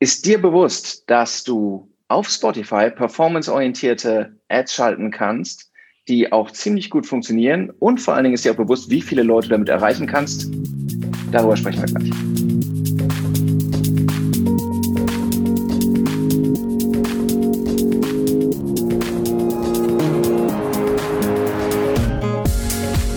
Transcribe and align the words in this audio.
Ist 0.00 0.26
dir 0.26 0.40
bewusst, 0.40 1.10
dass 1.10 1.42
du 1.42 1.90
auf 2.06 2.28
Spotify 2.28 2.88
performanceorientierte 2.88 4.32
Ads 4.48 4.72
schalten 4.72 5.10
kannst, 5.10 5.72
die 6.06 6.30
auch 6.30 6.52
ziemlich 6.52 6.88
gut 6.88 7.04
funktionieren 7.04 7.70
und 7.80 8.00
vor 8.00 8.14
allen 8.14 8.22
Dingen 8.22 8.34
ist 8.34 8.44
dir 8.44 8.52
auch 8.52 8.56
bewusst, 8.56 8.90
wie 8.90 9.02
viele 9.02 9.24
Leute 9.24 9.48
damit 9.48 9.68
erreichen 9.68 10.06
kannst? 10.06 10.52
Darüber 11.32 11.56
sprechen 11.56 11.82
wir 11.82 11.86
gleich. 11.88 12.12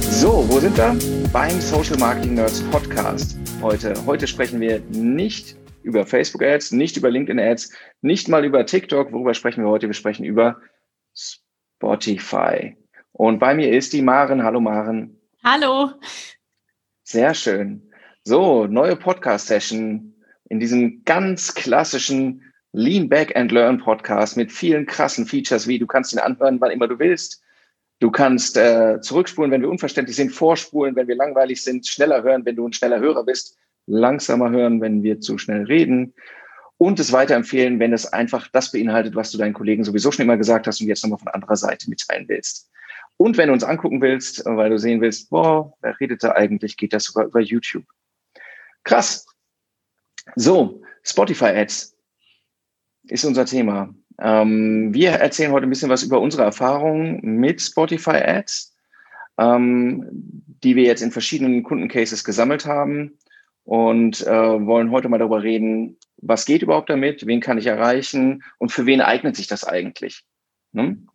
So, 0.09 0.43
wo 0.49 0.59
sind 0.59 0.75
wir? 0.75 0.97
Beim 1.31 1.61
Social 1.61 1.99
Marketing 1.99 2.33
Nerds 2.33 2.63
Podcast 2.71 3.37
heute. 3.61 3.93
Heute 4.07 4.25
sprechen 4.25 4.59
wir 4.59 4.81
nicht 4.89 5.60
über 5.83 6.05
Facebook 6.05 6.43
Ads, 6.43 6.71
nicht 6.71 6.97
über 6.97 7.09
LinkedIn 7.09 7.39
Ads, 7.39 7.73
nicht 8.01 8.27
mal 8.27 8.45
über 8.45 8.65
TikTok. 8.65 9.11
Worüber 9.11 9.33
sprechen 9.33 9.63
wir 9.63 9.69
heute? 9.69 9.87
Wir 9.87 9.93
sprechen 9.93 10.25
über 10.25 10.59
Spotify. 11.13 12.75
Und 13.11 13.39
bei 13.39 13.53
mir 13.53 13.71
ist 13.71 13.93
die 13.93 14.01
Maren. 14.01 14.43
Hallo 14.43 14.59
Maren. 14.59 15.19
Hallo. 15.43 15.91
Sehr 17.03 17.33
schön. 17.33 17.91
So, 18.23 18.67
neue 18.67 18.95
Podcast-Session 18.95 20.13
in 20.49 20.59
diesem 20.59 21.03
ganz 21.05 21.53
klassischen 21.55 22.43
Lean 22.73 23.09
Back 23.09 23.35
and 23.35 23.51
Learn 23.51 23.79
Podcast 23.79 24.37
mit 24.37 24.51
vielen 24.51 24.85
krassen 24.85 25.25
Features, 25.25 25.67
wie 25.67 25.79
du 25.79 25.87
kannst 25.87 26.13
ihn 26.13 26.19
anhören, 26.19 26.61
wann 26.61 26.71
immer 26.71 26.87
du 26.87 26.99
willst. 26.99 27.41
Du 27.99 28.11
kannst 28.11 28.57
äh, 28.57 28.99
zurückspulen, 29.01 29.51
wenn 29.51 29.61
wir 29.61 29.69
unverständlich 29.69 30.15
sind, 30.15 30.31
vorspulen, 30.31 30.95
wenn 30.95 31.07
wir 31.07 31.15
langweilig 31.15 31.61
sind, 31.61 31.85
schneller 31.85 32.23
hören, 32.23 32.45
wenn 32.45 32.55
du 32.55 32.67
ein 32.67 32.73
schneller 32.73 32.99
Hörer 32.99 33.23
bist 33.23 33.57
langsamer 33.91 34.49
hören, 34.49 34.81
wenn 34.81 35.03
wir 35.03 35.19
zu 35.19 35.37
schnell 35.37 35.63
reden 35.63 36.13
und 36.77 36.99
es 36.99 37.11
weiterempfehlen, 37.11 37.79
wenn 37.79 37.93
es 37.93 38.11
einfach 38.11 38.47
das 38.47 38.71
beinhaltet, 38.71 39.15
was 39.15 39.31
du 39.31 39.37
deinen 39.37 39.53
Kollegen 39.53 39.83
sowieso 39.83 40.11
schon 40.11 40.25
immer 40.25 40.37
gesagt 40.37 40.65
hast 40.65 40.81
und 40.81 40.87
jetzt 40.87 41.03
nochmal 41.03 41.19
von 41.19 41.27
anderer 41.27 41.55
Seite 41.55 41.89
mitteilen 41.89 42.27
willst. 42.27 42.71
Und 43.17 43.37
wenn 43.37 43.47
du 43.47 43.53
uns 43.53 43.63
angucken 43.63 44.01
willst, 44.01 44.43
weil 44.45 44.71
du 44.71 44.79
sehen 44.79 44.99
willst, 44.99 45.29
boah, 45.29 45.73
wer 45.81 45.99
redet 45.99 46.23
da 46.23 46.31
eigentlich, 46.31 46.77
geht 46.77 46.93
das 46.93 47.03
sogar 47.03 47.25
über 47.25 47.39
YouTube. 47.39 47.85
Krass. 48.83 49.27
So, 50.35 50.81
Spotify-Ads 51.03 51.95
ist 53.03 53.25
unser 53.25 53.45
Thema. 53.45 53.93
Ähm, 54.19 54.91
wir 54.91 55.11
erzählen 55.11 55.51
heute 55.51 55.67
ein 55.67 55.69
bisschen 55.69 55.89
was 55.89 56.01
über 56.01 56.19
unsere 56.19 56.43
Erfahrungen 56.43 57.21
mit 57.21 57.61
Spotify-Ads, 57.61 58.75
ähm, 59.37 60.07
die 60.63 60.75
wir 60.75 60.85
jetzt 60.85 61.03
in 61.03 61.11
verschiedenen 61.11 61.61
Kundencases 61.61 62.23
gesammelt 62.23 62.65
haben 62.65 63.19
und 63.63 64.25
äh, 64.25 64.65
wollen 64.65 64.91
heute 64.91 65.09
mal 65.09 65.17
darüber 65.17 65.43
reden, 65.43 65.97
was 66.17 66.45
geht 66.45 66.61
überhaupt 66.61 66.89
damit, 66.89 67.25
wen 67.25 67.39
kann 67.39 67.57
ich 67.57 67.67
erreichen 67.67 68.43
und 68.57 68.71
für 68.71 68.85
wen 68.85 69.01
eignet 69.01 69.35
sich 69.35 69.47
das 69.47 69.63
eigentlich. 69.63 70.23
Hm? 70.73 71.07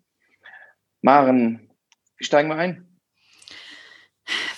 Maren, 1.03 1.71
wie 2.19 2.25
steigen 2.25 2.49
wir 2.49 2.57
ein? 2.57 2.87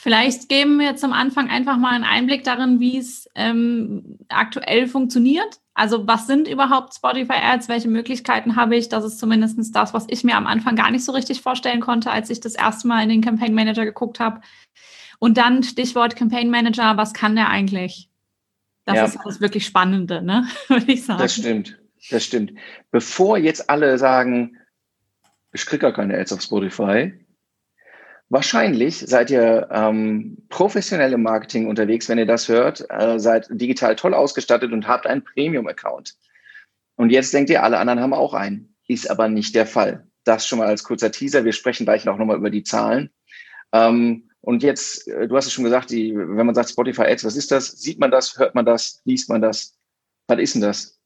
Vielleicht 0.00 0.48
geben 0.48 0.78
wir 0.78 0.96
zum 0.96 1.12
Anfang 1.12 1.50
einfach 1.50 1.76
mal 1.76 1.92
einen 1.92 2.04
Einblick 2.04 2.42
darin, 2.44 2.80
wie 2.80 2.96
es 2.96 3.28
ähm, 3.34 4.18
aktuell 4.28 4.86
funktioniert. 4.86 5.60
Also 5.74 6.06
was 6.06 6.26
sind 6.26 6.48
überhaupt 6.48 6.94
Spotify-Ads? 6.94 7.68
Welche 7.68 7.88
Möglichkeiten 7.88 8.56
habe 8.56 8.76
ich? 8.76 8.88
Das 8.88 9.04
ist 9.04 9.18
zumindest 9.18 9.58
das, 9.76 9.92
was 9.92 10.06
ich 10.08 10.24
mir 10.24 10.36
am 10.36 10.46
Anfang 10.46 10.76
gar 10.76 10.90
nicht 10.90 11.04
so 11.04 11.12
richtig 11.12 11.42
vorstellen 11.42 11.80
konnte, 11.80 12.10
als 12.10 12.30
ich 12.30 12.40
das 12.40 12.54
erste 12.54 12.88
Mal 12.88 13.02
in 13.02 13.10
den 13.10 13.20
Campaign 13.20 13.54
Manager 13.54 13.84
geguckt 13.84 14.18
habe. 14.18 14.40
Und 15.18 15.36
dann 15.36 15.62
Stichwort 15.62 16.16
Campaign 16.16 16.50
Manager, 16.50 16.96
was 16.96 17.12
kann 17.12 17.34
der 17.34 17.48
eigentlich? 17.48 18.08
Das 18.84 18.96
ja. 18.96 19.04
ist 19.04 19.18
das 19.24 19.40
wirklich 19.40 19.66
Spannende, 19.66 20.22
ne? 20.22 20.46
würde 20.68 20.92
ich 20.92 21.04
sagen. 21.04 21.20
Das 21.20 21.34
stimmt, 21.34 21.78
das 22.10 22.24
stimmt. 22.24 22.52
Bevor 22.90 23.38
jetzt 23.38 23.68
alle 23.68 23.98
sagen, 23.98 24.56
ich 25.52 25.66
kriege 25.66 25.80
gar 25.80 25.92
keine 25.92 26.16
Ads 26.16 26.32
auf 26.32 26.42
Spotify, 26.42 27.12
Wahrscheinlich 28.30 28.98
seid 28.98 29.30
ihr 29.30 29.68
ähm, 29.70 30.36
professionell 30.50 31.14
im 31.14 31.22
Marketing 31.22 31.66
unterwegs, 31.66 32.10
wenn 32.10 32.18
ihr 32.18 32.26
das 32.26 32.48
hört, 32.48 32.84
äh, 32.90 33.18
seid 33.18 33.48
digital 33.50 33.96
toll 33.96 34.12
ausgestattet 34.12 34.72
und 34.72 34.86
habt 34.86 35.06
einen 35.06 35.24
Premium-Account. 35.24 36.14
Und 36.96 37.10
jetzt 37.10 37.32
denkt 37.32 37.48
ihr, 37.48 37.62
alle 37.62 37.78
anderen 37.78 38.00
haben 38.00 38.12
auch 38.12 38.34
einen. 38.34 38.74
Ist 38.86 39.10
aber 39.10 39.28
nicht 39.28 39.54
der 39.54 39.66
Fall. 39.66 40.06
Das 40.24 40.46
schon 40.46 40.58
mal 40.58 40.68
als 40.68 40.84
kurzer 40.84 41.10
Teaser. 41.10 41.46
Wir 41.46 41.52
sprechen 41.52 41.86
gleich 41.86 42.04
noch 42.04 42.18
nochmal 42.18 42.36
über 42.36 42.50
die 42.50 42.64
Zahlen. 42.64 43.10
Ähm, 43.72 44.27
und 44.48 44.62
jetzt, 44.62 45.06
äh, 45.08 45.28
du 45.28 45.36
hast 45.36 45.44
es 45.44 45.52
schon 45.52 45.64
gesagt, 45.64 45.90
die, 45.90 46.16
wenn 46.16 46.46
man 46.46 46.54
sagt 46.54 46.70
Spotify 46.70 47.02
Ads, 47.02 47.24
was 47.24 47.36
ist 47.36 47.50
das? 47.50 47.66
Sieht 47.66 47.98
man 47.98 48.10
das? 48.10 48.38
Hört 48.38 48.54
man 48.54 48.64
das? 48.64 49.02
Liest 49.04 49.28
man 49.28 49.42
das? 49.42 49.76
Was 50.26 50.38
ist 50.38 50.54
denn 50.54 50.62
das? 50.62 50.98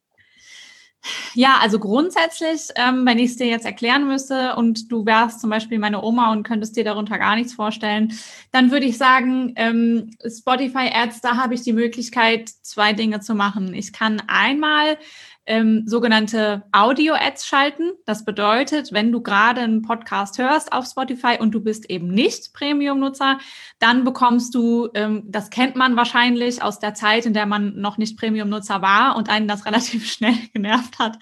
Ja, 1.34 1.58
also 1.60 1.80
grundsätzlich, 1.80 2.69
ähm, 2.76 3.04
wenn 3.04 3.19
ich 3.19 3.32
es 3.32 3.36
dir 3.36 3.48
jetzt 3.48 3.66
erklären 3.66 4.06
müsste 4.06 4.54
und 4.54 4.92
du 4.92 5.04
wärst 5.04 5.41
zum 5.41 5.50
Beispiel 5.50 5.80
meine 5.80 6.04
Oma 6.04 6.30
und 6.30 6.44
könntest 6.44 6.76
dir 6.76 6.84
darunter 6.84 7.19
gar 7.19 7.34
nichts 7.34 7.54
vorstellen, 7.54 8.12
dann 8.53 8.70
würde 8.70 8.86
ich 8.86 8.97
sagen, 8.97 9.54
ähm, 9.56 10.16
Spotify 10.24 10.92
Ads, 10.94 11.20
da 11.22 11.36
habe 11.36 11.54
ich 11.54 11.62
die 11.62 11.72
Möglichkeit, 11.72 12.48
zwei 12.48 12.92
Dinge 12.92 13.19
zu 13.19 13.34
machen. 13.34 13.74
Ich 13.74 13.92
kann 13.92 14.22
einmal 14.28 14.98
ähm, 15.47 15.82
sogenannte 15.86 16.62
Audio-Ads 16.72 17.47
schalten. 17.47 17.92
Das 18.06 18.25
bedeutet, 18.25 18.92
wenn 18.92 19.10
du 19.10 19.20
gerade 19.22 19.60
einen 19.60 19.82
Podcast 19.82 20.38
hörst 20.38 20.72
auf 20.72 20.86
Spotify 20.86 21.36
und 21.41 21.53
du 21.53 21.60
bist 21.60 21.91
eben 21.91 22.08
nicht 22.08 22.53
Premium-Nutzer, 22.54 23.38
dann 23.78 24.04
bekommst 24.04 24.54
du, 24.54 24.88
ähm, 24.94 25.25
das 25.26 25.50
kennt 25.50 25.75
man 25.75 25.97
wahrscheinlich 25.97 26.62
aus 26.62 26.78
der 26.78 26.94
Zeit, 26.94 27.26
in 27.26 27.34
der 27.34 27.47
man 27.47 27.80
noch 27.80 27.98
nicht 27.98 28.19
Premium-Nutzer 28.19 28.82
war 28.82 29.16
und 29.16 29.28
einen 29.28 29.48
das 29.48 29.66
relativ 29.66 30.10
schnell 30.10 30.36
genervt 30.53 30.98
hat, 30.98 31.19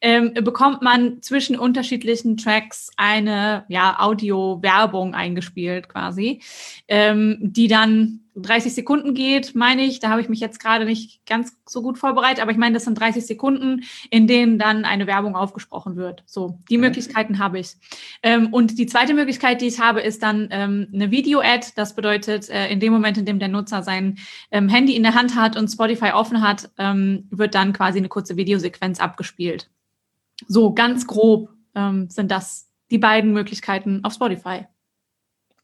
ähm, 0.00 0.34
bekommt 0.34 0.82
man 0.82 1.22
zwischen 1.22 1.58
unterschiedlichen 1.58 2.36
Tracks 2.36 2.90
eine 2.96 3.64
ja, 3.68 3.96
Audio-Werbung 3.98 5.14
eingespielt 5.14 5.88
quasi, 5.88 6.42
ähm, 6.88 7.38
die 7.40 7.68
dann 7.68 8.20
30 8.36 8.74
Sekunden 8.74 9.14
geht, 9.14 9.54
meine 9.54 9.82
ich. 9.82 9.98
Da 9.98 10.10
habe 10.10 10.20
ich 10.20 10.28
mich 10.28 10.40
jetzt 10.40 10.60
gerade 10.60 10.84
nicht 10.84 11.24
ganz 11.26 11.56
so 11.66 11.82
gut 11.82 11.98
vorbereitet, 11.98 12.40
aber 12.40 12.50
ich 12.50 12.58
meine, 12.58 12.74
das 12.74 12.84
sind 12.84 12.98
30 13.00 13.26
Sekunden, 13.26 13.84
in 14.10 14.26
denen 14.26 14.58
dann 14.58 14.84
eine 14.84 15.06
Werbung 15.06 15.34
aufgesprochen 15.34 15.96
wird. 15.96 16.22
So, 16.26 16.58
die 16.68 16.78
Möglichkeiten 16.78 17.38
habe 17.38 17.58
ich. 17.58 17.76
Ähm, 18.22 18.52
und 18.52 18.78
die 18.78 18.86
zweite 18.86 19.14
Möglichkeit, 19.14 19.62
die 19.62 19.66
ich 19.66 19.80
habe, 19.80 20.00
ist 20.00 20.22
dann 20.22 20.48
ähm, 20.50 20.88
eine 20.92 21.10
Video-Ad. 21.10 21.68
Das 21.76 21.96
bedeutet, 21.96 22.50
äh, 22.50 22.68
in 22.68 22.78
dem 22.78 22.92
Moment, 22.92 23.16
in 23.16 23.24
dem 23.24 23.38
der 23.38 23.48
Nutzer 23.48 23.82
sein 23.82 24.18
ähm, 24.50 24.68
Handy 24.68 24.94
in 24.94 25.02
der 25.02 25.14
Hand 25.14 25.34
hat 25.34 25.56
und 25.56 25.68
Spotify 25.68 26.12
offen 26.12 26.42
hat, 26.42 26.70
ähm, 26.78 27.26
wird 27.30 27.54
dann 27.54 27.72
quasi 27.72 27.98
eine 27.98 28.08
kurze 28.08 28.36
Videosequenz 28.36 29.00
abgespielt. 29.00 29.70
So, 30.46 30.72
ganz 30.74 31.06
grob 31.06 31.50
ähm, 31.74 32.08
sind 32.10 32.30
das 32.30 32.68
die 32.90 32.98
beiden 32.98 33.32
Möglichkeiten 33.32 34.04
auf 34.04 34.12
Spotify. 34.12 34.66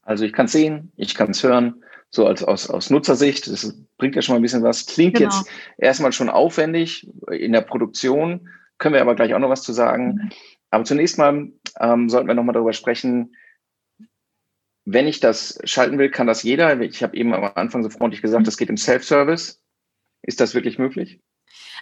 Also 0.01 0.25
ich 0.25 0.33
kann 0.33 0.47
es 0.47 0.51
sehen, 0.51 0.91
ich 0.95 1.15
kann 1.15 1.31
es 1.31 1.43
hören 1.43 1.83
so 2.13 2.27
als 2.27 2.43
aus, 2.43 2.69
aus 2.69 2.91
Nutzersicht, 2.91 3.47
das 3.47 3.75
bringt 3.97 4.15
ja 4.15 4.21
schon 4.21 4.33
mal 4.33 4.39
ein 4.39 4.43
bisschen 4.43 4.61
was. 4.61 4.85
Klingt 4.85 5.15
genau. 5.15 5.33
jetzt 5.33 5.49
erstmal 5.77 6.11
schon 6.11 6.29
aufwendig 6.29 7.09
in 7.31 7.53
der 7.53 7.61
Produktion, 7.61 8.49
können 8.77 8.93
wir 8.93 9.01
aber 9.01 9.15
gleich 9.15 9.33
auch 9.33 9.39
noch 9.39 9.49
was 9.49 9.63
zu 9.63 9.73
sagen. 9.73 10.13
Mhm. 10.13 10.29
Aber 10.69 10.83
zunächst 10.83 11.17
mal 11.17 11.51
ähm, 11.79 12.09
sollten 12.09 12.27
wir 12.27 12.35
nochmal 12.35 12.53
darüber 12.53 12.73
sprechen, 12.73 13.35
wenn 14.85 15.07
ich 15.07 15.21
das 15.21 15.59
schalten 15.63 15.97
will, 15.97 16.11
kann 16.11 16.27
das 16.27 16.43
jeder. 16.43 16.79
Ich 16.81 17.01
habe 17.01 17.17
eben 17.17 17.33
am 17.33 17.51
Anfang 17.55 17.81
so 17.81 17.89
freundlich 17.89 18.21
gesagt, 18.21 18.45
das 18.45 18.57
geht 18.57 18.69
im 18.69 18.77
Self-Service. 18.77 19.61
Ist 20.21 20.39
das 20.39 20.53
wirklich 20.53 20.77
möglich? 20.77 21.19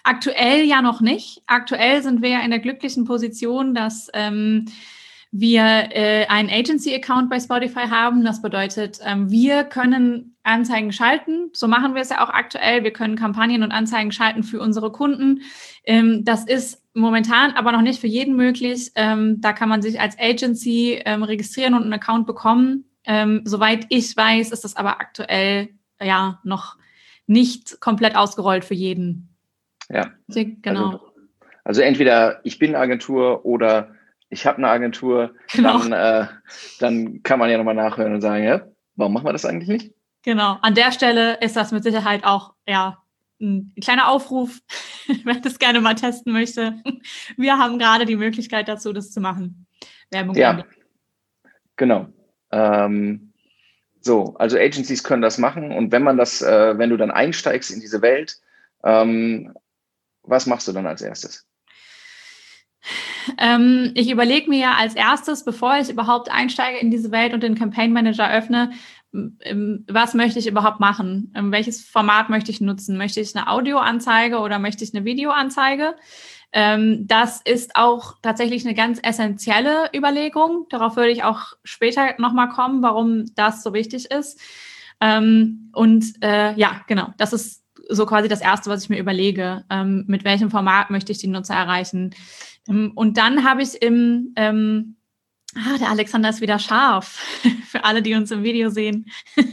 Aktuell 0.04 0.66
ja 0.66 0.82
noch 0.82 1.02
nicht. 1.02 1.44
Aktuell 1.48 2.02
sind 2.02 2.22
wir 2.22 2.30
ja 2.30 2.40
in 2.42 2.52
der 2.52 2.60
glücklichen 2.60 3.06
Position, 3.06 3.74
dass 3.76 4.10
ähm, 4.14 4.66
wir 5.32 5.64
äh, 5.64 6.26
einen 6.28 6.50
Agency-Account 6.50 7.30
bei 7.30 7.40
Spotify 7.40 7.88
haben. 7.88 8.24
Das 8.26 8.42
bedeutet, 8.42 9.00
ähm, 9.04 9.32
wir 9.32 9.64
können 9.64 10.36
Anzeigen 10.44 10.92
schalten. 10.92 11.50
So 11.54 11.68
machen 11.68 11.96
wir 11.96 12.02
es 12.02 12.10
ja 12.10 12.24
auch 12.24 12.30
aktuell. 12.30 12.84
Wir 12.84 12.92
können 12.92 13.16
Kampagnen 13.16 13.64
und 13.64 13.72
Anzeigen 13.72 14.12
schalten 14.12 14.44
für 14.44 14.60
unsere 14.60 14.92
Kunden. 14.92 15.42
Ähm, 15.86 16.26
das 16.26 16.46
ist 16.46 16.84
momentan 16.94 17.52
aber 17.54 17.72
noch 17.72 17.82
nicht 17.82 18.02
für 18.02 18.08
jeden 18.08 18.36
möglich. 18.36 18.92
Ähm, 18.96 19.40
da 19.40 19.54
kann 19.54 19.70
man 19.70 19.82
sich 19.82 20.02
als 20.02 20.20
Agency 20.20 21.02
ähm, 21.06 21.24
registrieren 21.24 21.76
und 21.76 21.84
einen 21.84 21.94
Account 21.94 22.28
bekommen. 22.28 22.86
Ähm, 23.06 23.42
soweit 23.46 23.86
ich 23.90 24.16
weiß, 24.16 24.52
ist 24.52 24.66
das 24.66 24.76
aber 24.76 25.00
aktuell 25.00 25.70
ja 26.02 26.42
noch 26.44 26.76
nicht 27.26 27.80
komplett 27.80 28.18
ausgerollt 28.18 28.66
für 28.66 28.74
jeden. 28.74 29.31
Ja. 29.94 30.12
Genau. 30.28 30.86
Also, 30.86 31.02
also 31.64 31.82
entweder 31.82 32.40
ich 32.44 32.60
bin 32.60 32.76
Agentur 32.76 33.46
oder 33.46 33.96
ich 34.30 34.46
habe 34.46 34.58
eine 34.58 34.70
Agentur, 34.70 35.36
genau. 35.52 35.80
dann, 35.80 35.92
äh, 35.92 36.28
dann 36.80 37.22
kann 37.24 37.38
man 37.38 37.50
ja 37.50 37.58
nochmal 37.58 37.76
nachhören 37.76 38.14
und 38.14 38.22
sagen, 38.22 38.44
ja, 38.44 38.62
warum 38.96 39.14
machen 39.14 39.26
wir 39.26 39.34
das 39.34 39.46
eigentlich 39.46 39.70
nicht? 39.70 39.94
Genau, 40.24 40.58
an 40.62 40.76
der 40.76 40.92
Stelle 40.92 41.38
ist 41.42 41.56
das 41.56 41.72
mit 41.72 41.84
Sicherheit 41.84 42.24
auch 42.24 42.54
ja, 42.68 42.98
ein 43.42 43.74
kleiner 43.82 44.08
Aufruf, 44.08 44.60
wer 45.24 45.36
das 45.36 45.60
gerne 45.60 45.82
mal 45.82 45.96
testen 45.96 46.32
möchte. 46.32 46.82
Wir 47.38 47.58
haben 47.58 47.78
gerade 47.80 48.06
die 48.06 48.16
Möglichkeit 48.16 48.68
dazu, 48.68 48.94
das 48.94 49.12
zu 49.12 49.20
machen. 49.20 49.66
Werbung 50.12 50.36
ja, 50.36 50.52
Ende. 50.52 50.66
genau. 51.76 52.08
Ähm, 52.52 53.34
so, 54.00 54.36
also 54.38 54.58
Agencies 54.58 55.04
können 55.04 55.22
das 55.22 55.38
machen 55.38 55.72
und 55.72 55.92
wenn 55.92 56.04
man 56.04 56.18
das, 56.18 56.42
äh, 56.42 56.78
wenn 56.78 56.90
du 56.90 56.98
dann 56.98 57.12
einsteigst 57.12 57.72
in 57.72 57.82
diese 57.82 58.02
Welt, 58.02 58.40
ähm, 58.84 59.54
was 60.32 60.48
machst 60.48 60.68
du 60.68 60.72
dann 60.72 60.88
als 60.88 61.02
erstes? 61.02 61.46
Ähm, 63.38 63.92
ich 63.94 64.10
überlege 64.10 64.50
mir 64.50 64.60
ja 64.60 64.74
als 64.74 64.96
erstes, 64.96 65.46
bevor 65.46 65.78
ich 65.78 65.90
überhaupt 65.90 66.32
einsteige 66.32 66.80
in 66.80 66.90
diese 66.90 67.12
Welt 67.12 67.34
und 67.34 67.44
den 67.44 67.54
Campaign 67.56 67.94
Manager 67.94 68.32
öffne, 68.32 68.72
was 69.14 70.14
möchte 70.14 70.40
ich 70.40 70.48
überhaupt 70.48 70.80
machen? 70.80 71.34
Welches 71.36 71.84
Format 71.84 72.30
möchte 72.30 72.50
ich 72.50 72.62
nutzen? 72.62 72.98
Möchte 72.98 73.20
ich 73.20 73.36
eine 73.36 73.50
Audioanzeige 73.50 74.40
oder 74.40 74.58
möchte 74.58 74.86
ich 74.86 74.96
eine 74.96 75.04
Videoanzeige? 75.04 75.96
Ähm, 76.54 77.08
das 77.08 77.42
ist 77.42 77.76
auch 77.76 78.16
tatsächlich 78.22 78.66
eine 78.66 78.74
ganz 78.74 79.00
essentielle 79.04 79.90
Überlegung. 79.94 80.66
Darauf 80.70 80.96
würde 80.96 81.12
ich 81.12 81.24
auch 81.24 81.54
später 81.64 82.16
nochmal 82.20 82.50
kommen, 82.50 82.82
warum 82.82 83.26
das 83.36 83.64
so 83.64 83.74
wichtig 83.74 84.10
ist. 84.12 84.40
Ähm, 85.02 85.72
und 85.74 86.06
äh, 86.24 86.54
ja, 86.54 86.82
genau, 86.88 87.14
das 87.18 87.34
ist 87.34 87.61
so 87.90 88.06
quasi 88.06 88.28
das 88.28 88.42
Erste, 88.42 88.70
was 88.70 88.84
ich 88.84 88.90
mir 88.90 89.00
überlege. 89.00 89.64
Ähm, 89.70 90.06
mit 90.08 90.24
welchem 90.24 90.50
Format 90.50 90.90
möchte 90.90 91.12
ich 91.12 91.18
die 91.18 91.28
Nutzer 91.28 91.56
erreichen? 91.56 92.16
Ähm, 92.68 92.92
und 92.96 93.18
dann 93.18 93.44
habe 93.44 93.62
ich 93.62 93.82
im, 93.82 94.34
ähm, 94.36 94.96
ah, 95.56 95.78
der 95.78 95.90
Alexander 95.90 96.30
ist 96.30 96.42
wieder 96.42 96.60
scharf, 96.60 97.20
für 97.68 97.84
alle, 97.84 98.02
die 98.02 98.14
uns 98.14 98.32
im 98.32 98.44
Video 98.44 98.70
sehen. 98.70 99.06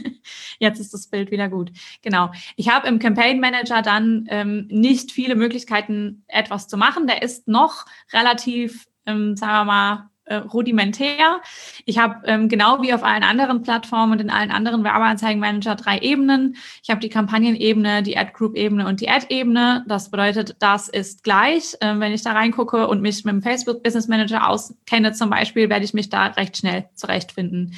Jetzt 0.59 0.79
ist 0.79 0.93
das 0.93 1.07
Bild 1.07 1.31
wieder 1.31 1.49
gut. 1.49 1.71
Genau. 2.01 2.31
Ich 2.55 2.69
habe 2.69 2.87
im 2.87 2.99
Campaign 2.99 3.39
Manager 3.39 3.81
dann 3.81 4.25
ähm, 4.29 4.67
nicht 4.69 5.11
viele 5.11 5.35
Möglichkeiten, 5.35 6.23
etwas 6.27 6.67
zu 6.67 6.77
machen. 6.77 7.07
Der 7.07 7.21
ist 7.21 7.47
noch 7.47 7.85
relativ, 8.11 8.87
ähm, 9.05 9.35
sagen 9.35 9.53
wir 9.53 9.65
mal, 9.65 10.09
äh, 10.29 10.35
rudimentär. 10.35 11.41
Ich 11.85 11.97
habe 11.97 12.21
ähm, 12.25 12.49
genau 12.49 12.81
wie 12.81 12.93
auf 12.93 13.03
allen 13.03 13.23
anderen 13.23 13.63
Plattformen 13.63 14.13
und 14.13 14.21
in 14.21 14.29
allen 14.29 14.51
anderen 14.51 14.83
Werbeanzeigenmanager 14.83 15.75
drei 15.75 15.99
Ebenen. 15.99 16.55
Ich 16.83 16.89
habe 16.89 17.01
die 17.01 17.09
Kampagnenebene, 17.09 18.03
die 18.03 18.17
Ad-Group-Ebene 18.17 18.87
und 18.87 19.01
die 19.01 19.09
Ad-Ebene. 19.09 19.83
Das 19.87 20.11
bedeutet, 20.11 20.55
das 20.59 20.87
ist 20.87 21.23
gleich. 21.23 21.75
Ähm, 21.81 21.99
wenn 21.99 22.13
ich 22.13 22.21
da 22.21 22.33
reingucke 22.33 22.87
und 22.87 23.01
mich 23.01 23.25
mit 23.25 23.33
dem 23.33 23.41
Facebook 23.41 23.83
Business 23.83 24.07
Manager 24.07 24.47
auskenne 24.47 25.13
zum 25.13 25.29
Beispiel, 25.29 25.69
werde 25.69 25.85
ich 25.85 25.93
mich 25.93 26.09
da 26.09 26.27
recht 26.27 26.57
schnell 26.57 26.89
zurechtfinden. 26.93 27.75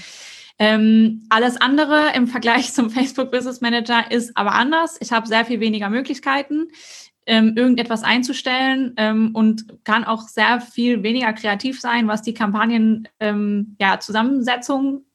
Ähm, 0.59 1.23
alles 1.29 1.57
andere 1.57 2.11
im 2.15 2.27
Vergleich 2.27 2.73
zum 2.73 2.89
Facebook 2.89 3.31
Business 3.31 3.61
Manager 3.61 4.11
ist 4.11 4.35
aber 4.35 4.51
anders. 4.53 4.97
Ich 4.99 5.11
habe 5.11 5.27
sehr 5.27 5.45
viel 5.45 5.59
weniger 5.59 5.89
Möglichkeiten 5.89 6.67
ähm, 7.25 7.55
irgendetwas 7.55 8.03
einzustellen 8.03 8.93
ähm, 8.97 9.31
und 9.33 9.83
kann 9.83 10.03
auch 10.03 10.27
sehr 10.27 10.59
viel 10.59 11.03
weniger 11.03 11.33
kreativ 11.33 11.79
sein, 11.79 12.07
was 12.07 12.23
die 12.23 12.33
Kampagnen 12.33 13.07
ähm, 13.19 13.75
ja, 13.79 13.99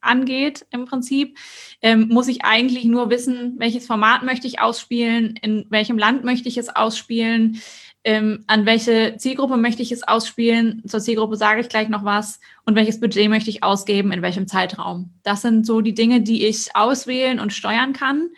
angeht 0.01 0.65
im 0.71 0.85
Prinzip. 0.85 1.37
Ähm, 1.81 2.07
muss 2.07 2.27
ich 2.27 2.45
eigentlich 2.45 2.85
nur 2.85 3.09
wissen, 3.09 3.55
welches 3.57 3.85
Format 3.85 4.23
möchte 4.23 4.47
ich 4.47 4.61
ausspielen, 4.61 5.35
in 5.41 5.65
welchem 5.69 5.97
Land 5.97 6.23
möchte 6.23 6.47
ich 6.47 6.57
es 6.57 6.69
ausspielen, 6.69 7.61
ähm, 8.03 8.45
an 8.47 8.65
welche 8.65 9.15
Zielgruppe 9.17 9.57
möchte 9.57 9.81
ich 9.81 9.91
es 9.91 10.07
ausspielen. 10.07 10.81
Zur 10.87 11.01
Zielgruppe 11.01 11.35
sage 11.35 11.59
ich 11.59 11.67
gleich 11.67 11.89
noch 11.89 12.05
was 12.05 12.39
und 12.63 12.75
welches 12.75 13.01
Budget 13.01 13.29
möchte 13.29 13.49
ich 13.49 13.63
ausgeben, 13.63 14.13
in 14.13 14.21
welchem 14.21 14.47
Zeitraum. 14.47 15.11
Das 15.23 15.41
sind 15.41 15.65
so 15.65 15.81
die 15.81 15.93
Dinge, 15.93 16.21
die 16.21 16.45
ich 16.45 16.73
auswählen 16.73 17.41
und 17.41 17.51
steuern 17.51 17.91
kann. 17.91 18.29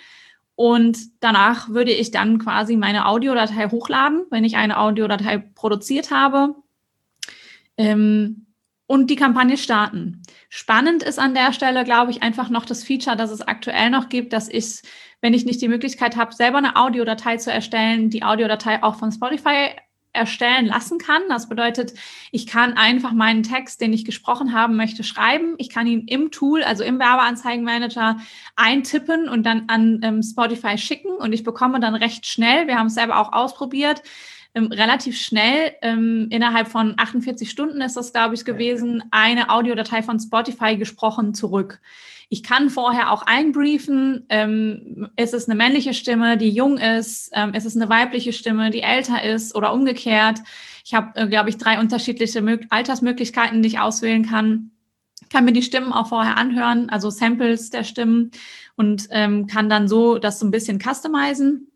Und 0.59 0.97
danach 1.21 1.69
würde 1.69 1.93
ich 1.93 2.11
dann 2.11 2.37
quasi 2.37 2.75
meine 2.75 3.05
Audiodatei 3.05 3.69
hochladen, 3.69 4.25
wenn 4.29 4.43
ich 4.43 4.57
eine 4.57 4.77
Audiodatei 4.77 5.37
produziert 5.37 6.11
habe. 6.11 6.53
Ähm, 7.77 8.47
und 8.85 9.09
die 9.09 9.15
Kampagne 9.15 9.55
starten. 9.55 10.21
Spannend 10.49 11.01
ist 11.01 11.17
an 11.17 11.33
der 11.33 11.53
Stelle, 11.53 11.85
glaube 11.85 12.11
ich, 12.11 12.23
einfach 12.23 12.49
noch 12.49 12.65
das 12.65 12.83
Feature, 12.83 13.15
das 13.15 13.31
es 13.31 13.41
aktuell 13.41 13.89
noch 13.89 14.09
gibt, 14.09 14.33
dass 14.33 14.49
ich, 14.49 14.81
wenn 15.21 15.33
ich 15.33 15.45
nicht 15.45 15.61
die 15.61 15.69
Möglichkeit 15.69 16.17
habe, 16.17 16.35
selber 16.35 16.57
eine 16.57 16.75
Audiodatei 16.75 17.37
zu 17.37 17.53
erstellen, 17.53 18.09
die 18.09 18.23
Audiodatei 18.23 18.83
auch 18.83 18.95
von 18.95 19.13
Spotify 19.13 19.69
erstellen 20.13 20.65
lassen 20.65 20.97
kann. 20.97 21.21
Das 21.29 21.49
bedeutet, 21.49 21.93
ich 22.31 22.47
kann 22.47 22.73
einfach 22.73 23.11
meinen 23.11 23.43
Text, 23.43 23.79
den 23.81 23.93
ich 23.93 24.05
gesprochen 24.05 24.53
haben 24.53 24.75
möchte, 24.75 25.03
schreiben. 25.03 25.55
Ich 25.57 25.69
kann 25.69 25.87
ihn 25.87 26.07
im 26.07 26.31
Tool, 26.31 26.63
also 26.63 26.83
im 26.83 26.99
Werbeanzeigenmanager, 26.99 28.17
eintippen 28.55 29.29
und 29.29 29.45
dann 29.45 29.65
an 29.67 29.99
ähm, 30.03 30.23
Spotify 30.23 30.77
schicken 30.77 31.11
und 31.11 31.33
ich 31.33 31.43
bekomme 31.43 31.79
dann 31.79 31.95
recht 31.95 32.25
schnell, 32.25 32.67
wir 32.67 32.77
haben 32.77 32.87
es 32.87 32.95
selber 32.95 33.19
auch 33.19 33.33
ausprobiert, 33.33 34.01
ähm, 34.55 34.67
relativ 34.67 35.19
schnell, 35.19 35.73
ähm, 35.81 36.27
innerhalb 36.31 36.69
von 36.69 36.95
48 36.97 37.49
Stunden 37.49 37.81
ist 37.81 37.95
das, 37.95 38.11
glaube 38.11 38.33
ich, 38.33 38.45
gewesen, 38.45 39.03
eine 39.11 39.51
Audiodatei 39.51 40.01
von 40.01 40.19
Spotify 40.19 40.75
gesprochen 40.75 41.35
zurück. 41.35 41.79
Ich 42.31 42.43
kann 42.43 42.69
vorher 42.69 43.11
auch 43.11 43.23
einbriefen, 43.23 44.27
ähm, 44.29 45.09
ist 45.15 45.33
es 45.33 45.49
eine 45.49 45.55
männliche 45.55 45.95
Stimme, 45.95 46.37
die 46.37 46.51
jung 46.51 46.77
ist, 46.77 47.31
ähm, 47.33 47.55
ist 47.55 47.65
es 47.65 47.75
eine 47.75 47.89
weibliche 47.89 48.33
Stimme, 48.33 48.69
die 48.69 48.81
älter 48.81 49.23
ist 49.23 49.55
oder 49.55 49.73
umgekehrt. 49.73 50.39
Ich 50.85 50.93
habe, 50.93 51.19
äh, 51.19 51.27
glaube 51.27 51.49
ich, 51.49 51.57
drei 51.57 51.79
unterschiedliche 51.79 52.43
Mö 52.43 52.59
Altersmöglichkeiten, 52.69 53.63
die 53.63 53.69
ich 53.69 53.79
auswählen 53.79 54.27
kann. 54.27 54.71
Kann 55.31 55.43
mir 55.43 55.53
die 55.53 55.63
Stimmen 55.63 55.91
auch 55.91 56.09
vorher 56.09 56.37
anhören, 56.37 56.89
also 56.89 57.09
Samples 57.09 57.71
der 57.71 57.83
Stimmen 57.83 58.29
und 58.75 59.07
ähm, 59.09 59.47
kann 59.47 59.67
dann 59.67 59.87
so 59.87 60.19
das 60.19 60.39
so 60.39 60.45
ein 60.45 60.51
bisschen 60.51 60.79
customizen. 60.79 61.71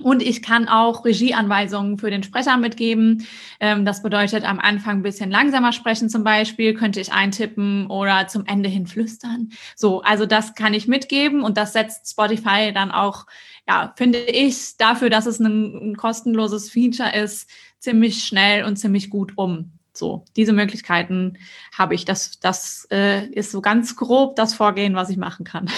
Und 0.00 0.22
ich 0.22 0.42
kann 0.42 0.66
auch 0.66 1.04
Regieanweisungen 1.04 1.98
für 1.98 2.10
den 2.10 2.24
Sprecher 2.24 2.56
mitgeben. 2.56 3.26
Ähm, 3.60 3.84
das 3.84 4.02
bedeutet, 4.02 4.44
am 4.44 4.58
Anfang 4.58 4.98
ein 4.98 5.02
bisschen 5.02 5.30
langsamer 5.30 5.72
sprechen 5.72 6.08
zum 6.08 6.24
Beispiel, 6.24 6.74
könnte 6.74 7.00
ich 7.00 7.12
eintippen 7.12 7.86
oder 7.86 8.26
zum 8.26 8.44
Ende 8.44 8.68
hin 8.68 8.88
flüstern. 8.88 9.50
So, 9.76 10.02
also 10.02 10.26
das 10.26 10.56
kann 10.56 10.74
ich 10.74 10.88
mitgeben 10.88 11.42
und 11.42 11.56
das 11.56 11.72
setzt 11.72 12.10
Spotify 12.10 12.72
dann 12.74 12.90
auch, 12.90 13.26
ja, 13.68 13.92
finde 13.96 14.18
ich, 14.18 14.76
dafür, 14.78 15.10
dass 15.10 15.26
es 15.26 15.38
ein, 15.38 15.92
ein 15.92 15.96
kostenloses 15.96 16.70
Feature 16.70 17.14
ist, 17.14 17.48
ziemlich 17.78 18.24
schnell 18.24 18.64
und 18.64 18.76
ziemlich 18.76 19.10
gut 19.10 19.34
um. 19.36 19.78
So, 19.92 20.24
diese 20.34 20.52
Möglichkeiten 20.52 21.38
habe 21.72 21.94
ich. 21.94 22.04
Das, 22.04 22.40
das 22.40 22.88
äh, 22.90 23.26
ist 23.26 23.52
so 23.52 23.60
ganz 23.60 23.94
grob 23.94 24.34
das 24.34 24.54
Vorgehen, 24.54 24.96
was 24.96 25.08
ich 25.08 25.18
machen 25.18 25.44
kann. 25.44 25.70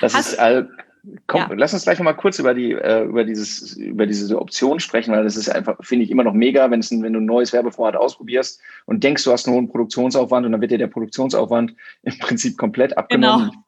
Das 0.00 0.14
Hast, 0.14 0.32
ist 0.32 0.38
all 0.40 0.68
Komm, 1.26 1.40
ja. 1.40 1.50
lass 1.54 1.74
uns 1.74 1.82
gleich 1.82 1.98
noch 1.98 2.04
mal 2.04 2.12
kurz 2.12 2.38
über 2.38 2.54
die 2.54 2.72
äh, 2.72 3.02
über 3.02 3.24
dieses 3.24 3.76
über 3.76 4.06
diese 4.06 4.40
Option 4.40 4.78
sprechen, 4.78 5.12
weil 5.12 5.24
das 5.24 5.36
ist 5.36 5.48
einfach 5.48 5.76
finde 5.80 6.04
ich 6.04 6.12
immer 6.12 6.22
noch 6.22 6.32
mega, 6.32 6.70
wenn 6.70 6.78
es 6.78 6.92
ein, 6.92 7.02
wenn 7.02 7.12
du 7.12 7.18
ein 7.18 7.26
neues 7.26 7.52
Werbeformat 7.52 7.96
ausprobierst 7.96 8.60
und 8.86 9.02
denkst, 9.02 9.24
du 9.24 9.32
hast 9.32 9.48
einen 9.48 9.56
hohen 9.56 9.68
Produktionsaufwand 9.68 10.46
und 10.46 10.52
dann 10.52 10.60
wird 10.60 10.70
dir 10.70 10.78
der 10.78 10.86
Produktionsaufwand 10.86 11.74
im 12.02 12.18
Prinzip 12.18 12.56
komplett 12.56 12.96
abgenommen. 12.96 13.50
Genau. 13.50 13.64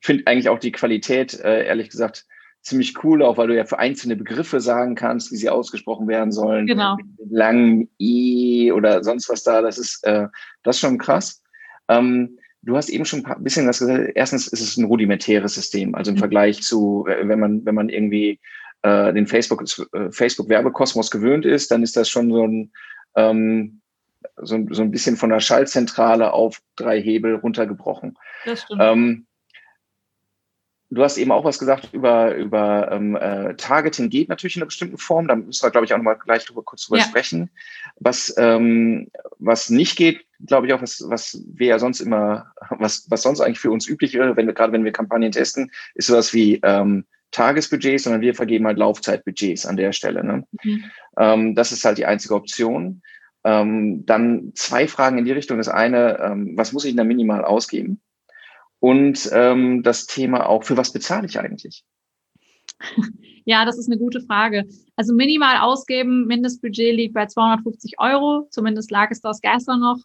Finde 0.00 0.26
eigentlich 0.26 0.48
auch 0.48 0.58
die 0.58 0.72
Qualität 0.72 1.38
äh, 1.40 1.66
ehrlich 1.66 1.90
gesagt 1.90 2.26
ziemlich 2.62 3.04
cool, 3.04 3.22
auch 3.22 3.36
weil 3.36 3.48
du 3.48 3.56
ja 3.56 3.64
für 3.64 3.78
einzelne 3.78 4.16
Begriffe 4.16 4.60
sagen 4.60 4.94
kannst, 4.94 5.32
wie 5.32 5.36
sie 5.36 5.50
ausgesprochen 5.50 6.08
werden 6.08 6.32
sollen. 6.32 6.66
Genau. 6.66 6.96
Lang 7.28 7.88
i 7.98 8.72
oder 8.72 9.04
sonst 9.04 9.28
was 9.28 9.42
da. 9.42 9.60
Das 9.60 9.76
ist 9.76 10.02
äh, 10.04 10.28
das 10.62 10.76
ist 10.76 10.80
schon 10.80 10.96
krass. 10.96 11.42
Ähm, 11.88 12.38
Du 12.62 12.76
hast 12.76 12.90
eben 12.90 13.04
schon 13.04 13.24
ein 13.24 13.42
bisschen 13.42 13.66
was 13.66 13.78
gesagt. 13.78 14.12
Erstens 14.14 14.46
ist 14.48 14.60
es 14.60 14.76
ein 14.76 14.84
rudimentäres 14.84 15.54
System, 15.54 15.94
also 15.94 16.10
im 16.10 16.16
mhm. 16.16 16.20
Vergleich 16.20 16.62
zu, 16.62 17.06
äh, 17.08 17.26
wenn 17.26 17.40
man, 17.40 17.64
wenn 17.64 17.74
man 17.74 17.88
irgendwie 17.88 18.38
äh, 18.82 19.12
den 19.12 19.26
Facebook, 19.26 19.64
äh, 19.92 20.10
Facebook 20.10 20.48
Werbekosmos 20.48 21.10
gewöhnt 21.10 21.44
ist, 21.44 21.70
dann 21.70 21.82
ist 21.82 21.96
das 21.96 22.08
schon 22.08 22.30
so 22.30 22.46
ein, 22.46 22.72
ähm, 23.16 23.80
so, 24.36 24.58
so 24.70 24.82
ein 24.82 24.90
bisschen 24.90 25.16
von 25.16 25.30
der 25.30 25.40
Schaltzentrale 25.40 26.32
auf 26.32 26.60
drei 26.76 27.00
Hebel 27.00 27.36
runtergebrochen. 27.36 28.16
Das 28.44 28.62
stimmt. 28.62 28.80
Ähm, 28.82 29.26
Du 30.92 31.04
hast 31.04 31.18
eben 31.18 31.30
auch 31.30 31.44
was 31.44 31.60
gesagt 31.60 31.90
über, 31.92 32.34
über 32.34 32.90
ähm, 32.90 33.14
äh, 33.14 33.54
Targeting 33.54 34.10
geht 34.10 34.28
natürlich 34.28 34.56
in 34.56 34.62
einer 34.62 34.66
bestimmten 34.66 34.98
Form. 34.98 35.28
Da 35.28 35.36
müssen 35.36 35.64
wir, 35.64 35.70
glaube 35.70 35.84
ich, 35.84 35.92
auch 35.92 35.98
nochmal 35.98 36.18
gleich 36.18 36.44
drüber, 36.44 36.62
kurz 36.64 36.86
drüber 36.86 36.98
ja. 36.98 37.04
sprechen. 37.04 37.48
Was, 38.00 38.34
ähm, 38.36 39.08
was 39.38 39.70
nicht 39.70 39.96
geht, 39.96 40.24
glaube 40.44 40.66
ich 40.66 40.72
auch, 40.72 40.82
was, 40.82 41.04
was 41.06 41.44
wir 41.46 41.68
ja 41.68 41.78
sonst 41.78 42.00
immer, 42.00 42.52
was, 42.70 43.06
was 43.08 43.22
sonst 43.22 43.40
eigentlich 43.40 43.60
für 43.60 43.70
uns 43.70 43.86
üblich 43.86 44.14
wäre, 44.14 44.36
wenn 44.36 44.46
wir 44.46 44.54
gerade 44.54 44.72
wenn 44.72 44.84
wir 44.84 44.90
Kampagnen 44.90 45.30
testen, 45.30 45.70
ist 45.94 46.08
sowas 46.08 46.34
wie 46.34 46.58
ähm, 46.64 47.04
Tagesbudgets, 47.30 48.04
sondern 48.04 48.22
wir 48.22 48.34
vergeben 48.34 48.66
halt 48.66 48.78
Laufzeitbudgets 48.78 49.66
an 49.66 49.76
der 49.76 49.92
Stelle. 49.92 50.24
Ne? 50.24 50.44
Mhm. 50.62 50.84
Ähm, 51.18 51.54
das 51.54 51.70
ist 51.70 51.84
halt 51.84 51.98
die 51.98 52.06
einzige 52.06 52.34
Option. 52.34 53.02
Ähm, 53.44 54.04
dann 54.06 54.52
zwei 54.54 54.88
Fragen 54.88 55.18
in 55.18 55.24
die 55.24 55.32
Richtung. 55.32 55.58
Das 55.58 55.68
eine, 55.68 56.18
ähm, 56.18 56.56
was 56.56 56.72
muss 56.72 56.84
ich 56.84 56.96
da 56.96 57.04
minimal 57.04 57.44
ausgeben? 57.44 58.00
Und 58.80 59.28
ähm, 59.32 59.82
das 59.82 60.06
Thema 60.06 60.48
auch, 60.48 60.64
für 60.64 60.76
was 60.76 60.92
bezahle 60.92 61.26
ich 61.26 61.38
eigentlich? 61.38 61.84
Ja, 63.44 63.64
das 63.64 63.78
ist 63.78 63.90
eine 63.90 63.98
gute 63.98 64.20
Frage. 64.20 64.64
Also 64.96 65.14
minimal 65.14 65.58
ausgeben, 65.58 66.26
Mindestbudget 66.26 66.94
liegt 66.94 67.14
bei 67.14 67.26
250 67.26 67.94
Euro. 67.98 68.46
Zumindest 68.50 68.90
lag 68.90 69.10
es 69.10 69.20
das 69.20 69.40
gestern 69.40 69.80
noch. 69.80 69.98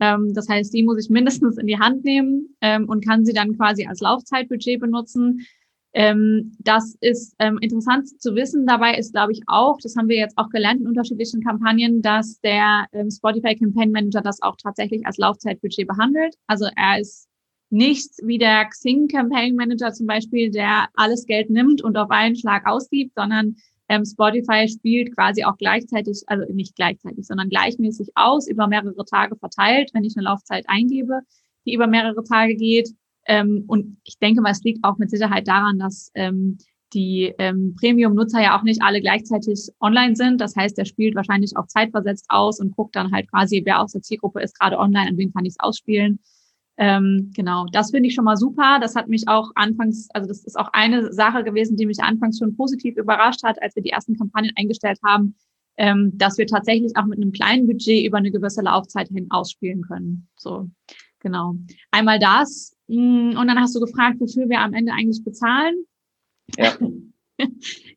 Ähm, 0.00 0.32
das 0.34 0.48
heißt, 0.48 0.72
die 0.72 0.82
muss 0.82 0.98
ich 0.98 1.10
mindestens 1.10 1.58
in 1.58 1.66
die 1.66 1.78
Hand 1.78 2.04
nehmen 2.04 2.56
ähm, 2.60 2.88
und 2.88 3.04
kann 3.04 3.24
sie 3.24 3.32
dann 3.32 3.56
quasi 3.56 3.86
als 3.86 4.00
Laufzeitbudget 4.00 4.80
benutzen. 4.80 5.46
Ähm, 5.94 6.56
das 6.58 6.96
ist 7.00 7.34
ähm, 7.38 7.58
interessant 7.60 8.08
zu 8.20 8.34
wissen. 8.34 8.66
Dabei 8.66 8.96
ist, 8.96 9.12
glaube 9.12 9.32
ich, 9.32 9.42
auch, 9.46 9.78
das 9.82 9.96
haben 9.96 10.08
wir 10.08 10.16
jetzt 10.16 10.36
auch 10.36 10.50
gelernt 10.50 10.80
in 10.80 10.86
unterschiedlichen 10.86 11.42
Kampagnen, 11.42 12.02
dass 12.02 12.40
der 12.40 12.86
ähm, 12.92 13.10
Spotify 13.10 13.56
Campaign 13.56 13.90
Manager 13.90 14.20
das 14.20 14.42
auch 14.42 14.56
tatsächlich 14.62 15.06
als 15.06 15.16
Laufzeitbudget 15.16 15.88
behandelt. 15.88 16.34
Also 16.46 16.66
er 16.76 17.00
ist 17.00 17.27
nicht 17.70 18.10
wie 18.22 18.38
der 18.38 18.66
Xing 18.66 19.08
Campaign 19.08 19.56
Manager 19.56 19.92
zum 19.92 20.06
Beispiel, 20.06 20.50
der 20.50 20.88
alles 20.94 21.26
Geld 21.26 21.50
nimmt 21.50 21.82
und 21.82 21.96
auf 21.96 22.10
einen 22.10 22.36
Schlag 22.36 22.66
ausgibt, 22.66 23.14
sondern 23.14 23.56
ähm, 23.88 24.04
Spotify 24.04 24.68
spielt 24.68 25.14
quasi 25.14 25.44
auch 25.44 25.56
gleichzeitig, 25.56 26.22
also 26.26 26.50
nicht 26.52 26.76
gleichzeitig, 26.76 27.26
sondern 27.26 27.48
gleichmäßig 27.48 28.10
aus, 28.14 28.46
über 28.46 28.66
mehrere 28.66 29.04
Tage 29.04 29.36
verteilt, 29.36 29.90
wenn 29.94 30.04
ich 30.04 30.16
eine 30.16 30.24
Laufzeit 30.24 30.64
eingebe, 30.68 31.20
die 31.66 31.74
über 31.74 31.86
mehrere 31.86 32.22
Tage 32.24 32.54
geht. 32.54 32.90
Ähm, 33.26 33.64
und 33.66 33.98
ich 34.04 34.18
denke 34.18 34.40
mal, 34.40 34.52
es 34.52 34.62
liegt 34.62 34.84
auch 34.84 34.98
mit 34.98 35.10
Sicherheit 35.10 35.48
daran, 35.48 35.78
dass 35.78 36.10
ähm, 36.14 36.58
die 36.94 37.34
ähm, 37.38 37.76
Premium-Nutzer 37.78 38.42
ja 38.42 38.58
auch 38.58 38.62
nicht 38.62 38.82
alle 38.82 39.00
gleichzeitig 39.00 39.68
online 39.80 40.16
sind. 40.16 40.40
Das 40.40 40.56
heißt, 40.56 40.76
der 40.76 40.86
spielt 40.86 41.14
wahrscheinlich 41.14 41.56
auch 41.56 41.66
zeitversetzt 41.66 42.26
aus 42.28 42.60
und 42.60 42.74
guckt 42.74 42.96
dann 42.96 43.12
halt 43.12 43.30
quasi, 43.30 43.62
wer 43.64 43.80
aus 43.80 43.92
der 43.92 44.02
Zielgruppe 44.02 44.40
ist 44.40 44.58
gerade 44.58 44.78
online, 44.78 45.10
an 45.10 45.18
wen 45.18 45.32
kann 45.32 45.44
ich 45.44 45.52
es 45.52 45.60
ausspielen. 45.60 46.20
Ähm, 46.80 47.32
genau, 47.34 47.66
das 47.72 47.90
finde 47.90 48.08
ich 48.08 48.14
schon 48.14 48.24
mal 48.24 48.36
super. 48.36 48.78
Das 48.80 48.94
hat 48.94 49.08
mich 49.08 49.26
auch 49.26 49.50
anfangs, 49.56 50.08
also 50.14 50.28
das 50.28 50.44
ist 50.44 50.56
auch 50.56 50.70
eine 50.72 51.12
Sache 51.12 51.42
gewesen, 51.42 51.76
die 51.76 51.86
mich 51.86 52.00
anfangs 52.00 52.38
schon 52.38 52.56
positiv 52.56 52.96
überrascht 52.96 53.42
hat, 53.42 53.60
als 53.60 53.74
wir 53.74 53.82
die 53.82 53.90
ersten 53.90 54.16
Kampagnen 54.16 54.52
eingestellt 54.56 55.00
haben, 55.04 55.34
ähm, 55.76 56.12
dass 56.14 56.38
wir 56.38 56.46
tatsächlich 56.46 56.96
auch 56.96 57.06
mit 57.06 57.18
einem 57.18 57.32
kleinen 57.32 57.66
Budget 57.66 58.06
über 58.06 58.18
eine 58.18 58.30
gewisse 58.30 58.62
Laufzeit 58.62 59.08
hin 59.08 59.26
ausspielen 59.30 59.82
können. 59.82 60.28
So, 60.36 60.70
genau. 61.18 61.56
Einmal 61.90 62.20
das. 62.20 62.76
Mm, 62.86 63.36
und 63.36 63.48
dann 63.48 63.60
hast 63.60 63.74
du 63.74 63.80
gefragt, 63.80 64.20
wofür 64.20 64.48
wir 64.48 64.60
am 64.60 64.72
Ende 64.72 64.92
eigentlich 64.92 65.24
bezahlen. 65.24 65.84
Ja. 66.56 66.76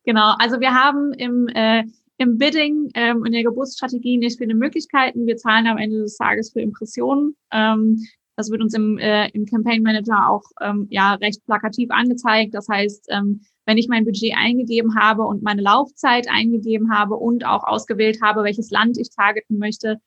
genau. 0.04 0.34
Also 0.40 0.60
wir 0.60 0.74
haben 0.74 1.14
im, 1.14 1.48
äh, 1.50 1.84
im 2.18 2.40
Bidding 2.40 2.90
ähm, 2.96 3.26
in 3.26 3.32
der 3.32 3.44
Geburtsstrategie 3.44 4.18
nicht 4.18 4.40
viele 4.40 4.56
Möglichkeiten. 4.56 5.28
Wir 5.28 5.38
zahlen 5.38 5.68
am 5.68 5.78
Ende 5.78 6.00
des 6.00 6.18
Tages 6.18 6.52
für 6.52 6.62
Impressionen. 6.62 7.36
Ähm, 7.52 8.04
das 8.36 8.50
wird 8.50 8.62
uns 8.62 8.74
im, 8.74 8.98
äh, 8.98 9.30
im 9.30 9.46
Campaign 9.46 9.84
Manager 9.84 10.30
auch 10.30 10.44
ähm, 10.62 10.88
ja 10.90 11.16
recht 11.16 11.46
plakativ 11.46 11.90
angezeigt. 11.92 12.54
Das 12.54 12.68
heißt, 12.70 13.08
ähm, 13.10 13.42
wenn 13.66 13.78
ich 13.78 13.88
mein 13.88 14.06
Budget 14.06 14.34
eingegeben 14.36 14.96
habe 14.96 15.24
und 15.24 15.44
meine 15.44 15.62
Laufzeit 15.62 16.28
eingegeben 16.30 16.92
habe 16.92 17.16
und 17.16 17.46
auch 17.46 17.64
ausgewählt 17.64 18.20
habe, 18.22 18.44
welches 18.44 18.72
Land 18.72 18.98
ich 18.98 19.10
targeten 19.10 19.58
möchte 19.58 19.98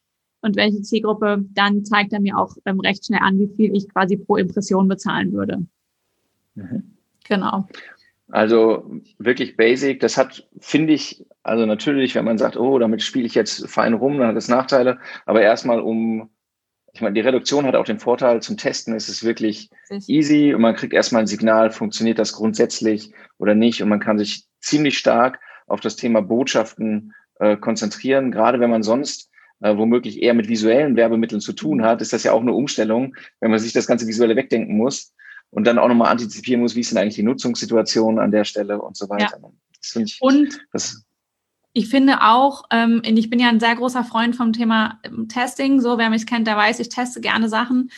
und 0.40 0.56
welche 0.56 0.82
Zielgruppe, 0.82 1.44
dann 1.52 1.84
zeigt 1.84 2.12
er 2.12 2.20
mir 2.20 2.36
auch 2.36 2.56
ähm, 2.64 2.80
recht 2.80 3.06
schnell 3.06 3.20
an, 3.22 3.38
wie 3.38 3.48
viel 3.54 3.76
ich 3.76 3.88
quasi 3.88 4.16
pro 4.16 4.36
Impression 4.36 4.88
bezahlen 4.88 5.32
würde. 5.32 5.66
Mhm. 6.54 6.94
Genau. 7.26 7.66
Also 8.30 8.90
wirklich 9.18 9.56
basic. 9.56 10.00
Das 10.00 10.16
hat, 10.16 10.48
finde 10.58 10.92
ich, 10.92 11.24
also 11.42 11.66
natürlich, 11.66 12.14
wenn 12.14 12.24
man 12.24 12.38
sagt, 12.38 12.56
oh, 12.56 12.78
damit 12.78 13.02
spiele 13.02 13.26
ich 13.26 13.34
jetzt 13.34 13.68
fein 13.68 13.94
rum, 13.94 14.18
dann 14.18 14.28
hat 14.28 14.36
es 14.36 14.48
Nachteile. 14.48 14.98
Aber 15.26 15.42
erstmal 15.42 15.80
um, 15.80 16.30
ich 16.94 17.00
meine, 17.00 17.14
die 17.14 17.20
Reduktion 17.20 17.66
hat 17.66 17.74
auch 17.74 17.84
den 17.84 17.98
Vorteil, 17.98 18.40
zum 18.40 18.56
Testen 18.56 18.94
ist 18.94 19.08
es 19.08 19.24
wirklich 19.24 19.68
easy 20.06 20.54
und 20.54 20.62
man 20.62 20.76
kriegt 20.76 20.92
erstmal 20.92 21.22
ein 21.22 21.26
Signal, 21.26 21.72
funktioniert 21.72 22.20
das 22.20 22.32
grundsätzlich 22.32 23.12
oder 23.36 23.56
nicht. 23.56 23.82
Und 23.82 23.88
man 23.88 23.98
kann 23.98 24.16
sich 24.16 24.46
ziemlich 24.60 24.96
stark 24.96 25.40
auf 25.66 25.80
das 25.80 25.96
Thema 25.96 26.22
Botschaften 26.22 27.12
äh, 27.40 27.56
konzentrieren. 27.56 28.30
Gerade 28.30 28.60
wenn 28.60 28.70
man 28.70 28.84
sonst 28.84 29.28
äh, 29.60 29.76
womöglich 29.76 30.22
eher 30.22 30.34
mit 30.34 30.48
visuellen 30.48 30.94
Werbemitteln 30.94 31.40
zu 31.40 31.52
tun 31.52 31.82
hat, 31.82 32.00
ist 32.00 32.12
das 32.12 32.22
ja 32.22 32.30
auch 32.30 32.42
eine 32.42 32.52
Umstellung, 32.52 33.16
wenn 33.40 33.50
man 33.50 33.58
sich 33.58 33.72
das 33.72 33.88
ganze 33.88 34.06
Visuelle 34.06 34.36
wegdenken 34.36 34.76
muss 34.76 35.12
und 35.50 35.66
dann 35.66 35.78
auch 35.78 35.88
nochmal 35.88 36.12
antizipieren 36.12 36.60
muss, 36.60 36.76
wie 36.76 36.80
ist 36.80 36.92
denn 36.92 36.98
eigentlich 36.98 37.16
die 37.16 37.24
Nutzungssituation 37.24 38.20
an 38.20 38.30
der 38.30 38.44
Stelle 38.44 38.80
und 38.80 38.96
so 38.96 39.08
weiter. 39.08 39.40
Ja. 39.42 40.00
Ich, 40.00 40.18
und 40.20 40.60
das, 40.72 41.03
ich 41.74 41.88
finde 41.88 42.22
auch, 42.22 42.62
ähm, 42.70 43.02
ich 43.04 43.28
bin 43.28 43.40
ja 43.40 43.48
ein 43.48 43.60
sehr 43.60 43.74
großer 43.74 44.04
Freund 44.04 44.36
vom 44.36 44.52
Thema 44.52 45.00
ähm, 45.02 45.28
Testing. 45.28 45.80
So, 45.80 45.98
wer 45.98 46.08
mich 46.08 46.24
kennt, 46.24 46.46
der 46.46 46.56
weiß, 46.56 46.78
ich 46.78 46.88
teste 46.88 47.20
gerne 47.20 47.48
Sachen. 47.48 47.90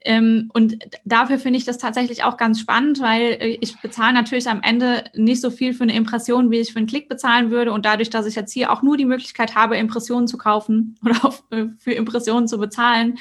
Ähm, 0.00 0.50
und 0.54 0.78
dafür 1.04 1.38
finde 1.38 1.58
ich 1.58 1.66
das 1.66 1.76
tatsächlich 1.76 2.24
auch 2.24 2.38
ganz 2.38 2.58
spannend, 2.58 3.00
weil 3.00 3.36
äh, 3.40 3.58
ich 3.60 3.78
bezahle 3.80 4.14
natürlich 4.14 4.48
am 4.48 4.62
Ende 4.62 5.04
nicht 5.14 5.42
so 5.42 5.50
viel 5.50 5.74
für 5.74 5.82
eine 5.82 5.94
Impression, 5.94 6.50
wie 6.50 6.60
ich 6.60 6.72
für 6.72 6.78
einen 6.78 6.86
Klick 6.86 7.08
bezahlen 7.08 7.50
würde. 7.50 7.72
Und 7.72 7.84
dadurch, 7.84 8.08
dass 8.08 8.24
ich 8.24 8.34
jetzt 8.34 8.52
hier 8.52 8.72
auch 8.72 8.82
nur 8.82 8.96
die 8.96 9.04
Möglichkeit 9.04 9.54
habe, 9.54 9.76
Impressionen 9.76 10.26
zu 10.26 10.38
kaufen 10.38 10.96
oder 11.04 11.34
äh, 11.50 11.66
für 11.78 11.92
Impressionen 11.92 12.48
zu 12.48 12.58
bezahlen, 12.58 13.18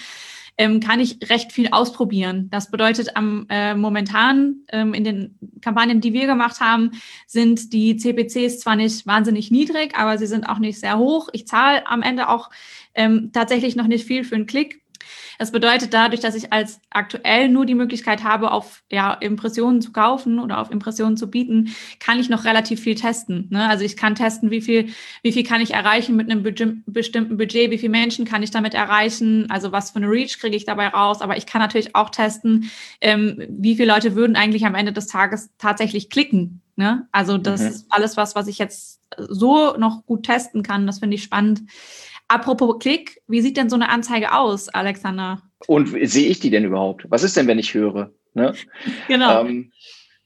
ähm, 0.58 0.80
kann 0.80 1.00
ich 1.00 1.18
recht 1.30 1.52
viel 1.52 1.70
ausprobieren. 1.70 2.50
Das 2.50 2.72
bedeutet, 2.72 3.16
am 3.16 3.46
äh, 3.50 3.76
momentan 3.76 4.64
ähm, 4.72 4.94
in 4.94 5.04
den 5.04 5.40
Kampagnen, 5.62 6.02
die 6.02 6.14
wir 6.14 6.26
gemacht 6.26 6.60
haben, 6.60 6.92
sind 7.28 7.74
die 7.74 7.98
CPCs 7.98 8.60
zwar 8.60 8.76
nicht 8.76 9.06
wahnsinnig 9.06 9.52
niedrig, 9.52 9.96
aber 9.96 10.18
sie 10.18 10.28
sind 10.28 10.50
auch 10.50 10.60
nicht 10.60 10.80
sehr 10.80 10.98
hoch. 10.98 11.30
Ich 11.34 11.48
zahle 11.48 11.86
am 11.88 12.02
Ende 12.02 12.30
auch 12.30 12.50
ähm, 12.96 13.32
tatsächlich 13.32 13.76
noch 13.76 13.88
nicht 13.88 14.06
viel 14.06 14.24
für 14.24 14.36
einen 14.36 14.48
Klick. 14.48 14.82
Das 15.40 15.52
bedeutet 15.52 15.94
dadurch, 15.94 16.22
dass 16.22 16.36
ich 16.36 16.52
als 16.54 16.80
aktuell 16.90 17.50
nur 17.50 17.66
die 17.66 17.76
Möglichkeit 17.76 18.24
habe, 18.24 18.52
auf 18.52 18.84
ja, 18.92 19.14
Impressionen 19.14 19.82
zu 19.82 19.92
kaufen 19.92 20.40
oder 20.40 20.60
auf 20.60 20.72
Impressionen 20.72 21.18
zu 21.18 21.30
bieten, 21.30 21.76
kann 22.00 22.20
ich 22.20 22.30
noch 22.30 22.46
relativ 22.46 22.82
viel 22.82 22.96
testen. 22.96 23.48
Ne? 23.50 23.68
Also 23.68 23.84
ich 23.84 23.98
kann 23.98 24.16
testen, 24.16 24.52
wie 24.52 24.62
viel, 24.62 24.90
wie 25.24 25.32
viel 25.32 25.44
kann 25.44 25.62
ich 25.62 25.74
erreichen 25.74 26.16
mit 26.16 26.32
einem 26.32 26.44
bestimmten 26.44 27.38
Budget, 27.38 27.72
wie 27.72 27.78
viele 27.78 27.92
Menschen 27.92 28.26
kann 28.26 28.44
ich 28.44 28.52
damit 28.52 28.74
erreichen, 28.74 29.50
also 29.50 29.72
was 29.72 29.92
für 29.92 29.98
eine 29.98 30.10
Reach 30.10 30.40
kriege 30.40 30.56
ich 30.56 30.66
dabei 30.66 30.88
raus. 30.88 31.22
Aber 31.22 31.38
ich 31.38 31.46
kann 31.46 31.62
natürlich 31.62 31.96
auch 31.96 32.10
testen, 32.10 32.70
ähm, 33.02 33.44
wie 33.50 33.76
viele 33.76 33.94
Leute 33.94 34.16
würden 34.16 34.36
eigentlich 34.36 34.66
am 34.66 34.76
Ende 34.76 34.94
des 34.94 35.08
Tages 35.08 35.50
tatsächlich 35.58 36.10
klicken. 36.10 36.62
Ne? 36.76 37.08
Also 37.12 37.38
das 37.38 37.62
mhm. 37.62 37.68
ist 37.68 37.86
alles 37.90 38.18
was, 38.18 38.36
was 38.36 38.48
ich 38.48 38.60
jetzt 38.60 39.02
so 39.18 39.76
noch 39.78 40.06
gut 40.06 40.24
testen 40.24 40.64
kann. 40.64 40.86
Das 40.86 41.00
finde 41.00 41.16
ich 41.16 41.24
spannend. 41.24 41.64
Apropos 42.28 42.78
Klick, 42.80 43.22
wie 43.28 43.42
sieht 43.42 43.58
denn 43.58 43.70
so 43.70 43.76
eine 43.76 43.90
Anzeige 43.90 44.34
aus, 44.34 44.70
Alexander? 44.70 45.42
Und 45.68 45.88
sehe 45.88 46.30
ich 46.30 46.40
die 46.40 46.50
denn 46.50 46.66
überhaupt? 46.66 47.06
Was 47.10 47.24
ist 47.24 47.38
denn, 47.38 47.48
wenn 47.48 47.60
ich 47.60 47.74
höre? 47.74 48.12
Ne? 48.34 48.54
Genau. 49.08 49.46
Ähm, 49.46 49.72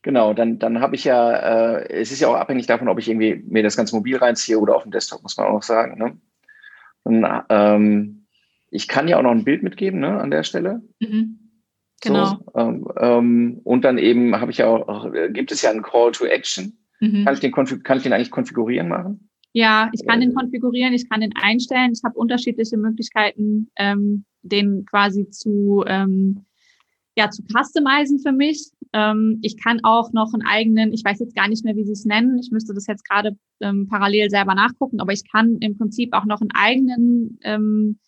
genau, 0.02 0.34
dann, 0.34 0.60
dann 0.60 0.82
habe 0.82 0.96
ich 0.96 1.04
ja, 1.04 1.32
äh, 1.78 1.90
es 1.90 2.12
ist 2.12 2.20
ja 2.20 2.28
auch 2.28 2.36
abhängig 2.36 2.66
davon, 2.66 2.90
ob 2.90 3.00
ich 3.00 3.08
irgendwie 3.08 3.44
mir 3.48 3.64
das 3.64 3.78
ganze 3.78 3.96
mobil 3.96 4.18
reinziehe 4.18 4.60
oder 4.60 4.76
auf 4.76 4.84
dem 4.84 4.92
Desktop, 4.92 5.22
muss 5.22 5.38
man 5.38 5.48
auch 5.48 5.54
noch 5.54 5.64
sagen. 5.64 5.98
Ne? 5.98 6.18
Und, 7.04 7.26
ähm, 7.50 8.26
ich 8.72 8.88
kann 8.88 9.08
ja 9.08 9.18
auch 9.18 9.24
noch 9.24 9.32
ein 9.32 9.44
Bild 9.44 9.64
mitgeben 9.64 10.00
ne, 10.00 10.20
an 10.20 10.32
der 10.32 10.44
Stelle. 10.44 10.82
Mhm. 11.00 11.40
Genau. 12.02 12.26
So, 12.26 12.38
ähm, 12.56 12.88
ähm, 12.98 13.62
und 13.64 13.84
dann 13.84 13.98
eben 13.98 14.40
habe 14.40 14.52
ich 14.52 14.58
ja 14.58 14.68
auch, 14.68 14.88
auch, 14.88 15.12
gibt 15.30 15.52
es 15.52 15.62
ja 15.62 15.70
einen 15.70 15.84
Call 15.84 16.12
to 16.14 16.26
Action. 16.26 16.78
Mhm. 17.00 17.26
Kann, 17.26 17.34
ich 17.34 17.40
den 17.42 17.52
kann 17.52 17.98
ich 17.98 18.04
den 18.04 18.14
eigentlich 18.14 18.32
konfigurieren 18.32 18.88
machen? 18.88 19.30
Ja, 19.54 19.90
ich 19.92 20.06
kann 20.06 20.22
den 20.22 20.34
konfigurieren, 20.34 20.94
ich 20.94 21.10
kann 21.10 21.22
den 21.22 21.36
einstellen. 21.36 21.92
Ich 21.94 22.04
habe 22.04 22.18
unterschiedliche 22.18 22.78
Möglichkeiten, 22.78 23.70
ähm, 23.76 24.26
den 24.44 24.86
quasi 24.86 25.30
zu, 25.30 25.84
ähm, 25.88 26.46
ja, 27.18 27.30
zu 27.30 27.44
customizen 27.44 28.20
für 28.20 28.32
mich. 28.32 28.72
Ähm, 28.94 29.40
ich 29.42 29.58
kann 29.62 29.80
auch 29.84 30.14
noch 30.14 30.34
einen 30.34 30.46
eigenen, 30.46 30.94
ich 30.94 31.04
weiß 31.04 31.20
jetzt 31.20 31.36
gar 31.36 31.50
nicht 31.50 31.66
mehr, 31.66 31.76
wie 31.76 31.84
sie 31.84 31.92
es 31.92 32.06
nennen. 32.06 32.40
Ich 32.40 32.52
müsste 32.52 32.74
das 32.74 32.88
jetzt 32.88 33.08
gerade 33.08 33.38
ähm, 33.60 33.88
parallel 33.88 34.30
selber 34.30 34.56
nachgucken, 34.56 35.02
aber 35.02 35.12
ich 35.12 35.30
kann 35.30 35.58
im 35.60 35.78
Prinzip 35.78 36.14
auch 36.14 36.26
noch 36.26 36.40
einen 36.40 36.52
eigenen 36.52 37.38
ähm, 37.44 38.00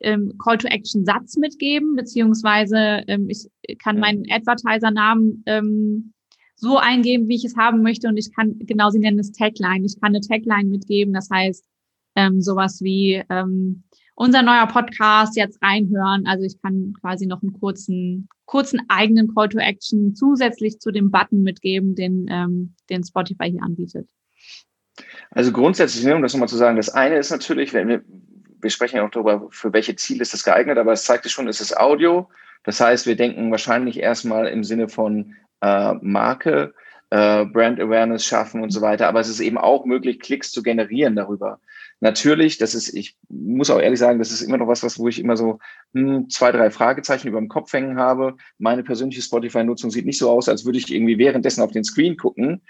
ähm, 0.00 0.34
Call-to-Action-Satz 0.42 1.36
mitgeben, 1.36 1.94
beziehungsweise 1.94 3.04
ähm, 3.06 3.28
ich 3.28 3.48
kann 3.78 4.00
meinen 4.00 4.24
Advertiser-Namen 4.30 5.42
ähm, 5.46 6.12
so 6.60 6.76
eingeben, 6.76 7.28
wie 7.28 7.36
ich 7.36 7.44
es 7.44 7.56
haben 7.56 7.82
möchte. 7.82 8.08
Und 8.08 8.16
ich 8.16 8.34
kann, 8.34 8.58
genau, 8.60 8.90
sie 8.90 8.98
nennen 8.98 9.18
es 9.18 9.32
Tagline. 9.32 9.84
Ich 9.84 10.00
kann 10.00 10.14
eine 10.14 10.20
Tagline 10.20 10.68
mitgeben. 10.68 11.14
Das 11.14 11.28
heißt, 11.30 11.64
ähm, 12.16 12.40
sowas 12.42 12.80
wie 12.82 13.22
ähm, 13.30 13.84
unser 14.14 14.42
neuer 14.42 14.66
Podcast 14.66 15.36
jetzt 15.36 15.62
reinhören. 15.62 16.26
Also 16.26 16.44
ich 16.44 16.60
kann 16.60 16.92
quasi 17.00 17.26
noch 17.26 17.42
einen 17.42 17.58
kurzen, 17.58 18.28
kurzen 18.44 18.82
eigenen 18.88 19.34
Call 19.34 19.48
to 19.48 19.58
Action 19.58 20.14
zusätzlich 20.14 20.78
zu 20.78 20.90
dem 20.90 21.10
Button 21.10 21.42
mitgeben, 21.42 21.94
den, 21.94 22.26
ähm, 22.28 22.74
den 22.90 23.02
Spotify 23.02 23.50
hier 23.50 23.62
anbietet. 23.62 24.10
Also 25.30 25.52
grundsätzlich, 25.52 26.04
ne, 26.04 26.14
um 26.14 26.22
das 26.22 26.34
nochmal 26.34 26.48
zu 26.48 26.56
sagen, 26.56 26.76
das 26.76 26.90
eine 26.90 27.16
ist 27.16 27.30
natürlich, 27.30 27.72
wenn 27.72 27.88
wir, 27.88 28.02
wir 28.60 28.70
sprechen 28.70 28.96
ja 28.96 29.06
auch 29.06 29.10
darüber, 29.10 29.48
für 29.50 29.72
welche 29.72 29.96
Ziele 29.96 30.20
ist 30.20 30.34
das 30.34 30.44
geeignet, 30.44 30.76
aber 30.76 30.92
es 30.92 31.04
zeigt 31.04 31.28
schon, 31.30 31.48
es 31.48 31.62
ist 31.62 31.74
Audio. 31.78 32.28
Das 32.64 32.78
heißt, 32.78 33.06
wir 33.06 33.16
denken 33.16 33.50
wahrscheinlich 33.50 33.98
erstmal 33.98 34.48
im 34.48 34.64
Sinne 34.64 34.90
von 34.90 35.34
äh, 35.60 35.94
Marke, 36.00 36.74
äh, 37.10 37.44
Brand 37.44 37.80
Awareness 37.80 38.24
schaffen 38.24 38.62
und 38.62 38.70
so 38.70 38.80
weiter. 38.80 39.08
Aber 39.08 39.20
es 39.20 39.28
ist 39.28 39.40
eben 39.40 39.58
auch 39.58 39.84
möglich, 39.84 40.20
Klicks 40.20 40.52
zu 40.52 40.62
generieren 40.62 41.16
darüber. 41.16 41.60
Natürlich, 42.02 42.56
das 42.56 42.74
ist, 42.74 42.94
ich 42.94 43.16
muss 43.28 43.68
auch 43.68 43.78
ehrlich 43.78 43.98
sagen, 43.98 44.18
das 44.18 44.30
ist 44.30 44.40
immer 44.40 44.56
noch 44.56 44.68
was, 44.68 44.82
was 44.82 44.98
wo 44.98 45.08
ich 45.08 45.18
immer 45.18 45.36
so 45.36 45.58
hm, 45.92 46.30
zwei, 46.30 46.50
drei 46.50 46.70
Fragezeichen 46.70 47.28
über 47.28 47.38
dem 47.38 47.48
Kopf 47.48 47.72
hängen 47.74 47.98
habe. 47.98 48.36
Meine 48.58 48.82
persönliche 48.82 49.20
Spotify-Nutzung 49.20 49.90
sieht 49.90 50.06
nicht 50.06 50.18
so 50.18 50.30
aus, 50.30 50.48
als 50.48 50.64
würde 50.64 50.78
ich 50.78 50.90
irgendwie 50.90 51.18
währenddessen 51.18 51.62
auf 51.62 51.72
den 51.72 51.84
Screen 51.84 52.16
gucken, 52.16 52.62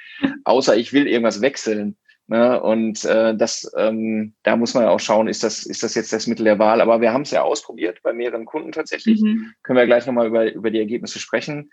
außer 0.45 0.77
ich 0.77 0.93
will 0.93 1.07
irgendwas 1.07 1.41
wechseln. 1.41 1.97
Ne? 2.27 2.61
Und 2.61 3.05
äh, 3.05 3.37
das, 3.37 3.71
ähm, 3.77 4.35
da 4.43 4.57
muss 4.57 4.75
man 4.75 4.85
auch 4.87 5.01
schauen, 5.01 5.29
ist 5.29 5.45
das, 5.45 5.65
ist 5.65 5.83
das 5.83 5.95
jetzt 5.95 6.13
das 6.13 6.27
Mittel 6.27 6.45
der 6.45 6.59
Wahl? 6.59 6.81
Aber 6.81 7.01
wir 7.01 7.13
haben 7.13 7.23
es 7.23 7.31
ja 7.31 7.43
ausprobiert 7.43 8.01
bei 8.03 8.13
mehreren 8.13 8.45
Kunden 8.45 8.73
tatsächlich. 8.73 9.21
Mhm. 9.21 9.53
Können 9.63 9.79
wir 9.79 9.87
gleich 9.87 10.07
nochmal 10.07 10.29
über, 10.29 10.53
über 10.53 10.71
die 10.71 10.79
Ergebnisse 10.79 11.19
sprechen. 11.19 11.71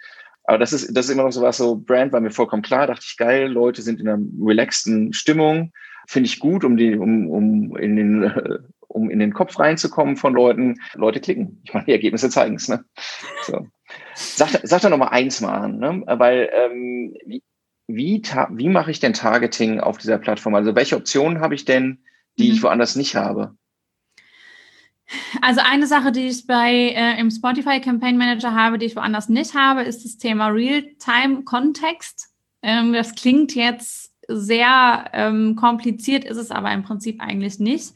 Aber 0.47 0.57
das 0.57 0.71
ist, 0.71 0.95
das 0.95 1.05
ist 1.05 1.11
immer 1.11 1.23
noch 1.23 1.31
so 1.31 1.41
was, 1.41 1.57
so 1.57 1.75
Brand 1.75 2.13
war 2.13 2.21
mir 2.21 2.31
vollkommen 2.31 2.61
klar, 2.61 2.87
dachte 2.87 3.03
ich, 3.05 3.17
geil, 3.17 3.51
Leute 3.51 3.81
sind 3.81 3.99
in 3.99 4.07
einer 4.07 4.23
relaxten 4.41 5.11
Stimmung, 5.11 5.73
finde 6.07 6.27
ich 6.27 6.39
gut, 6.39 6.63
um 6.63 6.77
die, 6.77 6.95
um, 6.95 7.29
um 7.29 7.75
in 7.75 7.97
den, 7.97 8.31
um 8.87 9.09
in 9.09 9.19
den 9.19 9.33
Kopf 9.33 9.59
reinzukommen 9.59 10.15
von 10.15 10.33
Leuten. 10.33 10.79
Leute 10.95 11.19
klicken. 11.19 11.61
Ich 11.65 11.73
meine, 11.73 11.85
die 11.85 11.91
Ergebnisse 11.91 12.29
zeigen 12.29 12.55
es, 12.55 12.69
ne? 12.69 12.85
So. 13.43 13.67
Sag, 14.15 14.61
sag 14.63 14.81
da 14.81 14.89
noch 14.89 14.97
mal 14.97 15.09
eins 15.09 15.41
mal 15.41 15.53
an, 15.53 15.79
ne? 15.79 16.03
Weil 16.07 16.49
ähm, 16.53 17.13
wie, 17.87 18.21
wie 18.21 18.69
mache 18.69 18.91
ich 18.91 19.01
denn 19.01 19.13
Targeting 19.13 19.81
auf 19.81 19.97
dieser 19.97 20.17
Plattform? 20.17 20.55
Also 20.55 20.75
welche 20.75 20.95
Optionen 20.95 21.41
habe 21.41 21.55
ich 21.55 21.65
denn, 21.65 22.03
die 22.39 22.47
mhm. 22.47 22.53
ich 22.53 22.63
woanders 22.63 22.95
nicht 22.95 23.17
habe? 23.17 23.55
Also 25.41 25.61
eine 25.63 25.87
Sache, 25.87 26.11
die 26.11 26.27
ich 26.27 26.47
bei 26.47 26.71
äh, 26.71 27.19
im 27.19 27.31
Spotify 27.31 27.79
Campaign 27.79 28.17
Manager 28.17 28.53
habe, 28.53 28.77
die 28.77 28.87
ich 28.87 28.95
woanders 28.95 29.29
nicht 29.29 29.53
habe, 29.53 29.83
ist 29.83 30.03
das 30.03 30.17
Thema 30.17 30.47
Real-Time-Kontext. 30.47 32.27
Ähm, 32.61 32.93
das 32.93 33.15
klingt 33.15 33.55
jetzt 33.55 34.11
sehr 34.27 35.09
ähm, 35.13 35.55
kompliziert, 35.55 36.25
ist 36.25 36.37
es 36.37 36.51
aber 36.51 36.71
im 36.71 36.83
Prinzip 36.83 37.21
eigentlich 37.21 37.59
nicht. 37.59 37.93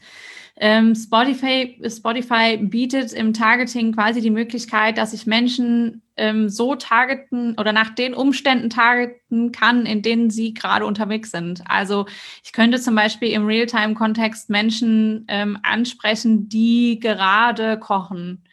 Ähm, 0.64 0.94
Spotify, 0.94 1.76
Spotify 1.88 2.56
bietet 2.56 3.12
im 3.12 3.32
Targeting 3.32 3.92
quasi 3.92 4.20
die 4.20 4.30
Möglichkeit, 4.30 4.96
dass 4.96 5.12
ich 5.12 5.26
Menschen 5.26 6.02
ähm, 6.16 6.48
so 6.48 6.76
targeten 6.76 7.58
oder 7.58 7.72
nach 7.72 7.90
den 7.96 8.14
Umständen 8.14 8.70
targeten 8.70 9.50
kann, 9.50 9.86
in 9.86 10.02
denen 10.02 10.30
sie 10.30 10.54
gerade 10.54 10.86
unterwegs 10.86 11.32
sind. 11.32 11.64
Also 11.68 12.06
ich 12.44 12.52
könnte 12.52 12.80
zum 12.80 12.94
Beispiel 12.94 13.30
im 13.30 13.44
Realtime-Kontext 13.44 14.50
Menschen 14.50 15.24
ähm, 15.26 15.58
ansprechen, 15.64 16.48
die 16.48 17.00
gerade 17.00 17.76
kochen 17.80 18.44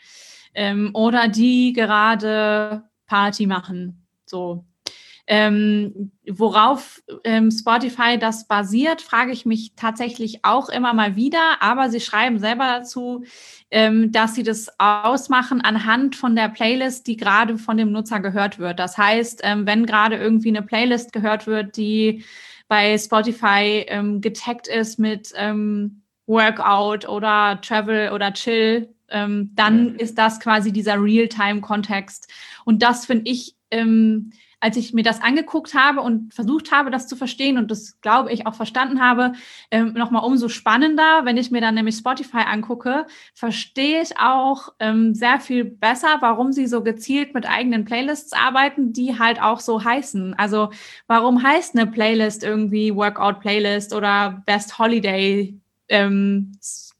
ähm, 0.55 0.89
oder 0.95 1.27
die 1.27 1.73
gerade 1.73 2.85
Party 3.05 3.45
machen. 3.45 4.07
So. 4.25 4.65
Ähm, 5.31 6.11
worauf 6.27 7.03
ähm, 7.23 7.51
Spotify 7.51 8.17
das 8.17 8.47
basiert, 8.47 9.03
frage 9.03 9.31
ich 9.31 9.45
mich 9.45 9.73
tatsächlich 9.75 10.39
auch 10.43 10.69
immer 10.69 10.91
mal 10.95 11.15
wieder. 11.15 11.61
Aber 11.61 11.91
sie 11.91 11.99
schreiben 11.99 12.39
selber 12.39 12.65
dazu, 12.65 13.23
ähm, 13.69 14.11
dass 14.11 14.33
sie 14.33 14.41
das 14.41 14.71
ausmachen 14.79 15.61
anhand 15.61 16.15
von 16.15 16.35
der 16.35 16.49
Playlist, 16.49 17.05
die 17.05 17.15
gerade 17.15 17.59
von 17.59 17.77
dem 17.77 17.91
Nutzer 17.91 18.21
gehört 18.21 18.57
wird. 18.57 18.79
Das 18.79 18.97
heißt, 18.97 19.41
ähm, 19.43 19.67
wenn 19.67 19.85
gerade 19.85 20.15
irgendwie 20.15 20.49
eine 20.49 20.63
Playlist 20.63 21.13
gehört 21.13 21.45
wird, 21.45 21.77
die 21.77 22.25
bei 22.67 22.97
Spotify 22.97 23.85
ähm, 23.87 24.21
getaggt 24.21 24.67
ist 24.67 24.97
mit 24.97 25.31
ähm, 25.35 26.01
Workout 26.25 27.07
oder 27.07 27.61
Travel 27.61 28.11
oder 28.13 28.33
Chill, 28.33 28.89
dann 29.11 29.93
mhm. 29.93 29.95
ist 29.95 30.19
das 30.19 30.39
quasi 30.39 30.71
dieser 30.71 31.01
Real-Time-Kontext. 31.01 32.31
Und 32.63 32.83
das 32.83 33.07
finde 33.07 33.31
ich 33.31 33.55
ähm, 33.71 34.33
als 34.59 34.77
ich 34.77 34.93
mir 34.93 35.03
das 35.03 35.21
angeguckt 35.21 35.73
habe 35.73 36.01
und 36.01 36.33
versucht 36.33 36.71
habe, 36.71 36.91
das 36.91 37.07
zu 37.07 37.15
verstehen 37.15 37.57
und 37.57 37.71
das, 37.71 37.99
glaube 38.01 38.31
ich, 38.31 38.45
auch 38.45 38.55
verstanden 38.55 39.01
habe, 39.01 39.33
ähm, 39.71 39.93
nochmal 39.93 40.23
umso 40.23 40.49
spannender. 40.49 41.21
Wenn 41.23 41.37
ich 41.37 41.51
mir 41.51 41.61
dann 41.61 41.75
nämlich 41.75 41.95
Spotify 41.95 42.43
angucke, 42.45 43.05
verstehe 43.33 44.01
ich 44.01 44.17
auch 44.19 44.69
ähm, 44.79 45.13
sehr 45.13 45.39
viel 45.39 45.63
besser, 45.65 46.17
warum 46.19 46.51
sie 46.51 46.67
so 46.67 46.83
gezielt 46.83 47.33
mit 47.33 47.47
eigenen 47.47 47.85
Playlists 47.85 48.33
arbeiten, 48.33 48.93
die 48.93 49.17
halt 49.17 49.41
auch 49.41 49.59
so 49.59 49.83
heißen. 49.83 50.33
Also 50.35 50.69
warum 51.07 51.41
heißt 51.41 51.75
eine 51.75 51.87
Playlist 51.87 52.43
irgendwie 52.43 52.95
Workout 52.95 53.39
Playlist 53.39 53.93
oder 53.93 54.43
Best 54.45 54.77
Holiday 54.77 55.59
ähm, 55.87 56.51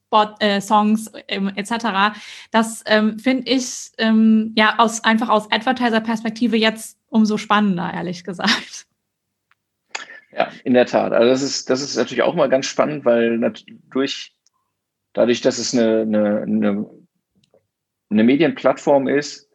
Spot, 0.09 0.35
äh, 0.39 0.59
Songs 0.59 1.11
ähm, 1.27 1.51
etc. 1.55 2.17
Das 2.51 2.83
ähm, 2.87 3.19
finde 3.19 3.51
ich 3.51 3.91
ähm, 3.99 4.53
ja 4.55 4.79
aus 4.79 5.03
einfach 5.03 5.29
aus 5.29 5.51
Advertiser-Perspektive 5.51 6.57
jetzt 6.57 6.97
umso 7.09 7.37
spannender, 7.37 7.93
ehrlich 7.93 8.23
gesagt. 8.23 8.87
Ja, 10.31 10.51
in 10.63 10.73
der 10.73 10.87
Tat. 10.87 11.11
Also 11.11 11.29
das 11.29 11.41
ist, 11.43 11.69
das 11.69 11.81
ist 11.81 11.95
natürlich 11.95 12.23
auch 12.23 12.35
mal 12.35 12.49
ganz 12.49 12.65
spannend, 12.65 13.05
weil 13.05 13.39
durch, 13.91 14.35
dadurch, 15.13 15.41
dass 15.41 15.59
es 15.59 15.73
eine, 15.73 16.01
eine, 16.01 16.41
eine, 16.41 16.89
eine 18.09 18.23
Medienplattform 18.23 19.07
ist 19.07 19.49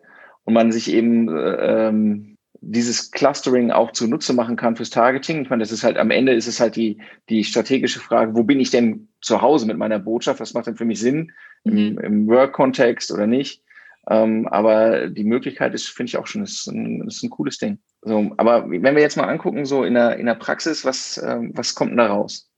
und 0.44 0.54
man 0.54 0.70
sich 0.70 0.92
eben 0.92 1.28
äh, 1.28 1.88
ähm, 1.88 2.33
dieses 2.70 3.10
Clustering 3.10 3.70
auch 3.70 3.92
zunutze 3.92 4.32
machen 4.32 4.56
kann 4.56 4.76
fürs 4.76 4.90
Targeting. 4.90 5.42
Ich 5.42 5.50
meine, 5.50 5.62
das 5.62 5.72
ist 5.72 5.84
halt 5.84 5.98
am 5.98 6.10
Ende 6.10 6.32
ist 6.32 6.46
es 6.46 6.60
halt 6.60 6.76
die, 6.76 6.98
die 7.28 7.44
strategische 7.44 8.00
Frage, 8.00 8.34
wo 8.34 8.42
bin 8.42 8.60
ich 8.60 8.70
denn 8.70 9.08
zu 9.20 9.42
Hause 9.42 9.66
mit 9.66 9.76
meiner 9.76 9.98
Botschaft? 9.98 10.40
Was 10.40 10.54
macht 10.54 10.66
denn 10.66 10.76
für 10.76 10.84
mich 10.84 11.00
Sinn 11.00 11.32
mhm. 11.64 11.78
im, 11.78 11.98
im 11.98 12.26
Work-Kontext 12.26 13.12
oder 13.12 13.26
nicht? 13.26 13.62
Ähm, 14.08 14.46
aber 14.48 15.08
die 15.08 15.24
Möglichkeit 15.24 15.74
ist, 15.74 15.88
finde 15.88 16.10
ich 16.10 16.16
auch 16.16 16.26
schon, 16.26 16.42
ist 16.42 16.66
ein, 16.66 17.06
ist 17.06 17.22
ein 17.22 17.30
cooles 17.30 17.58
Ding. 17.58 17.78
So, 18.02 18.32
aber 18.36 18.68
wenn 18.68 18.94
wir 18.94 19.02
jetzt 19.02 19.16
mal 19.16 19.28
angucken, 19.28 19.64
so 19.64 19.84
in 19.84 19.94
der, 19.94 20.16
in 20.16 20.26
der 20.26 20.34
Praxis, 20.34 20.84
was, 20.84 21.22
ähm, 21.24 21.52
was 21.54 21.74
kommt 21.74 21.90
denn 21.90 21.98
da 21.98 22.08
raus? 22.08 22.50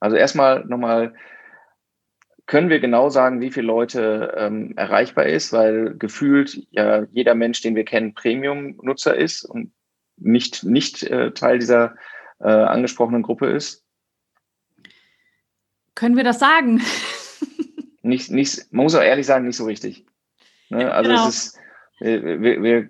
Also 0.00 0.16
erstmal 0.16 0.64
nochmal, 0.64 1.14
können 2.48 2.70
wir 2.70 2.80
genau 2.80 3.10
sagen, 3.10 3.42
wie 3.42 3.52
viele 3.52 3.66
Leute 3.66 4.34
ähm, 4.36 4.72
erreichbar 4.74 5.26
ist, 5.26 5.52
weil 5.52 5.94
gefühlt 5.98 6.66
ja 6.70 7.04
jeder 7.12 7.34
Mensch, 7.34 7.60
den 7.60 7.76
wir 7.76 7.84
kennen, 7.84 8.14
Premium-Nutzer 8.14 9.14
ist 9.14 9.44
und 9.44 9.70
nicht, 10.16 10.64
nicht 10.64 11.02
äh, 11.04 11.32
Teil 11.32 11.58
dieser 11.58 11.94
äh, 12.40 12.48
angesprochenen 12.48 13.22
Gruppe 13.22 13.48
ist? 13.48 13.84
Können 15.94 16.16
wir 16.16 16.24
das 16.24 16.38
sagen? 16.38 16.80
nicht, 18.02 18.30
nicht, 18.30 18.72
man 18.72 18.84
muss 18.84 18.94
auch 18.94 19.02
ehrlich 19.02 19.26
sagen, 19.26 19.46
nicht 19.46 19.56
so 19.56 19.66
richtig. 19.66 20.06
Ne? 20.70 20.90
Also 20.90 21.10
genau. 21.10 21.28
es 21.28 21.34
ist, 21.36 21.58
wir, 22.00 22.62
wir, 22.62 22.88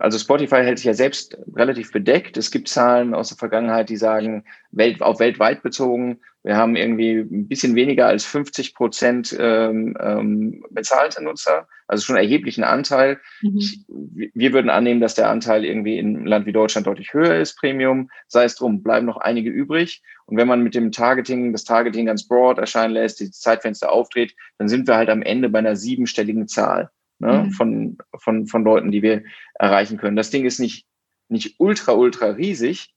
also 0.00 0.18
Spotify 0.18 0.62
hält 0.64 0.78
sich 0.78 0.86
ja 0.86 0.94
selbst 0.94 1.38
relativ 1.54 1.92
bedeckt. 1.92 2.36
Es 2.36 2.50
gibt 2.50 2.68
Zahlen 2.68 3.14
aus 3.14 3.28
der 3.28 3.38
Vergangenheit, 3.38 3.88
die 3.88 3.98
sagen, 3.98 4.44
welt, 4.72 5.00
auf 5.00 5.20
weltweit 5.20 5.62
bezogen, 5.62 6.20
wir 6.46 6.56
haben 6.56 6.76
irgendwie 6.76 7.16
ein 7.18 7.48
bisschen 7.48 7.74
weniger 7.74 8.06
als 8.06 8.24
50 8.24 8.72
Prozent 8.76 9.36
ähm, 9.36 9.96
ähm, 10.00 10.64
bezahlte 10.70 11.20
Nutzer, 11.20 11.66
also 11.88 12.04
schon 12.04 12.14
erheblichen 12.14 12.62
Anteil. 12.62 13.18
Mhm. 13.42 13.56
Ich, 13.56 13.84
wir 13.88 14.52
würden 14.52 14.70
annehmen, 14.70 15.00
dass 15.00 15.16
der 15.16 15.28
Anteil 15.28 15.64
irgendwie 15.64 15.98
in 15.98 16.16
einem 16.16 16.26
Land 16.26 16.46
wie 16.46 16.52
Deutschland 16.52 16.86
deutlich 16.86 17.12
höher 17.12 17.34
ist, 17.34 17.58
Premium. 17.58 18.10
Sei 18.28 18.44
es 18.44 18.54
drum, 18.54 18.84
bleiben 18.84 19.06
noch 19.06 19.16
einige 19.16 19.50
übrig. 19.50 20.04
Und 20.26 20.36
wenn 20.36 20.46
man 20.46 20.62
mit 20.62 20.76
dem 20.76 20.92
Targeting, 20.92 21.50
das 21.50 21.64
Targeting 21.64 22.06
ganz 22.06 22.28
broad 22.28 22.58
erscheinen 22.58 22.94
lässt, 22.94 23.18
die 23.18 23.32
Zeitfenster 23.32 23.90
aufdreht, 23.90 24.36
dann 24.58 24.68
sind 24.68 24.86
wir 24.86 24.94
halt 24.94 25.10
am 25.10 25.22
Ende 25.22 25.48
bei 25.48 25.58
einer 25.58 25.74
siebenstelligen 25.74 26.46
Zahl 26.46 26.90
ne, 27.18 27.42
mhm. 27.46 27.50
von, 27.50 27.98
von, 28.18 28.46
von 28.46 28.62
Leuten, 28.62 28.92
die 28.92 29.02
wir 29.02 29.24
erreichen 29.54 29.98
können. 29.98 30.14
Das 30.14 30.30
Ding 30.30 30.44
ist 30.44 30.60
nicht, 30.60 30.86
nicht 31.28 31.56
ultra, 31.58 31.94
ultra 31.94 32.26
riesig 32.26 32.94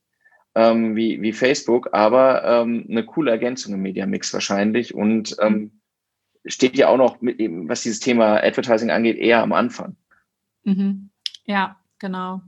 ähm, 0.54 0.96
wie, 0.96 1.20
wie 1.22 1.32
Facebook, 1.32 1.90
aber 1.92 2.44
ähm, 2.44 2.86
eine 2.88 3.04
coole 3.04 3.30
Ergänzung 3.30 3.74
im 3.74 3.82
Media 3.82 4.06
Mix 4.06 4.32
wahrscheinlich 4.32 4.94
und 4.94 5.36
ähm, 5.40 5.80
steht 6.44 6.76
ja 6.76 6.88
auch 6.88 6.96
noch, 6.96 7.20
mit, 7.20 7.38
was 7.68 7.82
dieses 7.82 8.00
Thema 8.00 8.42
Advertising 8.42 8.90
angeht, 8.90 9.18
eher 9.18 9.42
am 9.42 9.52
Anfang. 9.52 9.96
Mhm. 10.64 11.10
Ja, 11.44 11.76
genau. 11.98 12.42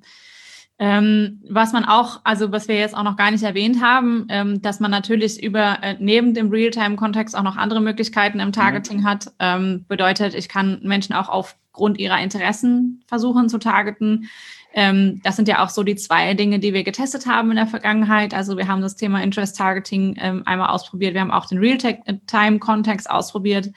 Ähm, 0.79 1.41
was 1.49 1.73
man 1.73 1.85
auch, 1.85 2.23
also 2.25 2.51
was 2.51 2.67
wir 2.67 2.77
jetzt 2.77 2.97
auch 2.97 3.05
noch 3.05 3.17
gar 3.17 3.31
nicht 3.31 3.45
erwähnt 3.45 3.81
haben, 3.81 4.27
ähm, 4.31 4.63
dass 4.63 4.81
man 4.81 4.91
natürlich 4.91 5.41
über 5.41 5.79
äh, 5.83 5.97
neben 6.01 6.35
dem 6.35 6.51
Realtime-Kontext 6.51 7.37
auch 7.37 7.45
noch 7.45 7.57
andere 7.57 7.81
Möglichkeiten 7.81 8.41
im 8.41 8.51
Targeting 8.51 9.01
mhm. 9.01 9.05
hat. 9.05 9.33
Ähm, 9.39 9.85
bedeutet, 9.87 10.35
ich 10.35 10.49
kann 10.49 10.81
Menschen 10.83 11.15
auch 11.15 11.29
aufgrund 11.29 11.99
ihrer 11.99 12.21
Interessen 12.21 13.05
versuchen 13.07 13.49
zu 13.49 13.59
targeten. 13.59 14.29
Ähm, 14.75 15.21
das 15.23 15.37
sind 15.37 15.49
ja 15.49 15.65
auch 15.65 15.69
so 15.69 15.83
die 15.83 15.97
zwei 15.97 16.35
Dinge, 16.35 16.59
die 16.59 16.73
wir 16.73 16.85
getestet 16.85 17.27
haben 17.27 17.51
in 17.51 17.57
der 17.57 17.67
Vergangenheit. 17.67 18.35
Also 18.35 18.57
wir 18.57 18.69
haben 18.69 18.83
das 18.83 18.97
Thema 18.97 19.23
Interest 19.23 19.57
Targeting 19.57 20.17
ähm, 20.19 20.43
einmal 20.47 20.71
ausprobiert. 20.71 21.15
Wir 21.15 21.21
haben 21.21 21.31
auch 21.31 21.47
den 21.47 21.59
Real-Time-Kontext 21.59 23.11
ausprobiert. 23.11 23.71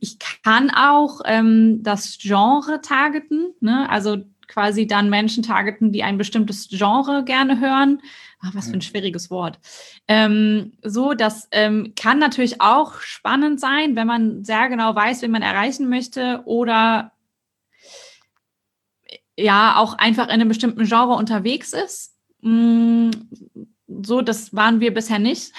Ich 0.00 0.18
kann 0.18 0.70
auch 0.70 1.20
ähm, 1.24 1.82
das 1.82 2.18
Genre 2.20 2.80
targeten. 2.80 3.54
Ne? 3.60 3.88
Also 3.88 4.18
quasi 4.52 4.86
dann 4.86 5.08
Menschen 5.08 5.42
targeten, 5.42 5.92
die 5.92 6.02
ein 6.02 6.18
bestimmtes 6.18 6.68
Genre 6.68 7.24
gerne 7.24 7.60
hören. 7.60 8.02
Ach, 8.44 8.54
was 8.54 8.68
für 8.68 8.74
ein 8.74 8.82
schwieriges 8.82 9.30
Wort. 9.30 9.58
Ähm, 10.08 10.72
so, 10.82 11.14
das 11.14 11.48
ähm, 11.52 11.92
kann 11.94 12.18
natürlich 12.18 12.60
auch 12.60 13.00
spannend 13.00 13.60
sein, 13.60 13.94
wenn 13.94 14.06
man 14.06 14.44
sehr 14.44 14.68
genau 14.68 14.94
weiß, 14.94 15.22
wen 15.22 15.30
man 15.30 15.42
erreichen 15.42 15.88
möchte 15.88 16.42
oder 16.44 17.12
ja 19.36 19.76
auch 19.76 19.94
einfach 19.98 20.24
in 20.24 20.32
einem 20.32 20.48
bestimmten 20.48 20.84
Genre 20.84 21.14
unterwegs 21.14 21.72
ist. 21.72 22.14
Mm, 22.42 23.10
so, 23.86 24.22
das 24.22 24.54
waren 24.54 24.80
wir 24.80 24.92
bisher 24.92 25.18
nicht. 25.18 25.52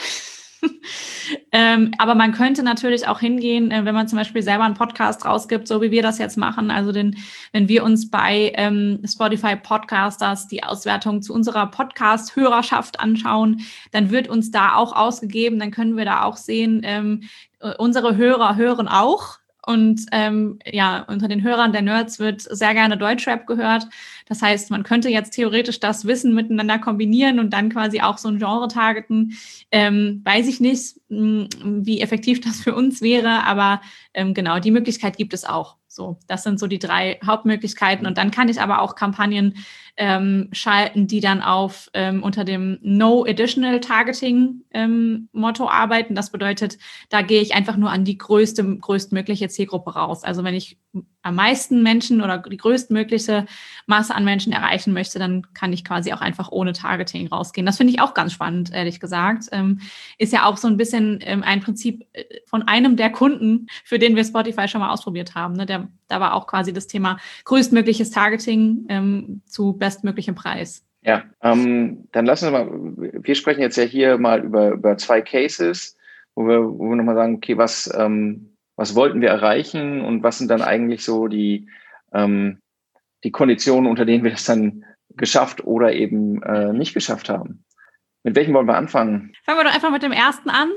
ähm, 1.52 1.92
aber 1.98 2.16
man 2.16 2.32
könnte 2.32 2.64
natürlich 2.64 3.08
auch 3.08 3.20
hingehen, 3.20 3.72
äh, 3.72 3.86
wenn 3.86 3.96
man 3.96 4.08
zum 4.08 4.18
Beispiel 4.18 4.42
selber 4.42 4.64
einen 4.64 4.76
Podcast 4.76 5.26
rausgibt, 5.26 5.68
so 5.68 5.82
wie 5.82 5.92
wir 5.92 6.02
das 6.02 6.18
jetzt 6.18 6.38
machen. 6.38 6.72
Also 6.72 6.92
den, 6.92 7.18
wenn 7.52 7.68
wir 7.68 7.84
uns 7.84 8.10
bei 8.10 8.54
ähm, 8.56 9.02
Spotify 9.06 9.56
Podcasters 9.56 10.48
die 10.48 10.64
Auswertung 10.64 11.22
zu 11.22 11.34
unserer 11.34 11.68
Podcast-Hörerschaft 11.68 13.00
anschauen, 13.00 13.62
dann 13.92 14.12
wird 14.12 14.28
uns 14.28 14.52
da 14.52 14.76
auch 14.76 14.94
ausgegeben, 14.94 15.60
dann 15.60 15.72
können 15.72 15.98
wir 15.98 16.06
da 16.06 16.24
auch 16.24 16.38
sehen, 16.38 16.82
ähm, 16.84 17.24
äh, 17.60 17.76
unsere 17.78 18.16
Hörer 18.16 18.56
hören 18.56 18.88
auch 18.88 19.40
und 19.66 20.06
ähm, 20.12 20.60
ja, 20.66 21.04
unter 21.08 21.28
den 21.28 21.42
Hörern 21.42 21.72
der 21.72 21.82
Nerds 21.82 22.20
wird 22.20 22.42
sehr 22.42 22.74
gerne 22.74 22.98
Deutschrap 22.98 23.48
gehört. 23.48 23.88
Das 24.28 24.42
heißt, 24.42 24.72
man 24.72 24.84
könnte 24.84 25.10
jetzt 25.10 25.32
theoretisch 25.32 25.80
das 25.80 26.06
Wissen 26.06 26.34
miteinander 26.34 26.80
kombinieren 26.80 27.40
und 27.40 27.52
dann 27.52 27.70
quasi 27.70 28.02
auch 28.02 28.18
so 28.18 28.28
ein 28.28 28.40
Genre 28.40 28.68
targeten. 28.68 29.38
Ähm, 29.72 30.22
weiß 30.26 30.48
ich 30.48 30.60
nicht, 30.60 31.00
mh, 31.10 31.48
hm, 31.62 31.86
wie 31.86 32.02
effektiv 32.02 32.42
das 32.42 32.62
für 32.62 32.76
uns 32.76 33.02
wäre, 33.02 33.46
aber 33.46 33.82
ähm, 34.14 34.34
genau, 34.34 34.60
die 34.60 34.72
Möglichkeit 34.72 35.18
gibt 35.18 35.34
es 35.34 35.46
auch. 35.46 35.78
So, 35.88 36.18
das 36.28 36.44
sind 36.44 36.60
so 36.60 36.68
die 36.68 36.80
drei 36.80 37.20
Hauptmöglichkeiten. 37.24 38.08
Und 38.08 38.18
dann 38.18 38.32
kann 38.32 38.50
ich 38.50 38.60
aber 38.60 38.82
auch 38.82 38.96
Kampagnen 38.96 39.56
ähm, 39.96 40.50
schalten, 40.52 41.08
die 41.08 41.20
dann 41.20 41.42
auf 41.42 41.90
ähm, 41.94 42.24
unter 42.24 42.44
dem 42.44 42.80
No 42.82 43.26
Additional 43.26 43.80
Targeting 43.80 44.62
ähm, 44.72 45.30
Motto 45.34 45.70
arbeiten. 45.70 46.16
Das 46.16 46.32
bedeutet, 46.32 46.78
da 47.10 47.22
gehe 47.22 47.42
ich 47.42 47.54
einfach 47.54 47.78
nur 47.78 47.92
an 47.92 48.04
die 48.04 48.18
größte, 48.18 48.78
größtmögliche 48.78 49.50
Zielgruppe 49.50 49.94
raus. 49.94 50.24
Also 50.24 50.44
wenn 50.44 50.56
ich 50.56 50.78
am 51.22 51.36
meisten 51.36 51.84
Menschen 51.84 52.22
oder 52.22 52.40
die 52.40 52.58
größtmögliche 52.58 53.46
Masse 53.88 54.14
an 54.14 54.26
Menschen 54.26 54.52
erreichen 54.52 54.94
möchte, 54.94 55.20
dann 55.20 55.54
kann 55.54 55.74
ich 55.74 55.86
quasi 55.86 56.12
auch 56.14 56.22
einfach 56.22 56.52
ohne 56.52 56.74
Targeting 56.74 57.28
rausgehen. 57.28 57.66
Das 57.66 57.78
finde 57.78 57.94
ich 57.94 58.02
auch 58.02 58.14
ganz 58.14 58.34
spannend, 58.34 58.72
ehrlich 58.74 59.00
gesagt. 59.00 59.46
Ähm, 59.52 59.80
ist 60.18 60.34
ja 60.34 60.46
auch 60.46 60.58
so 60.58 60.68
ein 60.68 60.78
bisschen 60.78 61.20
ähm, 61.22 61.44
ein 61.44 61.62
Prinzip 61.62 62.06
äh, 62.14 62.24
von 62.46 62.64
einem 62.64 62.96
der 62.98 63.12
Kunden, 63.12 63.68
für 63.84 64.00
den 64.00 64.16
wir 64.16 64.24
Spotify 64.24 64.68
schon 64.68 64.82
mal 64.82 64.92
ausprobiert 64.92 65.34
haben. 65.36 65.54
Ne? 65.54 65.66
Der, 65.66 65.88
da 66.14 66.20
war 66.20 66.36
auch 66.36 66.46
quasi 66.46 66.72
das 66.72 66.86
Thema 66.86 67.18
größtmögliches 67.46 68.12
Targeting 68.12 68.86
ähm, 68.90 69.42
zu 69.48 69.74
bestmöglichem 69.74 70.36
Preis. 70.36 70.86
Ja, 71.02 71.24
ähm, 71.42 72.08
dann 72.12 72.28
lassen 72.28 72.52
wir 72.52 72.66
mal, 72.66 72.70
wir 73.24 73.36
sprechen 73.36 73.62
jetzt 73.62 73.78
ja 73.78 73.84
hier 73.84 74.20
mal 74.20 74.44
über, 74.44 74.70
über 74.70 74.96
zwei 74.98 75.22
Cases, 75.22 75.98
wo 76.36 76.48
wir, 76.48 76.64
wo 76.64 76.90
wir 76.90 76.96
nochmal 76.96 77.16
sagen, 77.16 77.36
okay, 77.36 77.58
was, 77.58 77.92
ähm, 77.98 78.56
was 78.76 78.94
wollten 78.94 79.22
wir 79.22 79.30
erreichen 79.30 80.02
und 80.02 80.22
was 80.22 80.38
sind 80.38 80.50
dann 80.50 80.62
eigentlich 80.62 81.04
so 81.04 81.28
die, 81.28 81.68
ähm, 82.14 82.60
die 83.24 83.32
Konditionen, 83.32 83.90
unter 83.90 84.06
denen 84.06 84.24
wir 84.24 84.32
das 84.32 84.46
dann 84.46 84.86
geschafft 85.16 85.64
oder 85.66 85.94
eben 85.94 86.44
äh, 86.44 86.74
nicht 86.74 86.94
geschafft 86.94 87.28
haben. 87.28 87.66
Mit 88.24 88.36
welchem 88.36 88.54
wollen 88.54 88.68
wir 88.68 88.78
anfangen? 88.78 89.34
Fangen 89.44 89.58
wir 89.60 89.64
doch 89.64 89.76
einfach 89.76 89.92
mit 89.92 90.04
dem 90.04 90.12
ersten 90.12 90.50
an. 90.50 90.70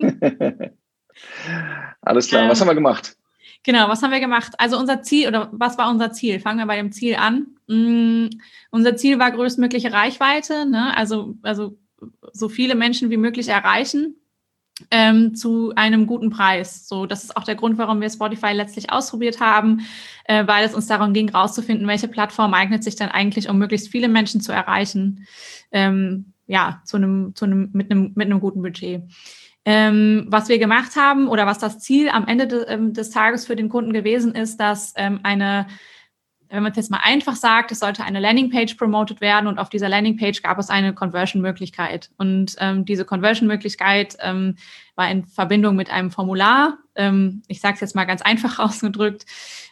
Alles 2.00 2.26
klar, 2.26 2.48
was 2.48 2.60
ähm, 2.60 2.62
haben 2.62 2.70
wir 2.70 2.74
gemacht? 2.74 3.16
Genau, 3.64 3.88
was 3.88 4.02
haben 4.02 4.10
wir 4.10 4.20
gemacht? 4.20 4.54
Also 4.58 4.78
unser 4.78 5.02
Ziel 5.02 5.28
oder 5.28 5.48
was 5.52 5.78
war 5.78 5.90
unser 5.90 6.12
Ziel? 6.12 6.40
Fangen 6.40 6.58
wir 6.58 6.66
bei 6.66 6.76
dem 6.76 6.90
Ziel 6.90 7.14
an. 7.14 7.46
Mm, 7.68 8.28
unser 8.70 8.96
Ziel 8.96 9.18
war 9.18 9.30
größtmögliche 9.30 9.92
Reichweite, 9.92 10.66
ne? 10.66 10.96
also, 10.96 11.36
also 11.42 11.78
so 12.32 12.48
viele 12.48 12.74
Menschen 12.74 13.10
wie 13.10 13.16
möglich 13.16 13.48
erreichen 13.48 14.16
ähm, 14.90 15.34
zu 15.34 15.72
einem 15.76 16.06
guten 16.06 16.30
Preis. 16.30 16.88
So, 16.88 17.06
das 17.06 17.24
ist 17.24 17.36
auch 17.36 17.44
der 17.44 17.54
Grund, 17.54 17.78
warum 17.78 18.00
wir 18.00 18.10
Spotify 18.10 18.52
letztlich 18.52 18.90
ausprobiert 18.90 19.40
haben, 19.40 19.86
äh, 20.24 20.46
weil 20.46 20.64
es 20.64 20.74
uns 20.74 20.86
darum 20.86 21.12
ging, 21.12 21.28
rauszufinden, 21.28 21.86
welche 21.86 22.08
Plattform 22.08 22.54
eignet 22.54 22.82
sich 22.82 22.96
dann 22.96 23.10
eigentlich, 23.10 23.48
um 23.48 23.58
möglichst 23.58 23.88
viele 23.88 24.08
Menschen 24.08 24.40
zu 24.40 24.52
erreichen. 24.52 25.26
Ähm, 25.70 26.32
ja, 26.46 26.82
zu 26.84 26.96
einem, 26.96 27.34
zu 27.34 27.44
einem, 27.44 27.70
mit 27.72 27.90
einem, 27.90 28.12
mit 28.14 28.26
einem 28.26 28.40
guten 28.40 28.62
Budget. 28.62 29.02
Ähm, 29.64 30.26
was 30.28 30.48
wir 30.48 30.58
gemacht 30.58 30.96
haben 30.96 31.28
oder 31.28 31.46
was 31.46 31.58
das 31.58 31.78
Ziel 31.78 32.08
am 32.08 32.26
Ende 32.26 32.48
de, 32.48 32.64
ähm, 32.66 32.92
des 32.92 33.10
Tages 33.10 33.46
für 33.46 33.54
den 33.54 33.68
Kunden 33.68 33.92
gewesen 33.92 34.34
ist, 34.34 34.58
dass 34.58 34.92
ähm, 34.96 35.20
eine, 35.22 35.68
wenn 36.48 36.64
man 36.64 36.72
es 36.72 36.76
jetzt 36.76 36.90
mal 36.90 37.00
einfach 37.02 37.36
sagt, 37.36 37.70
es 37.70 37.78
sollte 37.78 38.02
eine 38.02 38.18
Landingpage 38.18 38.74
promoted 38.74 39.20
werden 39.20 39.46
und 39.46 39.60
auf 39.60 39.68
dieser 39.68 39.88
Landingpage 39.88 40.42
gab 40.42 40.58
es 40.58 40.68
eine 40.68 40.94
Conversion-Möglichkeit. 40.94 42.10
Und 42.18 42.56
ähm, 42.58 42.84
diese 42.84 43.04
Conversion-Möglichkeit 43.04 44.16
ähm, 44.18 44.56
war 44.96 45.08
in 45.08 45.26
Verbindung 45.26 45.76
mit 45.76 45.90
einem 45.90 46.10
Formular. 46.10 46.78
Ähm, 46.96 47.42
ich 47.46 47.60
sage 47.60 47.74
es 47.74 47.80
jetzt 47.80 47.94
mal 47.94 48.04
ganz 48.04 48.20
einfach 48.22 48.58
ausgedrückt. 48.58 49.26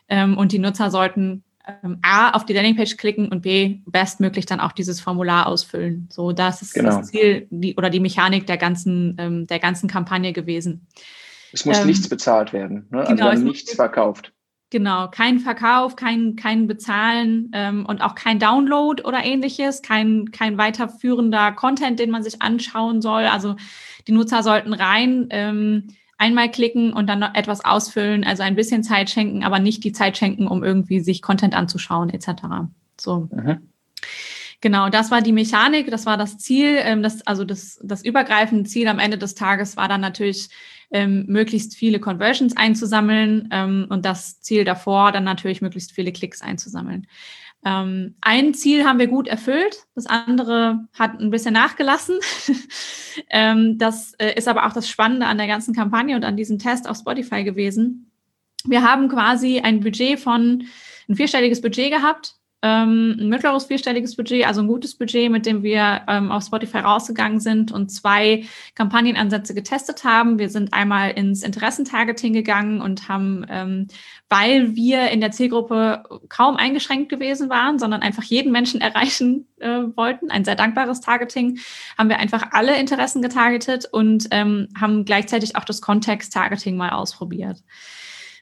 und 0.09 0.51
die 0.51 0.59
Nutzer 0.59 0.91
sollten 0.91 1.45
ähm, 1.67 1.99
A, 2.03 2.31
auf 2.31 2.45
die 2.45 2.53
Landingpage 2.53 2.97
klicken 2.97 3.29
und 3.29 3.43
B, 3.43 3.81
bestmöglich 3.87 4.47
dann 4.47 4.61
auch 4.61 4.73
dieses 4.73 5.01
Formular 5.01 5.47
ausfüllen. 5.47 6.09
So, 6.11 6.33
das 6.33 6.63
ist 6.63 6.75
genau. 6.75 6.99
das 6.99 7.09
Ziel 7.09 7.47
die, 7.51 7.77
oder 7.77 7.91
die 7.91 8.01
Mechanik 8.01 8.47
der 8.47 8.57
ganzen, 8.57 9.17
ähm, 9.19 9.47
der 9.47 9.59
ganzen 9.59 9.89
Kampagne 9.89 10.33
gewesen. 10.33 10.87
Es 11.53 11.65
muss 11.65 11.79
ähm, 11.79 11.87
nichts 11.87 12.09
bezahlt 12.09 12.53
werden, 12.53 12.87
ne? 12.91 13.01
also 13.01 13.15
genau, 13.15 13.33
nichts 13.33 13.75
verkauft. 13.75 14.33
Genau, 14.73 15.09
kein 15.09 15.41
Verkauf, 15.41 15.97
kein, 15.97 16.37
kein 16.37 16.69
Bezahlen 16.69 17.51
ähm, 17.55 17.85
und 17.87 18.03
auch 18.03 18.15
kein 18.15 18.39
Download 18.39 19.03
oder 19.03 19.25
ähnliches, 19.25 19.83
kein, 19.83 20.31
kein 20.31 20.59
weiterführender 20.59 21.51
Content, 21.51 21.99
den 21.99 22.11
man 22.11 22.23
sich 22.23 22.41
anschauen 22.41 23.03
soll. 23.03 23.25
Also 23.25 23.57
die 24.07 24.13
Nutzer 24.13 24.45
sollten 24.45 24.73
rein 24.73 25.27
ähm, 25.31 25.89
einmal 26.21 26.51
klicken 26.51 26.93
und 26.93 27.07
dann 27.07 27.19
noch 27.19 27.35
etwas 27.35 27.65
ausfüllen, 27.65 28.25
also 28.25 28.43
ein 28.43 28.55
bisschen 28.55 28.83
Zeit 28.83 29.11
schenken, 29.11 29.43
aber 29.43 29.59
nicht 29.59 29.83
die 29.83 29.93
Zeit 29.93 30.19
schenken, 30.19 30.47
um 30.47 30.63
irgendwie 30.63 31.01
sich 31.01 31.23
Content 31.23 31.55
anzuschauen 31.55 32.11
etc. 32.11 32.29
So. 33.01 33.29
Mhm. 33.33 33.71
Genau, 34.61 34.91
das 34.91 35.11
war 35.11 35.23
die 35.23 35.33
Mechanik, 35.33 35.91
das 35.91 36.05
war 36.05 36.19
das 36.19 36.37
Ziel. 36.37 36.77
Ähm, 36.81 37.03
das, 37.03 37.27
also 37.27 37.45
das, 37.45 37.81
das 37.83 38.05
übergreifende 38.05 38.69
Ziel 38.69 38.89
am 38.89 38.99
Ende 38.99 39.17
des 39.17 39.35
Tages 39.35 39.79
war 39.79 39.89
dann 39.89 40.03
natürlich, 40.03 40.51
ähm, 40.93 41.25
möglichst 41.29 41.77
viele 41.77 42.01
Conversions 42.01 42.57
einzusammeln 42.57 43.49
ähm, 43.53 43.87
und 43.89 44.05
das 44.05 44.41
Ziel 44.41 44.65
davor 44.65 45.13
dann 45.13 45.25
natürlich 45.25 45.63
möglichst 45.63 45.93
viele 45.93 46.13
Klicks 46.13 46.43
einzusammeln. 46.43 47.07
Ähm, 47.65 48.15
ein 48.23 48.55
Ziel 48.55 48.85
haben 48.85 48.99
wir 48.99 49.07
gut 49.07 49.29
erfüllt, 49.29 49.85
das 49.95 50.07
andere 50.07 50.89
hat 50.99 51.21
ein 51.21 51.31
bisschen 51.31 51.53
nachgelassen. 51.53 52.19
ähm, 53.31 53.77
das 53.77 54.15
äh, 54.15 54.35
ist 54.37 54.49
aber 54.49 54.67
auch 54.67 54.73
das 54.73 54.89
Spannende 54.89 55.27
an 55.27 55.39
der 55.39 55.47
ganzen 55.47 55.75
Kampagne 55.75 56.17
und 56.17 56.25
an 56.25 56.37
diesem 56.37 56.59
Test 56.59 56.89
auf 56.89 56.97
Spotify 56.97 57.45
gewesen. 57.45 58.11
Wir 58.65 58.83
haben 58.83 59.09
quasi 59.09 59.61
ein 59.61 59.81
Budget 59.81 60.21
von, 60.21 60.65
ein 61.09 61.17
vierstelliges 61.17 61.61
Budget 61.61 61.91
gehabt 61.91 62.40
ähm, 62.63 63.17
ein 63.19 63.29
mittleres 63.29 63.65
vierstelliges 63.65 64.17
Budget, 64.17 64.47
also 64.47 64.61
ein 64.61 64.67
gutes 64.67 64.95
Budget, 64.95 65.31
mit 65.31 65.47
dem 65.47 65.63
wir 65.63 66.03
ähm, 66.09 66.31
auf 66.31 66.45
Spotify 66.45 66.79
rausgegangen 66.79 67.41
sind 67.41 67.73
und 67.73 67.91
zwei 67.91 68.45
Kampagnenansätze 68.75 69.55
getestet 69.55 70.05
haben. 70.05 70.39
Wir 70.39 70.51
sind 70.51 70.75
einmal 70.75 71.13
ins 71.13 71.43
Interessentargeting 71.43 72.35
gegangen 72.35 72.83
und 72.83 73.09
haben, 73.09 73.47
ähm, 73.49 73.87
weil 74.29 74.77
wir 74.77 75.09
in 75.09 75.21
der 75.21 75.31
Zielgruppe 75.31 76.03
kaum 76.29 76.57
eingeschränkt 76.57 77.09
gewesen 77.09 77.49
waren, 77.49 77.79
sondern 77.79 78.03
einfach 78.03 78.25
jeden 78.25 78.53
Menschen 78.53 78.81
erreichen 78.83 79.49
äh, 79.59 79.85
wollten, 79.97 80.31
ein 80.31 80.45
sehr 80.45 80.57
dankbares 80.57 81.01
Targeting, 81.01 81.59
haben 81.97 82.11
wir 82.11 82.19
einfach 82.19 82.49
alle 82.53 82.79
Interessen 82.79 83.23
getargetet 83.23 83.87
und 83.91 84.29
ähm, 84.33 84.69
haben 84.79 85.07
gleichzeitig 85.07 85.57
auch 85.57 85.65
das 85.65 85.81
Kontext-Targeting 85.81 86.77
mal 86.77 86.91
ausprobiert. 86.91 87.63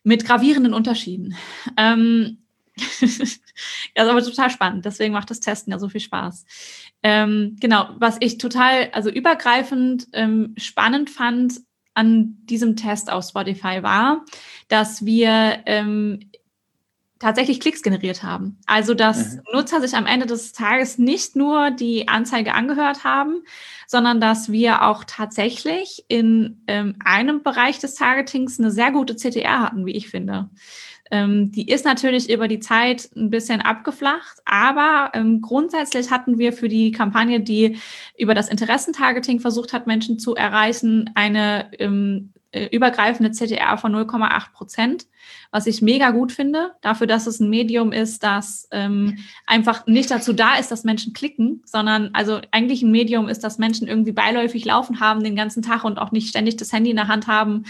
Mit 0.03 0.25
gravierenden 0.25 0.75
Unterschieden. 0.75 1.37
Ähm, 1.77 2.39
ja, 3.01 4.05
ist 4.05 4.11
aber 4.11 4.23
total 4.23 4.51
spannend. 4.51 4.85
Deswegen 4.85 5.12
macht 5.12 5.31
das 5.31 5.41
Testen 5.41 5.73
ja 5.73 5.79
so 5.79 5.88
viel 5.88 6.01
Spaß. 6.01 6.45
Ähm, 7.03 7.57
genau, 7.61 7.91
was 7.99 8.17
ich 8.21 8.38
total, 8.38 8.91
also 8.93 9.11
übergreifend 9.11 10.09
ähm, 10.12 10.55
spannend 10.57 11.11
fand 11.11 11.61
an 11.95 12.37
diesem 12.45 12.77
Test 12.77 13.11
auf 13.11 13.25
Spotify 13.25 13.83
war, 13.83 14.25
dass 14.69 15.05
wir 15.05 15.62
ähm, 15.67 16.21
tatsächlich 17.19 17.61
Klicks 17.61 17.83
generiert 17.83 18.23
haben. 18.23 18.59
Also, 18.67 18.95
dass 18.95 19.35
mhm. 19.35 19.43
Nutzer 19.53 19.81
sich 19.81 19.95
am 19.95 20.07
Ende 20.07 20.27
des 20.27 20.53
Tages 20.53 20.99
nicht 20.99 21.37
nur 21.37 21.71
die 21.71 22.09
Anzeige 22.09 22.55
angehört 22.55 23.05
haben, 23.05 23.43
sondern 23.87 24.21
dass 24.21 24.53
wir 24.53 24.83
auch 24.83 25.05
tatsächlich 25.05 26.05
in 26.09 26.62
ähm, 26.67 26.97
einem 27.05 27.43
Bereich 27.43 27.79
des 27.79 27.95
Targetings 27.95 28.59
eine 28.59 28.71
sehr 28.71 28.93
gute 28.93 29.17
CTR 29.17 29.61
hatten, 29.61 29.87
wie 29.87 29.97
ich 29.97 30.09
finde. 30.09 30.51
Ähm, 31.11 31.51
die 31.53 31.68
ist 31.68 31.85
natürlich 31.85 32.31
über 32.31 32.49
die 32.49 32.61
Zeit 32.61 33.11
ein 33.16 33.31
bisschen 33.31 33.61
abgeflacht, 33.61 34.38
aber 34.44 35.11
ähm, 35.14 35.40
grundsätzlich 35.40 36.11
hatten 36.11 36.38
wir 36.38 36.53
für 36.53 36.68
die 36.68 36.92
Kampagne, 36.92 37.40
die 37.40 37.79
über 38.16 38.35
das 38.35 38.49
Interessentargeting 38.49 39.40
versucht 39.40 39.73
hat, 39.73 39.87
Menschen 39.87 40.18
zu 40.18 40.35
erreichen, 40.35 41.11
eine 41.14 41.71
ähm, 41.79 42.33
äh, 42.35 42.38
übergreifende 42.51 43.31
CTR 43.31 43.77
von 43.77 43.95
0,8 43.95 44.53
Prozent, 44.53 45.07
was 45.51 45.67
ich 45.67 45.83
mega 45.83 46.11
gut 46.13 46.33
finde, 46.33 46.73
dafür, 46.81 47.07
dass 47.07 47.27
es 47.27 47.41
ein 47.41 47.51
Medium 47.51 47.93
ist, 47.93 48.23
das 48.23 48.67
ähm, 48.71 49.19
einfach 49.47 49.87
nicht 49.87 50.11
dazu 50.11 50.33
da 50.33 50.55
ist, 50.55 50.71
dass 50.71 50.85
Menschen 50.85 51.13
klicken, 51.13 51.63
sondern 51.67 52.11
also 52.15 52.41
eigentlich 52.51 52.83
ein 52.83 52.91
Medium 52.91 53.29
ist, 53.29 53.45
dass 53.45 53.59
Menschen 53.59 53.87
irgendwie 53.87 54.13
beiläufig 54.13 54.65
laufen 54.65 55.01
haben 55.01 55.23
den 55.23 55.37
ganzen 55.37 55.63
Tag 55.63 55.85
und 55.85 55.99
auch 55.99 56.11
nicht 56.11 56.29
ständig 56.31 56.57
das 56.57 56.73
Handy 56.73 56.89
in 56.91 56.97
der 56.97 57.09
Hand 57.09 57.27
haben. 57.27 57.65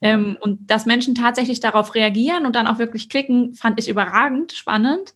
Ähm, 0.00 0.38
und 0.40 0.70
dass 0.70 0.86
Menschen 0.86 1.14
tatsächlich 1.14 1.60
darauf 1.60 1.94
reagieren 1.94 2.46
und 2.46 2.56
dann 2.56 2.66
auch 2.66 2.78
wirklich 2.78 3.10
klicken, 3.10 3.54
fand 3.54 3.78
ich 3.78 3.88
überragend 3.88 4.52
spannend. 4.52 5.14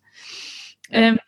Ähm, 0.90 1.18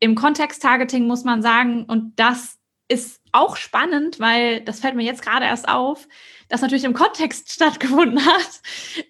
Im 0.00 0.16
Kontext-Targeting 0.16 1.06
muss 1.06 1.22
man 1.22 1.42
sagen, 1.42 1.84
und 1.84 2.18
das 2.18 2.58
ist 2.88 3.20
auch 3.32 3.56
spannend, 3.56 4.20
weil 4.20 4.60
das 4.60 4.80
fällt 4.80 4.94
mir 4.94 5.04
jetzt 5.04 5.22
gerade 5.22 5.44
erst 5.44 5.68
auf, 5.68 6.08
das 6.48 6.62
natürlich 6.62 6.84
im 6.84 6.94
Kontext 6.94 7.52
stattgefunden 7.52 8.24
hat, 8.24 8.60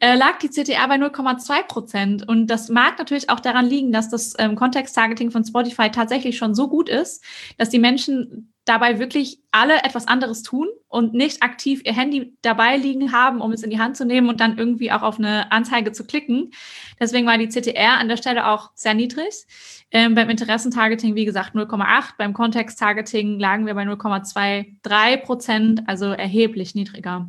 äh, 0.01 0.17
lag 0.17 0.39
die 0.39 0.49
CTR 0.49 0.89
bei 0.89 0.97
0,2 0.97 1.63
Prozent. 1.65 2.29
Und 2.29 2.49
das 2.49 2.69
mag 2.69 2.99
natürlich 2.99 3.31
auch 3.31 3.41
daran 3.41 3.67
liegen, 3.67 3.93
dass 3.93 4.09
das 4.09 4.35
ähm, 4.39 4.57
Kontext-Targeting 4.57 5.31
von 5.31 5.45
Spotify 5.45 5.91
tatsächlich 5.91 6.39
schon 6.39 6.55
so 6.55 6.69
gut 6.69 6.89
ist, 6.89 7.23
dass 7.59 7.69
die 7.69 7.79
Menschen 7.79 8.53
dabei 8.67 8.99
wirklich 8.99 9.39
alle 9.53 9.85
etwas 9.85 10.09
anderes 10.09 10.43
tun 10.43 10.67
und 10.89 11.15
nicht 11.15 11.43
aktiv 11.43 11.83
ihr 11.85 11.95
Handy 11.95 12.37
dabei 12.43 12.77
liegen 12.77 13.13
haben, 13.13 13.41
um 13.41 13.53
es 13.53 13.63
in 13.63 13.71
die 13.71 13.79
Hand 13.79 13.97
zu 13.97 14.05
nehmen 14.05 14.29
und 14.29 14.41
dann 14.41 14.59
irgendwie 14.59 14.91
auch 14.91 15.03
auf 15.03 15.19
eine 15.19 15.53
Anzeige 15.53 15.93
zu 15.93 16.05
klicken. 16.05 16.51
Deswegen 16.99 17.27
war 17.27 17.39
die 17.39 17.49
CTR 17.49 17.99
an 17.99 18.09
der 18.09 18.17
Stelle 18.17 18.49
auch 18.49 18.71
sehr 18.75 18.95
niedrig. 18.95 19.47
Ähm, 19.93 20.17
beim 20.17 20.29
Interessentargeting, 20.29 21.15
wie 21.15 21.25
gesagt, 21.25 21.55
0,8. 21.55 22.15
Beim 22.19 22.33
Kontext-Targeting 22.33 23.39
lagen 23.39 23.67
wir 23.67 23.75
bei 23.75 23.85
0,23 24.19 25.17
Prozent, 25.19 25.83
also 25.87 26.07
erheblich 26.07 26.75
niedriger. 26.75 27.29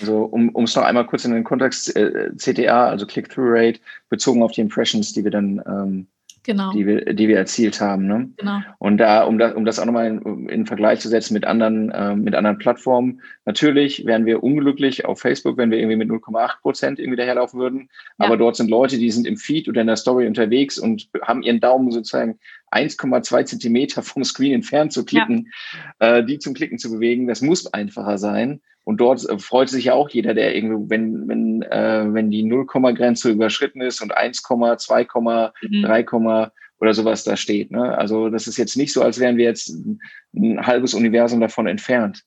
Also 0.00 0.24
um 0.24 0.64
es 0.64 0.74
noch 0.74 0.84
einmal 0.84 1.06
kurz 1.06 1.24
in 1.24 1.32
den 1.32 1.44
Kontext 1.44 1.94
äh, 1.96 2.30
CTA, 2.36 2.88
also 2.88 3.06
Click-Through-Rate, 3.06 3.80
bezogen 4.08 4.42
auf 4.42 4.52
die 4.52 4.62
Impressions, 4.62 5.12
die 5.12 5.24
wir 5.24 5.30
dann 5.30 5.62
ähm, 5.66 6.06
genau. 6.46 6.72
die, 6.72 6.86
wir, 6.86 7.12
die 7.12 7.28
wir 7.28 7.36
erzielt 7.36 7.80
haben. 7.80 8.06
Ne? 8.06 8.30
Genau. 8.36 8.60
Und 8.78 8.98
da, 8.98 9.24
um 9.24 9.38
das, 9.38 9.54
um 9.54 9.64
das 9.64 9.78
auch 9.78 9.84
nochmal 9.84 10.06
in, 10.06 10.48
in 10.48 10.66
Vergleich 10.66 11.00
zu 11.00 11.08
setzen 11.08 11.34
mit 11.34 11.44
anderen, 11.44 11.90
äh, 11.90 12.14
mit 12.14 12.34
anderen 12.34 12.58
Plattformen, 12.58 13.20
natürlich 13.44 14.06
wären 14.06 14.24
wir 14.24 14.42
unglücklich 14.42 15.04
auf 15.04 15.20
Facebook, 15.20 15.58
wenn 15.58 15.70
wir 15.70 15.78
irgendwie 15.78 15.96
mit 15.96 16.08
0,8 16.08 16.60
Prozent 16.62 16.98
irgendwie 16.98 17.16
daherlaufen 17.16 17.60
würden. 17.60 17.88
Ja. 18.18 18.26
Aber 18.26 18.36
dort 18.36 18.56
sind 18.56 18.70
Leute, 18.70 18.96
die 18.96 19.10
sind 19.10 19.26
im 19.26 19.36
Feed 19.36 19.68
oder 19.68 19.82
in 19.82 19.88
der 19.88 19.96
Story 19.96 20.26
unterwegs 20.26 20.78
und 20.78 21.08
haben 21.22 21.42
ihren 21.42 21.60
Daumen 21.60 21.90
sozusagen 21.90 22.38
1,2 22.72 23.44
Zentimeter 23.44 24.02
vom 24.02 24.24
Screen 24.24 24.54
entfernt 24.54 24.92
zu 24.92 25.04
klicken, 25.04 25.52
ja. 26.00 26.18
äh, 26.18 26.24
die 26.24 26.38
zum 26.38 26.54
Klicken 26.54 26.78
zu 26.78 26.90
bewegen. 26.90 27.26
Das 27.26 27.42
muss 27.42 27.72
einfacher 27.72 28.18
sein. 28.18 28.60
Und 28.84 28.98
dort 29.00 29.28
äh, 29.28 29.38
freut 29.38 29.68
sich 29.68 29.86
ja 29.86 29.94
auch 29.94 30.08
jeder, 30.08 30.34
der 30.34 30.54
irgendwie, 30.54 30.90
wenn, 30.90 31.28
wenn, 31.28 31.62
äh, 31.62 32.06
wenn 32.12 32.30
die 32.30 32.44
0-Komma-Grenze 32.44 33.30
überschritten 33.30 33.80
ist 33.80 34.00
und 34.00 34.16
1, 34.16 34.42
2, 34.42 35.06
mhm. 35.62 35.82
3, 35.82 36.50
oder 36.78 36.94
sowas 36.94 37.24
da 37.24 37.36
steht. 37.36 37.70
Ne? 37.70 37.96
Also 37.96 38.28
das 38.28 38.46
ist 38.46 38.56
jetzt 38.56 38.76
nicht 38.76 38.92
so, 38.92 39.02
als 39.02 39.18
wären 39.18 39.36
wir 39.36 39.44
jetzt 39.44 39.68
ein, 39.68 40.00
ein 40.34 40.66
halbes 40.66 40.94
Universum 40.94 41.40
davon 41.40 41.66
entfernt, 41.66 42.22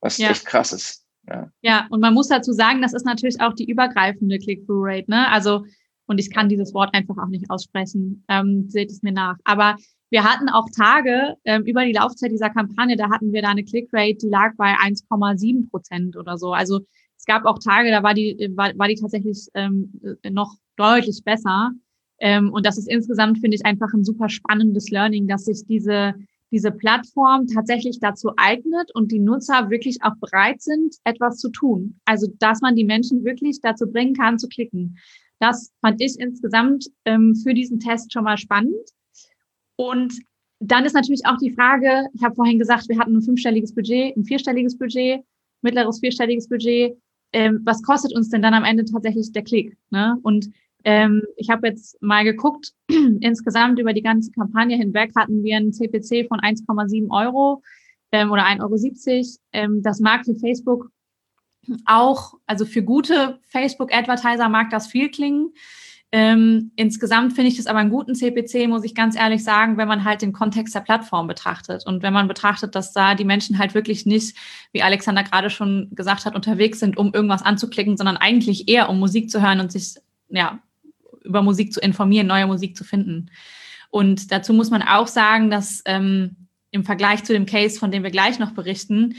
was 0.00 0.18
ja. 0.18 0.30
echt 0.30 0.46
krass 0.46 0.72
ist. 0.72 1.04
Ja. 1.26 1.50
ja, 1.62 1.86
und 1.88 2.00
man 2.00 2.12
muss 2.12 2.28
dazu 2.28 2.52
sagen, 2.52 2.82
das 2.82 2.92
ist 2.92 3.06
natürlich 3.06 3.40
auch 3.40 3.54
die 3.54 3.68
übergreifende 3.68 4.38
Click-Through-Rate. 4.38 5.10
Ne? 5.10 5.26
Also, 5.30 5.64
und 6.06 6.18
ich 6.18 6.30
kann 6.30 6.48
dieses 6.48 6.74
Wort 6.74 6.94
einfach 6.94 7.16
auch 7.18 7.28
nicht 7.28 7.50
aussprechen, 7.50 8.24
ähm, 8.28 8.68
seht 8.68 8.90
es 8.90 9.02
mir 9.02 9.12
nach. 9.12 9.36
Aber 9.44 9.76
wir 10.10 10.24
hatten 10.24 10.48
auch 10.48 10.68
Tage 10.76 11.34
ähm, 11.44 11.64
über 11.64 11.84
die 11.84 11.92
Laufzeit 11.92 12.30
dieser 12.30 12.50
Kampagne, 12.50 12.96
da 12.96 13.10
hatten 13.10 13.32
wir 13.32 13.42
da 13.42 13.48
eine 13.48 13.64
Clickrate, 13.64 14.18
die 14.22 14.28
lag 14.28 14.54
bei 14.56 14.74
1,7 14.74 15.70
Prozent 15.70 16.16
oder 16.16 16.38
so. 16.38 16.52
Also 16.52 16.80
es 17.16 17.24
gab 17.24 17.46
auch 17.46 17.58
Tage, 17.58 17.90
da 17.90 18.02
war 18.02 18.14
die, 18.14 18.52
war, 18.54 18.76
war 18.76 18.88
die 18.88 18.96
tatsächlich 18.96 19.48
ähm, 19.54 20.00
noch 20.30 20.54
deutlich 20.76 21.22
besser. 21.24 21.72
Ähm, 22.18 22.52
und 22.52 22.66
das 22.66 22.78
ist 22.78 22.88
insgesamt, 22.88 23.38
finde 23.38 23.56
ich, 23.56 23.64
einfach 23.64 23.92
ein 23.92 24.04
super 24.04 24.28
spannendes 24.28 24.90
Learning, 24.90 25.26
dass 25.26 25.46
sich 25.46 25.64
diese, 25.66 26.14
diese 26.52 26.70
Plattform 26.70 27.46
tatsächlich 27.46 27.98
dazu 27.98 28.30
eignet 28.36 28.94
und 28.94 29.10
die 29.10 29.18
Nutzer 29.18 29.70
wirklich 29.70 29.98
auch 30.02 30.14
bereit 30.20 30.62
sind, 30.62 30.94
etwas 31.04 31.38
zu 31.38 31.50
tun. 31.50 31.98
Also, 32.04 32.28
dass 32.38 32.60
man 32.60 32.76
die 32.76 32.84
Menschen 32.84 33.24
wirklich 33.24 33.60
dazu 33.60 33.90
bringen 33.90 34.14
kann, 34.14 34.38
zu 34.38 34.48
klicken. 34.48 34.96
Das 35.40 35.72
fand 35.80 36.00
ich 36.00 36.18
insgesamt 36.18 36.86
ähm, 37.04 37.34
für 37.34 37.54
diesen 37.54 37.80
Test 37.80 38.12
schon 38.12 38.24
mal 38.24 38.38
spannend. 38.38 38.90
Und 39.76 40.14
dann 40.60 40.84
ist 40.84 40.94
natürlich 40.94 41.26
auch 41.26 41.36
die 41.38 41.52
Frage, 41.52 42.06
ich 42.14 42.22
habe 42.22 42.34
vorhin 42.34 42.58
gesagt, 42.58 42.88
wir 42.88 42.98
hatten 42.98 43.16
ein 43.16 43.22
fünfstelliges 43.22 43.74
Budget, 43.74 44.16
ein 44.16 44.24
vierstelliges 44.24 44.78
Budget, 44.78 45.22
mittleres 45.62 46.00
vierstelliges 46.00 46.48
Budget. 46.48 46.96
Ähm, 47.32 47.60
was 47.64 47.82
kostet 47.82 48.14
uns 48.14 48.30
denn 48.30 48.42
dann 48.42 48.54
am 48.54 48.64
Ende 48.64 48.84
tatsächlich 48.84 49.32
der 49.32 49.42
Klick? 49.42 49.76
Ne? 49.90 50.16
Und 50.22 50.48
ähm, 50.84 51.22
ich 51.36 51.50
habe 51.50 51.68
jetzt 51.68 52.00
mal 52.02 52.24
geguckt, 52.24 52.72
insgesamt 53.20 53.78
über 53.80 53.92
die 53.92 54.02
ganze 54.02 54.30
Kampagne 54.30 54.76
hinweg 54.76 55.12
hatten 55.16 55.42
wir 55.42 55.56
ein 55.56 55.72
CPC 55.72 56.28
von 56.28 56.40
1,7 56.40 57.10
Euro 57.10 57.62
ähm, 58.12 58.30
oder 58.30 58.46
1,70 58.46 58.60
Euro. 58.60 59.26
Ähm, 59.52 59.82
das 59.82 60.00
mag 60.00 60.24
für 60.24 60.34
Facebook 60.36 60.90
auch, 61.86 62.34
also 62.46 62.64
für 62.64 62.82
gute 62.82 63.40
Facebook-Advertiser 63.48 64.48
mag 64.48 64.70
das 64.70 64.86
viel 64.86 65.10
klingen. 65.10 65.52
Ähm, 66.12 66.70
insgesamt 66.76 67.32
finde 67.32 67.48
ich 67.48 67.56
das 67.56 67.66
aber 67.66 67.80
einen 67.80 67.90
guten 67.90 68.14
CPC, 68.14 68.68
muss 68.68 68.84
ich 68.84 68.94
ganz 68.94 69.16
ehrlich 69.16 69.42
sagen, 69.42 69.76
wenn 69.76 69.88
man 69.88 70.04
halt 70.04 70.22
den 70.22 70.32
Kontext 70.32 70.72
der 70.72 70.80
Plattform 70.80 71.26
betrachtet 71.26 71.84
und 71.86 72.04
wenn 72.04 72.12
man 72.12 72.28
betrachtet, 72.28 72.76
dass 72.76 72.92
da 72.92 73.16
die 73.16 73.24
Menschen 73.24 73.58
halt 73.58 73.74
wirklich 73.74 74.06
nicht, 74.06 74.36
wie 74.70 74.82
Alexander 74.82 75.24
gerade 75.24 75.50
schon 75.50 75.88
gesagt 75.90 76.24
hat, 76.24 76.36
unterwegs 76.36 76.78
sind, 76.78 76.96
um 76.96 77.12
irgendwas 77.12 77.42
anzuklicken, 77.42 77.96
sondern 77.96 78.16
eigentlich 78.16 78.68
eher 78.68 78.90
um 78.90 79.00
Musik 79.00 79.28
zu 79.28 79.42
hören 79.42 79.58
und 79.58 79.72
sich 79.72 79.96
ja 80.28 80.60
über 81.24 81.42
Musik 81.42 81.72
zu 81.72 81.80
informieren, 81.80 82.28
neue 82.28 82.46
Musik 82.46 82.76
zu 82.76 82.84
finden. 82.84 83.30
Und 83.90 84.30
dazu 84.30 84.52
muss 84.52 84.70
man 84.70 84.82
auch 84.82 85.08
sagen, 85.08 85.50
dass 85.50 85.82
ähm, 85.84 86.36
im 86.70 86.84
Vergleich 86.84 87.24
zu 87.24 87.32
dem 87.32 87.46
Case, 87.46 87.78
von 87.78 87.90
dem 87.90 88.02
wir 88.02 88.10
gleich 88.10 88.38
noch 88.38 88.52
berichten, 88.52 89.16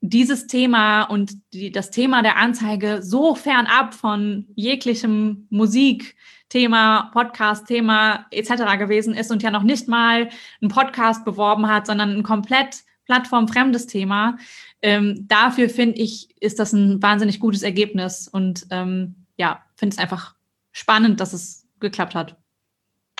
dieses 0.00 0.46
Thema 0.46 1.04
und 1.04 1.32
die, 1.52 1.72
das 1.72 1.90
Thema 1.90 2.22
der 2.22 2.36
Anzeige 2.36 3.02
so 3.02 3.34
fernab 3.34 3.94
von 3.94 4.46
jeglichem 4.54 5.46
Musikthema, 5.50 7.10
Podcast-Thema 7.12 8.26
etc. 8.30 8.78
gewesen 8.78 9.14
ist 9.14 9.30
und 9.30 9.42
ja 9.42 9.50
noch 9.50 9.64
nicht 9.64 9.88
mal 9.88 10.28
einen 10.60 10.70
Podcast 10.70 11.24
beworben 11.24 11.68
hat, 11.68 11.86
sondern 11.86 12.10
ein 12.16 12.22
komplett 12.22 12.84
plattformfremdes 13.06 13.86
Thema. 13.86 14.36
Ähm, 14.82 15.26
dafür 15.26 15.68
finde 15.68 15.98
ich, 15.98 16.28
ist 16.40 16.58
das 16.58 16.72
ein 16.72 17.02
wahnsinnig 17.02 17.40
gutes 17.40 17.62
Ergebnis 17.62 18.28
und 18.28 18.66
ähm, 18.70 19.26
ja, 19.36 19.62
finde 19.74 19.94
es 19.94 19.98
einfach 19.98 20.34
spannend, 20.72 21.20
dass 21.20 21.32
es 21.32 21.66
geklappt 21.80 22.14
hat. 22.14 22.36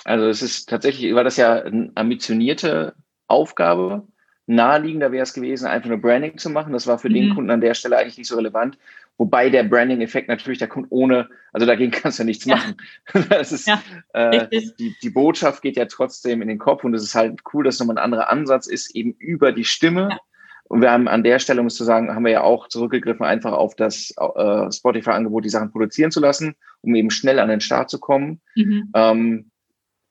Also 0.05 0.27
es 0.27 0.41
ist 0.41 0.69
tatsächlich, 0.69 1.13
war 1.13 1.25
das 1.25 1.35
ja 1.35 1.55
eine 1.61 1.91
ambitionierte 1.95 2.95
Aufgabe 3.27 4.07
naheliegender 4.49 5.11
wäre 5.11 5.23
es 5.23 5.33
gewesen, 5.33 5.67
einfach 5.67 5.89
nur 5.89 5.99
Branding 5.99 6.37
zu 6.37 6.49
machen. 6.49 6.73
Das 6.73 6.87
war 6.87 6.97
für 6.97 7.09
mhm. 7.09 7.13
den 7.13 7.35
Kunden 7.35 7.51
an 7.51 7.61
der 7.61 7.75
Stelle 7.75 7.97
eigentlich 7.97 8.17
nicht 8.17 8.27
so 8.27 8.35
relevant. 8.35 8.77
Wobei 9.17 9.49
der 9.49 9.63
Branding-Effekt 9.63 10.27
natürlich 10.27 10.59
der 10.59 10.69
Kunde 10.69 10.87
ohne, 10.91 11.29
also 11.53 11.67
dagegen 11.67 11.91
kannst 11.91 12.17
du 12.17 12.23
ja 12.23 12.25
nichts 12.25 12.45
ja. 12.45 12.55
machen. 12.55 12.77
Das 13.29 13.51
ist, 13.51 13.67
ja, 13.67 13.81
äh, 14.13 14.47
die, 14.49 14.95
die 15.01 15.09
Botschaft 15.09 15.61
geht 15.61 15.77
ja 15.77 15.85
trotzdem 15.85 16.41
in 16.41 16.47
den 16.47 16.57
Kopf 16.57 16.83
und 16.83 16.93
es 16.95 17.03
ist 17.03 17.15
halt 17.15 17.41
cool, 17.53 17.63
dass 17.63 17.79
nochmal 17.79 17.97
ein 17.97 18.03
anderer 18.03 18.29
Ansatz 18.29 18.65
ist, 18.65 18.95
eben 18.95 19.13
über 19.19 19.51
die 19.51 19.65
Stimme. 19.65 20.09
Ja. 20.11 20.17
Und 20.63 20.81
wir 20.81 20.91
haben 20.91 21.07
an 21.07 21.23
der 21.23 21.39
Stelle, 21.39 21.61
um 21.61 21.67
es 21.67 21.75
zu 21.75 21.83
sagen, 21.83 22.15
haben 22.15 22.25
wir 22.25 22.31
ja 22.31 22.41
auch 22.41 22.69
zurückgegriffen, 22.69 23.25
einfach 23.25 23.53
auf 23.53 23.75
das 23.75 24.13
äh, 24.17 24.71
Spotify-Angebot, 24.71 25.45
die 25.45 25.49
Sachen 25.49 25.71
produzieren 25.71 26.11
zu 26.11 26.21
lassen, 26.21 26.55
um 26.81 26.95
eben 26.95 27.11
schnell 27.11 27.39
an 27.39 27.49
den 27.49 27.61
Start 27.61 27.89
zu 27.89 27.99
kommen. 27.99 28.41
Mhm. 28.55 28.89
Ähm, 28.95 29.51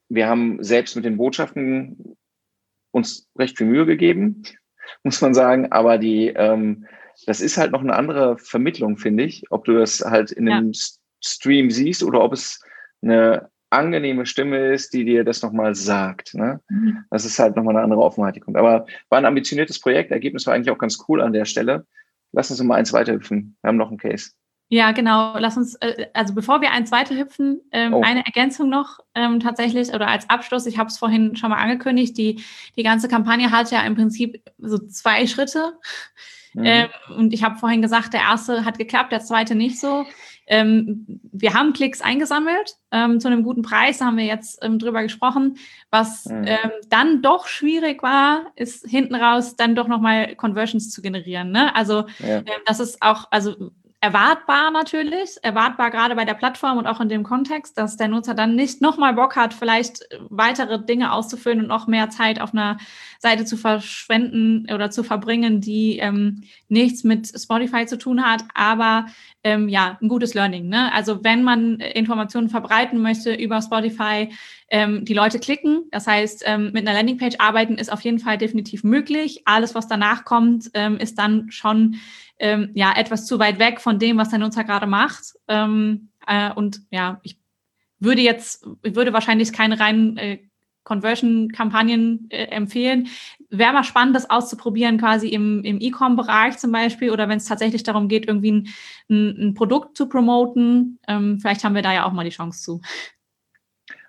wir 0.09 0.29
haben 0.29 0.62
selbst 0.62 0.96
mit 0.96 1.05
den 1.05 1.16
Botschaften 1.16 2.16
uns 2.90 3.29
recht 3.38 3.57
viel 3.57 3.66
Mühe 3.66 3.87
gegeben, 3.87 4.42
muss 5.03 5.20
man 5.20 5.35
sagen. 5.35 5.72
Aber 5.72 5.98
die, 5.98 6.29
ähm, 6.29 6.87
das 7.27 7.40
ist 7.40 7.57
halt 7.57 7.72
noch 7.72 7.81
eine 7.81 7.96
andere 7.96 8.38
Vermittlung, 8.38 8.96
finde 8.96 9.24
ich. 9.24 9.44
Ob 9.51 9.64
du 9.64 9.74
das 9.74 10.01
halt 10.01 10.31
in 10.31 10.48
einem 10.48 10.72
ja. 10.72 10.81
Stream 11.24 11.70
siehst 11.70 12.03
oder 12.03 12.22
ob 12.22 12.33
es 12.33 12.62
eine 13.03 13.51
angenehme 13.70 14.24
Stimme 14.24 14.72
ist, 14.72 14.94
die 14.94 15.05
dir 15.05 15.24
das 15.24 15.42
nochmal 15.42 15.74
sagt. 15.74 16.35
Ne? 16.35 16.61
Mhm. 16.68 17.05
Das 17.11 17.24
ist 17.24 17.38
halt 17.38 17.57
nochmal 17.57 17.77
eine 17.77 17.85
andere 17.85 18.01
Offenheit, 18.01 18.37
die 18.37 18.40
kommt. 18.40 18.57
Aber 18.57 18.87
war 19.09 19.18
ein 19.18 19.27
ambitioniertes 19.27 19.81
Projekt. 19.81 20.11
Ergebnis 20.11 20.46
war 20.46 20.55
eigentlich 20.55 20.70
auch 20.70 20.79
ganz 20.79 20.98
cool 21.09 21.20
an 21.20 21.33
der 21.33 21.44
Stelle. 21.44 21.87
Lass 22.33 22.51
uns 22.51 22.62
mal 22.62 22.77
eins 22.77 22.92
weiterhüpfen. 22.92 23.57
Wir 23.61 23.68
haben 23.68 23.77
noch 23.77 23.88
einen 23.88 23.98
Case. 23.98 24.31
Ja, 24.70 24.92
genau. 24.92 25.38
Lass 25.38 25.57
uns, 25.57 25.76
äh, 25.76 26.07
also 26.12 26.35
bevor 26.35 26.61
wir 26.61 26.72
eins 26.72 26.92
weiter 26.92 27.16
hüpfen, 27.16 27.61
ähm, 27.72 27.94
oh. 27.94 28.02
eine 28.02 28.24
Ergänzung 28.26 28.68
noch 28.68 28.98
ähm, 29.14 29.40
tatsächlich 29.40 29.94
oder 29.94 30.09
als 30.09 30.28
Abschluss. 30.28 30.66
Ich 30.66 30.78
habe 30.78 30.88
es 30.88 30.98
vorhin 30.98 31.37
schon 31.37 31.50
mal 31.50 31.57
angekündigt. 31.57 32.18
Die, 32.18 32.42
die 32.76 32.83
ganze 32.83 33.09
Kampagne 33.09 33.50
hat 33.50 33.70
ja 33.70 33.81
im 33.83 33.94
Prinzip 33.94 34.42
so 34.59 34.78
zwei 34.78 35.26
Schritte. 35.26 35.72
Mhm. 36.52 36.64
Ähm, 36.64 36.88
und 37.16 37.33
ich 37.33 37.42
habe 37.44 37.57
vorhin 37.57 37.83
gesagt, 37.83 38.12
der 38.12 38.20
erste 38.20 38.64
hat 38.64 38.78
geklappt, 38.78 39.12
der 39.12 39.20
zweite 39.20 39.54
nicht 39.54 39.81
so. 39.81 40.04
Ähm, 40.46 41.20
wir 41.33 41.52
haben 41.52 41.74
Klicks 41.74 42.00
eingesammelt 42.00 42.76
ähm, 42.90 43.20
zu 43.20 43.28
einem 43.28 43.42
guten 43.42 43.61
Preis, 43.61 43.98
da 43.98 44.07
haben 44.07 44.16
wir 44.16 44.24
jetzt 44.24 44.64
ähm, 44.64 44.78
drüber 44.78 45.02
gesprochen. 45.02 45.59
Was 45.90 46.24
mhm. 46.24 46.44
ähm, 46.46 46.70
dann 46.88 47.20
doch 47.20 47.46
schwierig 47.46 48.02
war, 48.02 48.46
ist 48.57 48.87
hinten 48.87 49.14
raus 49.14 49.57
dann 49.57 49.74
doch 49.74 49.88
nochmal 49.88 50.37
Conversions 50.37 50.90
zu 50.90 51.02
generieren. 51.02 51.52
Ne? 51.52 51.74
Also 51.76 52.07
ja. 52.18 52.38
ähm, 52.38 52.62
das 52.64 52.81
ist 52.81 53.02
auch, 53.02 53.26
also 53.31 53.72
erwartbar 54.01 54.71
natürlich, 54.71 55.31
erwartbar 55.43 55.91
gerade 55.91 56.15
bei 56.15 56.25
der 56.25 56.35
Plattform 56.35 56.79
und 56.79 56.87
auch 56.87 57.01
in 57.01 57.09
dem 57.09 57.25
Kontext, 57.25 57.77
dass 57.77 57.97
der 57.97 58.07
Nutzer 58.07 58.35
dann 58.35 58.55
nicht 58.55 58.81
nochmal 58.81 59.15
Bock 59.15 59.35
hat, 59.35 59.53
vielleicht 59.53 60.09
weitere 60.29 60.85
Dinge 60.85 61.13
auszufüllen 61.13 61.61
und 61.61 61.67
noch 61.67 61.89
mehr 61.89 62.09
Zeit 62.09 62.41
auf 62.41 62.53
einer 62.53 62.79
Seite 63.19 63.45
zu 63.45 63.57
verschwenden 63.57 64.73
oder 64.73 64.91
zu 64.91 65.03
verbringen, 65.03 65.61
die 65.61 65.99
ähm, 65.99 66.45
nichts 66.69 67.03
mit 67.03 67.29
Spotify 67.37 67.87
zu 67.87 67.99
tun 67.99 68.25
hat, 68.25 68.45
aber 68.55 69.07
ähm, 69.43 69.69
ja, 69.69 69.99
ein 70.01 70.09
gutes 70.09 70.35
Learning. 70.35 70.69
Ne? 70.69 70.93
Also 70.93 71.25
wenn 71.25 71.43
man 71.43 71.81
Informationen 71.81 72.51
verbreiten 72.51 73.01
möchte 73.01 73.35
über 73.35 73.61
Spotify, 73.63 74.29
ähm, 74.71 75.05
die 75.05 75.15
Leute 75.15 75.39
klicken. 75.39 75.85
Das 75.91 76.07
heißt, 76.07 76.45
ähm, 76.47 76.73
mit 76.73 76.87
einer 76.87 76.93
Landingpage 76.93 77.37
arbeiten 77.39 77.77
ist 77.77 77.91
auf 77.91 78.03
jeden 78.03 78.19
Fall 78.19 78.39
definitiv 78.39 78.85
möglich. 78.85 79.43
Alles, 79.47 79.75
was 79.75 79.89
danach 79.89 80.25
kommt, 80.25 80.71
ähm, 80.75 80.99
ist 80.99 81.19
dann 81.19 81.51
schon 81.51 81.97
ähm, 82.38 82.70
ja 82.74 82.94
etwas 82.96 83.27
zu 83.27 83.38
weit 83.38 83.59
weg 83.59 83.81
von 83.81 83.98
dem, 83.98 84.16
was 84.16 84.31
der 84.31 84.38
Nutzer 84.38 84.64
gerade 84.64 84.87
macht. 84.87 85.35
Ähm, 85.48 86.11
äh, 86.27 86.53
und 86.53 86.81
ja, 86.90 87.20
ich 87.22 87.38
würde 87.98 88.22
jetzt, 88.22 88.66
ich 88.83 88.94
würde 88.94 89.12
wahrscheinlich 89.12 89.53
keine 89.53 89.81
reinen 89.81 90.16
äh, 90.16 90.38
Conversion-Kampagnen 90.85 92.29
äh, 92.31 92.44
empfehlen. 92.46 93.09
Wäre 93.51 93.74
mal 93.74 93.85
spannend, 93.85 94.16
das 94.16 94.31
auszuprobieren, 94.31 94.98
quasi 94.98 95.29
im, 95.29 95.62
im 95.62 95.81
E-Com-Bereich 95.81 96.57
zum 96.59 96.72
Beispiel 96.72 97.11
oder 97.11 97.29
wenn 97.29 97.38
es 97.38 97.44
tatsächlich 97.44 97.83
darum 97.83 98.09
geht, 98.09 98.27
irgendwie 98.27 98.53
ein, 98.53 98.68
ein, 99.11 99.48
ein 99.48 99.55
Produkt 99.55 99.96
zu 99.96 100.09
promoten. 100.09 100.98
Ähm, 101.07 101.38
vielleicht 101.40 101.62
haben 101.62 101.74
wir 101.74 101.83
da 101.83 101.92
ja 101.92 102.07
auch 102.07 102.12
mal 102.12 102.24
die 102.24 102.31
Chance 102.31 102.62
zu. 102.62 102.81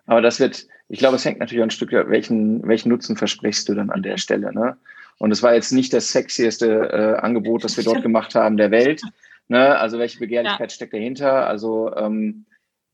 Aber 0.06 0.22
das 0.22 0.40
wird, 0.40 0.66
ich 0.88 1.00
glaube, 1.00 1.18
es 1.18 1.26
hängt 1.26 1.40
natürlich 1.40 1.64
ein 1.64 1.70
Stück, 1.70 1.92
welchen, 1.92 2.66
welchen 2.68 2.90
Nutzen 2.90 3.18
versprichst 3.18 3.68
du 3.68 3.76
dann 3.76 3.90
an 3.90 4.02
der 4.02 4.18
Stelle. 4.18 4.54
Ne? 4.54 4.78
Und 5.20 5.32
es 5.32 5.44
war 5.44 5.54
jetzt 5.54 5.72
nicht 5.72 5.94
das 5.94 6.12
sexieste 6.12 6.68
äh, 6.92 7.20
Angebot, 7.20 7.64
das 7.64 7.78
wir 7.78 7.84
dort 7.84 8.02
gemacht 8.02 8.36
haben 8.36 8.58
der 8.58 8.72
Welt. 8.72 9.02
Ne? 9.50 9.78
Also 9.78 10.00
welche 10.00 10.20
Begehrlichkeit 10.20 10.72
ja. 10.72 10.76
steckt 10.76 10.94
dahinter? 10.94 11.48
Also 11.48 11.94
ähm, 11.96 12.46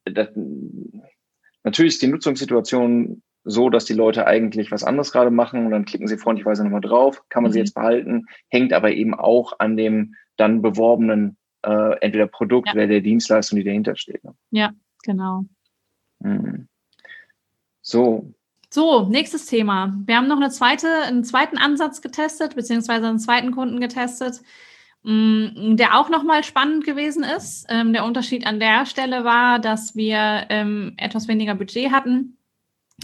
das, 0.04 0.30
natürlich 1.64 1.94
ist 1.94 2.02
die 2.02 2.08
Nutzungssituation 2.08 3.22
so, 3.44 3.70
dass 3.70 3.86
die 3.86 3.94
Leute 3.94 4.26
eigentlich 4.26 4.72
was 4.72 4.84
anderes 4.84 5.12
gerade 5.12 5.30
machen 5.30 5.66
und 5.66 5.72
dann 5.72 5.86
klicken 5.86 6.08
sie 6.08 6.18
freundlicherweise 6.18 6.64
nochmal 6.64 6.82
drauf, 6.82 7.24
kann 7.30 7.44
man 7.44 7.52
mhm. 7.52 7.54
sie 7.54 7.60
jetzt 7.60 7.76
behalten, 7.76 8.26
hängt 8.50 8.74
aber 8.74 8.92
eben 8.92 9.14
auch 9.14 9.60
an 9.60 9.78
dem 9.78 10.16
dann 10.36 10.64
beworbenen 10.64 11.38
äh, 11.62 12.00
entweder 12.00 12.26
Produkt 12.26 12.70
ja. 12.70 12.74
oder 12.74 12.88
der 12.88 13.02
Dienstleistung, 13.02 13.58
die 13.58 13.64
dahinter 13.64 13.96
steht. 13.96 14.24
Ne? 14.24 14.34
Ja, 14.50 14.74
genau. 15.04 15.46
Mhm. 16.20 16.68
So. 17.82 18.34
So, 18.76 19.04
nächstes 19.08 19.46
Thema. 19.46 19.98
Wir 20.06 20.18
haben 20.18 20.28
noch 20.28 20.36
eine 20.36 20.50
zweite, 20.50 21.04
einen 21.04 21.24
zweiten 21.24 21.58
Ansatz 21.58 22.02
getestet, 22.02 22.58
beziehungsweise 22.58 23.08
einen 23.08 23.20
zweiten 23.20 23.52
Kunden 23.52 23.80
getestet, 23.80 24.42
mm, 25.04 25.78
der 25.78 25.98
auch 25.98 26.10
nochmal 26.10 26.44
spannend 26.44 26.84
gewesen 26.84 27.24
ist. 27.24 27.68
Ähm, 27.70 27.94
der 27.94 28.04
Unterschied 28.04 28.46
an 28.46 28.60
der 28.60 28.86
Stelle 28.86 29.24
war, 29.24 29.60
dass 29.60 29.96
wir 29.96 30.48
ähm, 30.50 30.94
etwas 30.98 31.30
weniger 31.30 31.56
Budget 31.56 31.94
hatten 31.94 32.38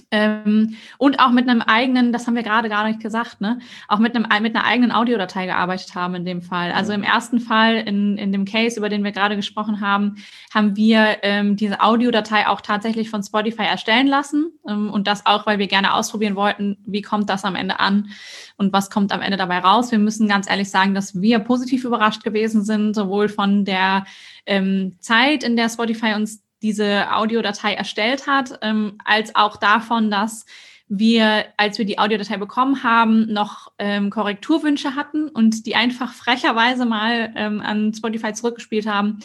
ähm, 0.10 0.76
und 0.98 1.20
auch 1.20 1.32
mit 1.32 1.50
einem 1.50 1.62
eigenen, 1.62 2.14
das 2.14 2.26
haben 2.26 2.36
wir 2.36 2.44
gerade 2.44 2.70
gar 2.70 2.88
nicht 2.88 3.02
gesagt, 3.02 3.42
ne, 3.42 3.60
auch 3.90 4.00
mit 4.00 4.16
einem 4.16 4.26
mit 4.42 4.56
einer 4.56 4.66
eigenen 4.66 4.92
Audiodatei 4.92 5.48
gearbeitet 5.48 5.96
haben 5.96 6.16
in 6.16 6.24
dem 6.24 6.42
Fall. 6.42 6.72
Also 6.72 6.94
im 6.94 7.04
ersten 7.04 7.42
Fall 7.42 7.76
in, 7.76 8.18
in 8.18 8.32
dem 8.32 8.46
Case, 8.46 8.78
über 8.78 8.88
den 8.88 9.04
wir 9.04 9.12
gerade 9.12 9.36
gesprochen 9.36 9.82
haben, 9.82 10.16
haben 10.54 10.78
wir 10.78 11.18
ähm, 11.24 11.58
diese 11.58 11.82
Audiodatei 11.82 12.48
auch 12.48 12.62
tatsächlich 12.62 13.10
von 13.10 13.22
Spotify 13.22 13.64
erstellen 13.64 14.08
lassen 14.08 14.54
ähm, 14.66 14.90
und 14.90 15.08
das 15.08 15.26
auch, 15.26 15.46
weil 15.46 15.60
wir 15.60 15.68
gerne 15.68 15.94
ausprobieren 15.94 16.38
wollten, 16.38 16.78
wie 16.86 17.02
kommt 17.02 17.30
das 17.30 17.44
am 17.44 17.56
Ende 17.56 17.82
an 17.82 18.12
und 18.56 18.72
was 18.72 18.90
kommt 18.90 19.12
am 19.12 19.22
Ende 19.22 19.38
dabei 19.38 19.60
raus. 19.60 19.92
Wir 19.92 20.00
müssen 20.00 20.30
ganz 20.30 20.50
ehrlich 20.50 20.70
sagen, 20.70 20.94
dass 20.96 21.20
wir 21.20 21.40
positiv 21.40 21.84
überrascht 21.84 22.24
gewesen 22.24 22.64
sind, 22.64 22.96
sowohl 22.96 23.28
von 23.28 23.66
der 23.66 24.06
ähm, 24.46 24.96
Zeit, 25.00 25.44
in 25.44 25.58
der 25.58 25.68
Spotify 25.68 26.14
uns 26.14 26.42
diese 26.62 27.14
Audiodatei 27.14 27.74
erstellt 27.74 28.28
hat, 28.28 28.60
ähm, 28.62 28.98
als 29.04 29.36
auch 29.36 29.58
davon, 29.58 30.12
dass 30.12 30.46
wir, 30.94 31.46
als 31.56 31.78
wir 31.78 31.86
die 31.86 32.00
Audiodatei 32.00 32.36
bekommen 32.36 32.84
haben, 32.84 33.32
noch 33.32 33.72
ähm, 33.80 34.10
Korrekturwünsche 34.10 34.96
hatten 34.96 35.30
und 35.30 35.66
die 35.66 35.76
einfach 35.76 36.14
frecherweise 36.14 36.86
mal 36.86 37.32
ähm, 37.36 37.62
an 37.62 37.94
Spotify 37.94 38.34
zurückgespielt 38.34 38.86
haben. 38.86 39.20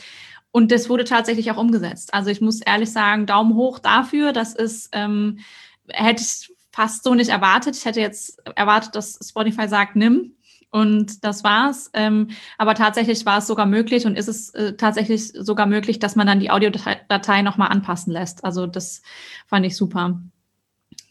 Und 0.53 0.71
das 0.71 0.89
wurde 0.89 1.03
tatsächlich 1.03 1.51
auch 1.51 1.57
umgesetzt. 1.57 2.15
Also 2.15 2.31
ich 2.31 2.41
muss 2.41 2.61
ehrlich 2.61 2.93
sagen, 2.93 3.27
Daumen 3.27 3.55
hoch 3.55 3.81
dafür. 3.81 4.33
Das 4.33 4.55
ist, 4.55 4.91
ähm, 4.93 5.41
hätte 5.89 6.23
ich 6.23 6.55
fast 6.71 7.03
so 7.03 7.15
nicht 7.15 7.31
erwartet. 7.31 7.77
Ich 7.77 7.85
hätte 7.85 8.01
jetzt 8.01 8.41
erwartet, 8.55 8.95
dass 8.95 9.19
Spotify 9.29 9.67
sagt, 9.67 9.97
nimm. 9.97 10.36
Und 10.77 11.25
das 11.25 11.43
war's. 11.43 11.91
Ähm, 11.95 12.29
aber 12.59 12.75
tatsächlich 12.75 13.25
war 13.25 13.39
es 13.39 13.47
sogar 13.47 13.65
möglich 13.65 14.05
und 14.05 14.15
ist 14.15 14.29
es 14.29 14.51
äh, 14.51 14.75
tatsächlich 14.75 15.29
sogar 15.29 15.65
möglich, 15.65 16.01
dass 16.01 16.17
man 16.17 16.27
dann 16.27 16.39
die 16.39 16.51
Audiodatei 16.51 17.41
nochmal 17.41 17.69
anpassen 17.69 18.13
lässt. 18.13 18.45
Also 18.45 18.67
das 18.67 19.01
fand 19.47 19.65
ich 19.65 19.75
super. 19.75 20.21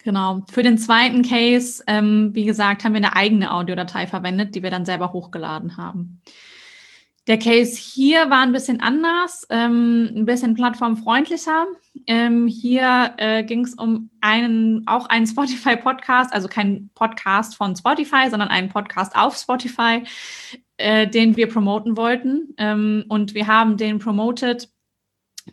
Genau. 0.04 0.43
Für 0.51 0.62
den 0.62 0.78
zweiten 0.78 1.23
Case, 1.23 1.84
ähm, 1.88 2.30
wie 2.36 2.45
gesagt, 2.45 2.84
haben 2.84 2.93
wir 2.93 2.97
eine 2.97 3.15
eigene 3.15 3.51
Audiodatei 3.51 4.06
verwendet, 4.06 4.54
die 4.54 4.62
wir 4.62 4.69
dann 4.69 4.86
selber 4.86 5.13
hochgeladen 5.13 5.78
haben. 5.78 6.21
Der 7.27 7.39
Case 7.39 7.75
hier 7.75 8.29
war 8.29 8.41
ein 8.41 8.51
bisschen 8.51 8.81
anders, 8.81 9.47
ähm, 9.49 10.11
ein 10.15 10.25
bisschen 10.25 10.53
plattformfreundlicher. 10.53 11.65
Ähm, 12.05 12.45
hier 12.45 13.15
äh, 13.17 13.43
ging 13.43 13.65
es 13.65 13.73
um 13.73 14.11
einen, 14.21 14.85
auch 14.88 15.07
einen 15.07 15.25
Spotify-Podcast, 15.25 16.31
also 16.31 16.47
kein 16.47 16.91
Podcast 16.93 17.55
von 17.55 17.75
Spotify, 17.75 18.29
sondern 18.29 18.49
einen 18.49 18.69
Podcast 18.69 19.15
auf 19.15 19.35
Spotify, 19.38 20.03
äh, 20.77 21.07
den 21.07 21.35
wir 21.35 21.49
promoten 21.49 21.97
wollten. 21.97 22.53
Ähm, 22.57 23.05
und 23.09 23.33
wir 23.33 23.47
haben 23.47 23.77
den 23.77 23.97
promoted 23.97 24.69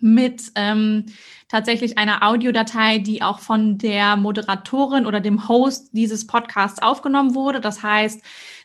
mit 0.01 0.53
ähm, 0.57 1.07
tatsächlich 1.49 1.97
einer 1.97 2.27
Audiodatei, 2.27 2.99
die 2.99 3.23
auch 3.23 3.39
von 3.39 3.79
der 3.79 4.17
Moderatorin 4.17 5.07
oder 5.07 5.21
dem 5.21 5.49
Host 5.49 5.91
dieses 5.93 6.27
Podcasts 6.27 6.83
aufgenommen 6.83 7.35
wurde. 7.35 7.61
Das 7.61 7.83
heißt, 7.83 8.23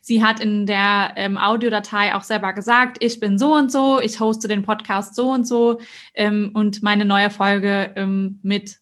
sie 0.07 0.23
hat 0.23 0.39
in 0.39 0.65
der 0.65 1.11
ähm, 1.17 1.37
Audiodatei 1.37 2.15
auch 2.15 2.23
selber 2.23 2.53
gesagt, 2.53 3.03
ich 3.03 3.19
bin 3.19 3.37
so 3.37 3.53
und 3.53 3.69
so, 3.69 3.99
ich 3.99 4.21
hoste 4.21 4.47
den 4.47 4.63
Podcast 4.63 5.15
so 5.15 5.31
und 5.31 5.45
so 5.45 5.81
ähm, 6.13 6.51
und 6.53 6.81
meine 6.81 7.03
neue 7.03 7.29
Folge 7.29 7.91
ähm, 7.97 8.39
mit 8.41 8.77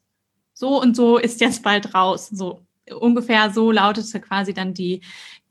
so 0.53 0.79
und 0.79 0.95
so 0.95 1.17
ist 1.17 1.41
jetzt 1.41 1.63
bald 1.63 1.95
raus. 1.95 2.29
So 2.29 2.61
ungefähr 2.99 3.49
so 3.49 3.71
lautete 3.71 4.21
quasi 4.21 4.53
dann 4.53 4.75
die 4.75 5.01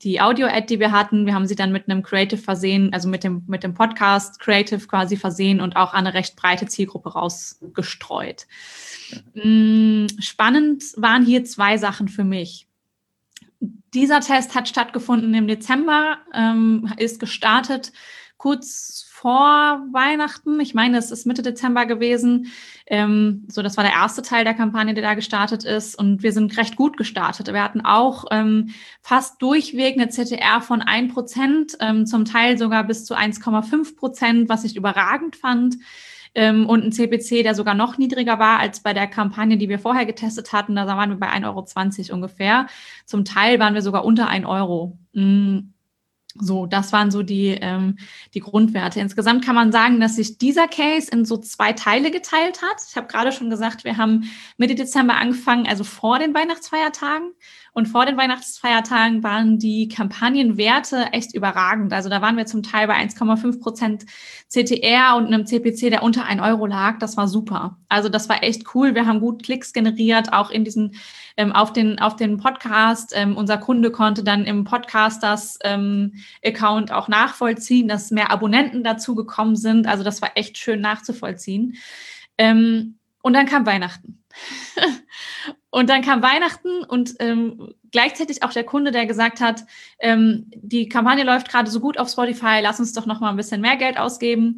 die 0.01 0.21
Audio-Ad, 0.21 0.67
die 0.67 0.79
wir 0.79 0.91
hatten. 0.91 1.25
Wir 1.25 1.33
haben 1.33 1.47
sie 1.47 1.55
dann 1.55 1.73
mit 1.73 1.89
einem 1.89 2.03
Creative 2.03 2.39
versehen, 2.39 2.93
also 2.93 3.09
mit 3.09 3.23
dem, 3.23 3.43
mit 3.47 3.63
dem 3.63 3.73
Podcast 3.73 4.39
Creative 4.39 4.87
quasi 4.87 5.17
versehen 5.17 5.59
und 5.59 5.75
auch 5.75 5.93
an 5.93 6.05
eine 6.05 6.13
recht 6.13 6.35
breite 6.35 6.67
Zielgruppe 6.67 7.13
rausgestreut. 7.13 8.45
Mhm. 9.33 10.07
Spannend 10.19 10.83
waren 10.95 11.25
hier 11.25 11.43
zwei 11.43 11.77
Sachen 11.77 12.07
für 12.07 12.23
mich. 12.23 12.64
Dieser 13.95 14.19
Test 14.19 14.53
hat 14.55 14.67
stattgefunden 14.67 15.33
im 15.33 15.47
Dezember, 15.47 16.17
ähm, 16.33 16.91
ist 16.97 17.19
gestartet 17.19 17.93
kurz 18.37 19.07
vor 19.09 19.87
Weihnachten. 19.93 20.59
Ich 20.59 20.73
meine, 20.73 20.97
es 20.97 21.09
ist 21.09 21.25
Mitte 21.25 21.41
Dezember 21.41 21.85
gewesen. 21.85 22.51
Ähm, 22.85 23.45
so, 23.47 23.61
das 23.61 23.77
war 23.77 23.85
der 23.85 23.93
erste 23.93 24.21
Teil 24.21 24.43
der 24.43 24.53
Kampagne, 24.53 24.93
der 24.93 25.01
da 25.01 25.13
gestartet 25.13 25.63
ist. 25.63 25.97
Und 25.97 26.21
wir 26.21 26.33
sind 26.33 26.57
recht 26.57 26.75
gut 26.75 26.97
gestartet. 26.97 27.47
Wir 27.47 27.63
hatten 27.63 27.81
auch 27.81 28.25
ähm, 28.31 28.71
fast 29.01 29.41
durchweg 29.41 29.95
eine 29.95 30.09
CTR 30.09 30.59
von 30.61 30.81
1 30.81 31.13
Prozent, 31.13 31.77
ähm, 31.79 32.05
zum 32.05 32.25
Teil 32.25 32.57
sogar 32.57 32.83
bis 32.83 33.05
zu 33.05 33.15
1,5 33.15 33.95
Prozent, 33.95 34.49
was 34.49 34.65
ich 34.65 34.75
überragend 34.75 35.37
fand. 35.37 35.77
Ähm, 36.35 36.67
und 36.67 36.83
ein 36.83 36.91
CPC, 36.91 37.43
der 37.43 37.55
sogar 37.55 37.73
noch 37.73 37.97
niedriger 37.97 38.39
war 38.39 38.59
als 38.59 38.81
bei 38.81 38.93
der 38.93 39.07
Kampagne, 39.07 39.57
die 39.57 39.69
wir 39.69 39.79
vorher 39.79 40.05
getestet 40.05 40.51
hatten. 40.51 40.75
Da 40.75 40.85
waren 40.85 41.09
wir 41.09 41.17
bei 41.17 41.31
1,20 41.31 42.09
Euro 42.09 42.15
ungefähr. 42.15 42.67
Zum 43.05 43.25
Teil 43.25 43.59
waren 43.59 43.73
wir 43.73 43.81
sogar 43.81 44.05
unter 44.05 44.27
1 44.27 44.45
Euro. 44.45 44.97
Mhm. 45.13 45.71
So, 46.37 46.65
das 46.65 46.91
waren 46.91 47.11
so 47.11 47.23
die, 47.23 47.57
ähm, 47.61 47.97
die 48.33 48.41
Grundwerte. 48.41 48.99
Insgesamt 48.99 49.45
kann 49.45 49.55
man 49.55 49.71
sagen, 49.71 50.01
dass 50.01 50.17
sich 50.17 50.37
dieser 50.37 50.67
Case 50.67 51.09
in 51.09 51.23
so 51.23 51.37
zwei 51.37 51.71
Teile 51.71 52.11
geteilt 52.11 52.61
hat. 52.61 52.75
Ich 52.89 52.97
habe 52.97 53.07
gerade 53.07 53.31
schon 53.31 53.49
gesagt, 53.49 53.85
wir 53.85 53.95
haben 53.95 54.29
Mitte 54.57 54.75
Dezember 54.75 55.15
angefangen, 55.15 55.65
also 55.65 55.85
vor 55.85 56.19
den 56.19 56.33
Weihnachtsfeiertagen. 56.33 57.31
Und 57.75 57.87
vor 57.87 58.05
den 58.05 58.15
Weihnachtsfeiertagen 58.15 59.21
waren 59.21 59.59
die 59.59 59.89
Kampagnenwerte 59.89 61.07
echt 61.11 61.35
überragend. 61.35 61.91
Also 61.91 62.07
da 62.07 62.21
waren 62.21 62.37
wir 62.37 62.45
zum 62.45 62.63
Teil 62.63 62.87
bei 62.87 62.95
1,5 62.95 63.59
Prozent 63.59 64.05
CTR 64.47 65.17
und 65.17 65.25
einem 65.25 65.45
CPC, 65.45 65.89
der 65.89 66.01
unter 66.01 66.23
1 66.23 66.41
Euro 66.41 66.67
lag. 66.67 66.99
Das 66.99 67.17
war 67.17 67.27
super. 67.27 67.77
Also 67.89 68.07
das 68.07 68.29
war 68.29 68.43
echt 68.43 68.73
cool. 68.73 68.95
Wir 68.95 69.05
haben 69.05 69.19
gut 69.19 69.43
Klicks 69.43 69.73
generiert, 69.73 70.31
auch 70.31 70.51
in 70.51 70.63
diesen, 70.63 70.95
ähm, 71.35 71.51
auf 71.51 71.73
den, 71.73 71.99
auf 71.99 72.15
den 72.15 72.37
Podcast. 72.37 73.11
Ähm, 73.13 73.35
unser 73.35 73.57
Kunde 73.57 73.91
konnte 73.91 74.23
dann 74.23 74.45
im 74.45 74.63
Podcasters 74.63 75.59
ähm, 75.65 76.13
Account 76.45 76.93
auch 76.93 77.09
nachvollziehen, 77.09 77.89
dass 77.89 78.09
mehr 78.09 78.31
Abonnenten 78.31 78.85
dazu 78.85 79.15
gekommen 79.15 79.57
sind. 79.57 79.85
Also 79.85 80.05
das 80.05 80.21
war 80.21 80.31
echt 80.35 80.57
schön 80.57 80.79
nachzuvollziehen. 80.79 81.75
Ähm, 82.37 82.99
und 83.21 83.33
dann 83.33 83.47
kam 83.47 83.65
Weihnachten. 83.65 84.23
und 85.75 85.89
dann 85.89 86.03
kam 86.03 86.21
Weihnachten 86.21 86.85
und 86.85 87.15
ähm, 87.19 87.73
gleichzeitig 87.91 88.43
auch 88.43 88.53
der 88.53 88.63
Kunde, 88.63 88.91
der 88.91 89.05
gesagt 89.07 89.41
hat, 89.41 89.65
ähm, 89.99 90.49
die 90.55 90.87
Kampagne 90.87 91.25
läuft 91.25 91.49
gerade 91.49 91.69
so 91.69 91.81
gut 91.81 91.97
auf 91.97 92.07
Spotify, 92.09 92.61
lass 92.61 92.79
uns 92.79 92.93
doch 92.93 93.05
noch 93.05 93.19
mal 93.19 93.29
ein 93.29 93.35
bisschen 93.35 93.59
mehr 93.59 93.75
Geld 93.75 93.99
ausgeben. 93.99 94.55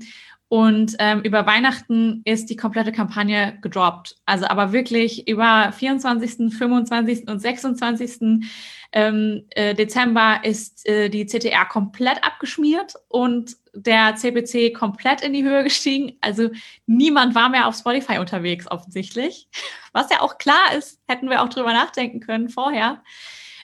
Und 0.48 0.96
ähm, 1.00 1.22
über 1.22 1.48
Weihnachten 1.48 2.22
ist 2.24 2.52
die 2.52 2.56
komplette 2.56 2.92
Kampagne 2.92 3.58
gedroppt. 3.64 4.18
Also 4.28 4.46
aber 4.46 4.74
wirklich 4.74 5.28
über 5.28 5.72
24., 5.76 6.56
25. 6.56 7.28
und 7.28 7.40
26. 7.40 8.46
Ähm, 8.92 9.44
äh, 9.50 9.74
Dezember 9.74 10.42
ist 10.44 10.88
äh, 10.88 11.10
die 11.10 11.26
CTR 11.26 11.66
komplett 11.66 12.24
abgeschmiert 12.24 12.94
und 13.08 13.58
der 13.86 14.16
CPC 14.16 14.74
komplett 14.74 15.22
in 15.22 15.34
die 15.34 15.44
Höhe 15.44 15.64
gestiegen. 15.64 16.18
Also 16.22 16.50
niemand 16.86 17.36
war 17.36 17.50
mehr 17.50 17.68
auf 17.68 17.76
Spotify 17.76 18.18
unterwegs 18.18 18.70
offensichtlich. 18.70 19.48
Was 19.94 20.10
ja 20.10 20.22
auch 20.22 20.38
klar 20.38 20.74
ist, 20.78 21.00
hätten 21.08 21.30
wir 21.30 21.42
auch 21.42 21.50
drüber 21.50 21.74
nachdenken 21.74 22.20
können 22.20 22.50
vorher, 22.50 23.04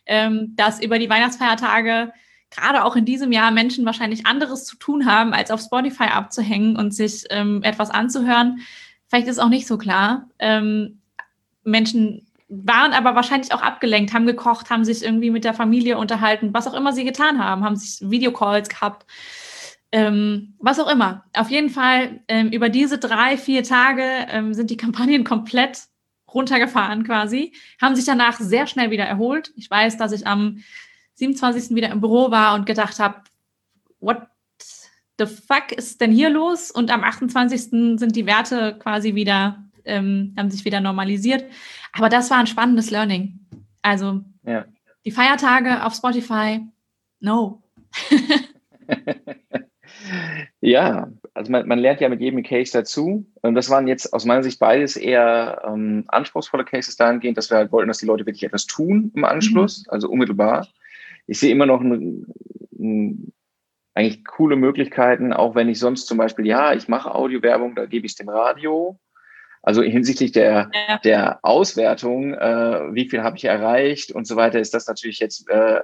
ähm, 0.06 0.56
dass 0.56 0.82
über 0.82 1.00
die 1.00 1.10
Weihnachtsfeiertage 1.10 2.14
gerade 2.52 2.84
auch 2.86 2.96
in 2.96 3.06
diesem 3.06 3.32
Jahr 3.32 3.52
Menschen 3.52 3.86
wahrscheinlich 3.86 4.28
anderes 4.28 4.66
zu 4.66 4.78
tun 4.78 5.06
haben, 5.06 5.34
als 5.34 5.50
auf 5.50 5.62
Spotify 5.62 6.06
abzuhängen 6.06 6.76
und 6.76 6.94
sich 6.94 7.24
ähm, 7.32 7.64
etwas 7.64 7.90
anzuhören. 7.90 8.60
Vielleicht 9.08 9.28
ist 9.28 9.40
auch 9.40 9.50
nicht 9.50 9.68
so 9.68 9.78
klar. 9.78 10.30
Ähm, 10.38 11.00
Menschen 11.64 12.28
waren 12.50 12.94
aber 12.94 13.16
wahrscheinlich 13.16 13.54
auch 13.54 13.62
abgelenkt, 13.62 14.14
haben 14.14 14.28
gekocht, 14.28 14.70
haben 14.70 14.86
sich 14.86 15.04
irgendwie 15.04 15.32
mit 15.32 15.44
der 15.44 15.54
Familie 15.56 15.98
unterhalten, 15.98 16.54
was 16.54 16.68
auch 16.68 16.74
immer 16.76 16.94
sie 16.94 17.04
getan 17.04 17.44
haben, 17.44 17.64
haben 17.64 17.76
sich 17.76 18.08
Videocalls 18.10 18.70
gehabt, 18.70 19.08
ähm, 19.94 20.56
was 20.58 20.80
auch 20.80 20.92
immer. 20.92 21.24
Auf 21.34 21.52
jeden 21.52 21.70
Fall 21.70 22.20
ähm, 22.28 22.50
über 22.50 22.70
diese 22.70 22.98
drei, 22.98 23.38
vier 23.38 23.64
Tage 23.64 24.04
ähm, 24.28 24.54
sind 24.56 24.72
die 24.72 24.78
Kampagnen 24.84 25.24
komplett 25.24 25.84
runtergefahren 26.34 27.04
quasi, 27.04 27.54
haben 27.80 27.96
sich 27.96 28.06
danach 28.06 28.40
sehr 28.40 28.66
schnell 28.66 28.90
wieder 28.90 29.06
erholt. 29.06 29.54
Ich 29.56 29.70
weiß, 29.70 29.98
dass 29.98 30.12
ich 30.12 30.26
am 30.26 30.64
27. 31.14 31.76
wieder 31.76 31.92
im 31.92 32.02
Büro 32.02 32.32
war 32.32 32.56
und 32.56 32.66
gedacht 32.66 32.98
habe, 33.00 33.22
what 34.00 34.24
the 35.20 35.28
fuck 35.28 35.72
ist 35.72 36.02
denn 36.02 36.12
hier 36.12 36.32
los? 36.32 36.72
Und 36.72 36.90
am 36.90 37.04
28. 37.04 37.62
sind 38.00 38.16
die 38.16 38.26
Werte 38.26 38.76
quasi 38.80 39.14
wieder, 39.14 39.64
ähm, 39.86 40.34
haben 40.36 40.50
sich 40.50 40.66
wieder 40.66 40.82
normalisiert. 40.82 41.46
Aber 41.92 42.10
das 42.10 42.32
war 42.32 42.40
ein 42.40 42.48
spannendes 42.48 42.90
Learning. 42.90 43.42
Also 43.84 44.22
ja. 44.44 44.66
die 45.06 45.12
Feiertage 45.12 45.86
auf 45.86 45.94
Spotify, 45.94 46.62
no. 47.20 47.62
ja, 50.64 51.12
also 51.34 51.52
man, 51.52 51.68
man, 51.68 51.78
lernt 51.78 52.00
ja 52.00 52.08
mit 52.08 52.22
jedem 52.22 52.42
Case 52.42 52.72
dazu. 52.72 53.26
Und 53.42 53.56
das 53.56 53.70
waren 53.70 53.86
jetzt 53.86 54.14
aus 54.14 54.24
meiner 54.24 54.44
Sicht 54.44 54.60
beides 54.60 54.96
eher 54.96 55.62
ähm, 55.68 56.06
anspruchsvolle 56.08 56.64
Cases 56.64 56.96
dahingehend, 56.96 57.38
dass 57.38 57.50
wir 57.50 57.58
halt 57.58 57.74
wollten, 57.74 57.90
dass 57.90 57.98
die 57.98 58.06
Leute 58.06 58.26
wirklich 58.26 58.44
etwas 58.44 58.66
tun 58.66 59.12
im 59.14 59.26
Anschluss, 59.26 59.80
mhm. 59.80 59.92
also 59.92 60.10
unmittelbar. 60.10 60.68
Ich 61.28 61.40
sehe 61.40 61.52
immer 61.52 61.66
noch 61.66 61.82
ein, 61.82 62.28
ein, 62.80 63.34
eigentlich 63.94 64.24
coole 64.24 64.56
Möglichkeiten, 64.56 65.34
auch 65.34 65.54
wenn 65.54 65.68
ich 65.68 65.80
sonst 65.80 66.08
zum 66.08 66.18
Beispiel, 66.18 66.48
ja, 66.48 66.74
ich 66.74 66.88
mache 66.88 67.14
Audiowerbung, 67.14 67.76
da 67.76 67.86
gebe 67.86 68.06
ich 68.06 68.14
es 68.14 68.18
dem 68.18 68.30
Radio. 68.30 68.98
Also 69.62 69.82
hinsichtlich 69.82 70.32
der, 70.32 70.72
ja. 70.74 70.98
der 71.00 71.40
Auswertung, 71.42 72.34
äh, 72.36 72.94
wie 72.94 73.10
viel 73.10 73.22
habe 73.22 73.36
ich 73.36 73.44
erreicht 73.44 74.14
und 74.14 74.28
so 74.28 74.38
weiter, 74.38 74.62
ist 74.62 74.74
das 74.74 74.88
natürlich 74.88 75.20
jetzt 75.20 75.50
äh, 75.50 75.82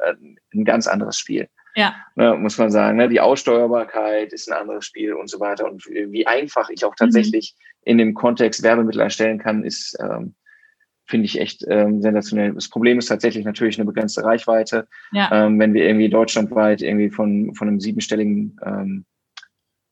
ein 0.54 0.64
ganz 0.64 0.88
anderes 0.88 1.18
Spiel. 1.18 1.50
Ja. 1.80 1.96
Ne, 2.16 2.36
muss 2.36 2.58
man 2.58 2.70
sagen. 2.72 2.98
Ne? 2.98 3.08
Die 3.08 3.22
Aussteuerbarkeit 3.22 4.34
ist 4.34 4.52
ein 4.52 4.58
anderes 4.58 4.86
Spiel 4.86 5.14
und 5.14 5.30
so 5.30 5.40
weiter. 5.40 5.66
Und 5.66 5.86
wie 5.86 6.28
einfach 6.28 6.70
ich 6.70 6.84
auch 6.84 6.94
tatsächlich 6.94 7.56
mhm. 7.56 7.92
in 7.92 7.98
dem 7.98 8.14
Kontext 8.14 8.64
Werbemittel 8.64 9.00
erstellen 9.00 9.40
kann, 9.40 9.64
ist, 9.64 9.98
ähm, 10.02 10.36
finde 11.06 11.26
ich 11.26 11.40
echt 11.40 11.66
ähm, 11.70 12.02
sensationell. 12.02 12.54
Das 12.54 12.70
Problem 12.70 13.00
ist 13.00 13.06
tatsächlich 13.06 13.46
natürlich 13.46 13.80
eine 13.80 13.86
begrenzte 13.86 14.26
Reichweite. 14.26 14.90
Ja. 15.14 15.46
Ähm, 15.46 15.58
wenn 15.58 15.74
wir 15.74 15.86
irgendwie 15.86 16.10
deutschlandweit 16.10 16.82
irgendwie 16.82 17.12
von, 17.12 17.56
von 17.56 17.70
einem 17.70 17.80
siebenstelligen, 17.80 18.60
ähm, 18.66 19.06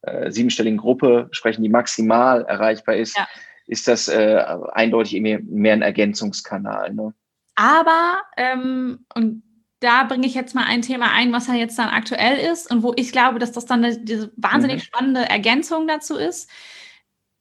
äh, 0.02 0.30
siebenstelligen 0.30 0.78
Gruppe 0.78 1.30
sprechen, 1.32 1.64
die 1.64 1.70
maximal 1.70 2.44
erreichbar 2.44 2.98
ist, 2.98 3.18
ja. 3.18 3.26
ist 3.66 3.88
das 3.88 4.10
äh, 4.10 4.44
eindeutig 4.74 5.22
mehr, 5.22 5.40
mehr 5.42 5.72
ein 5.72 5.82
Ergänzungskanal. 5.84 6.94
Ne? 6.94 7.14
Aber, 7.56 8.22
ähm, 8.36 9.06
und 9.16 9.42
da 9.80 10.04
bringe 10.04 10.26
ich 10.26 10.34
jetzt 10.34 10.56
mal 10.56 10.66
ein 10.66 10.82
Thema 10.82 11.12
ein, 11.12 11.32
was 11.32 11.46
ja 11.48 11.54
jetzt 11.54 11.78
dann 11.78 11.90
aktuell 11.90 12.40
ist 12.52 12.72
und 12.72 12.82
wo 12.84 12.94
ich 12.96 13.12
glaube, 13.12 13.38
dass 13.40 13.52
das 13.52 13.66
dann 13.66 13.84
eine, 13.84 13.98
diese 13.98 14.32
wahnsinnig 14.36 14.78
mhm. 14.78 14.86
spannende 14.86 15.30
Ergänzung 15.30 15.88
dazu 15.88 16.16
ist. 16.16 16.50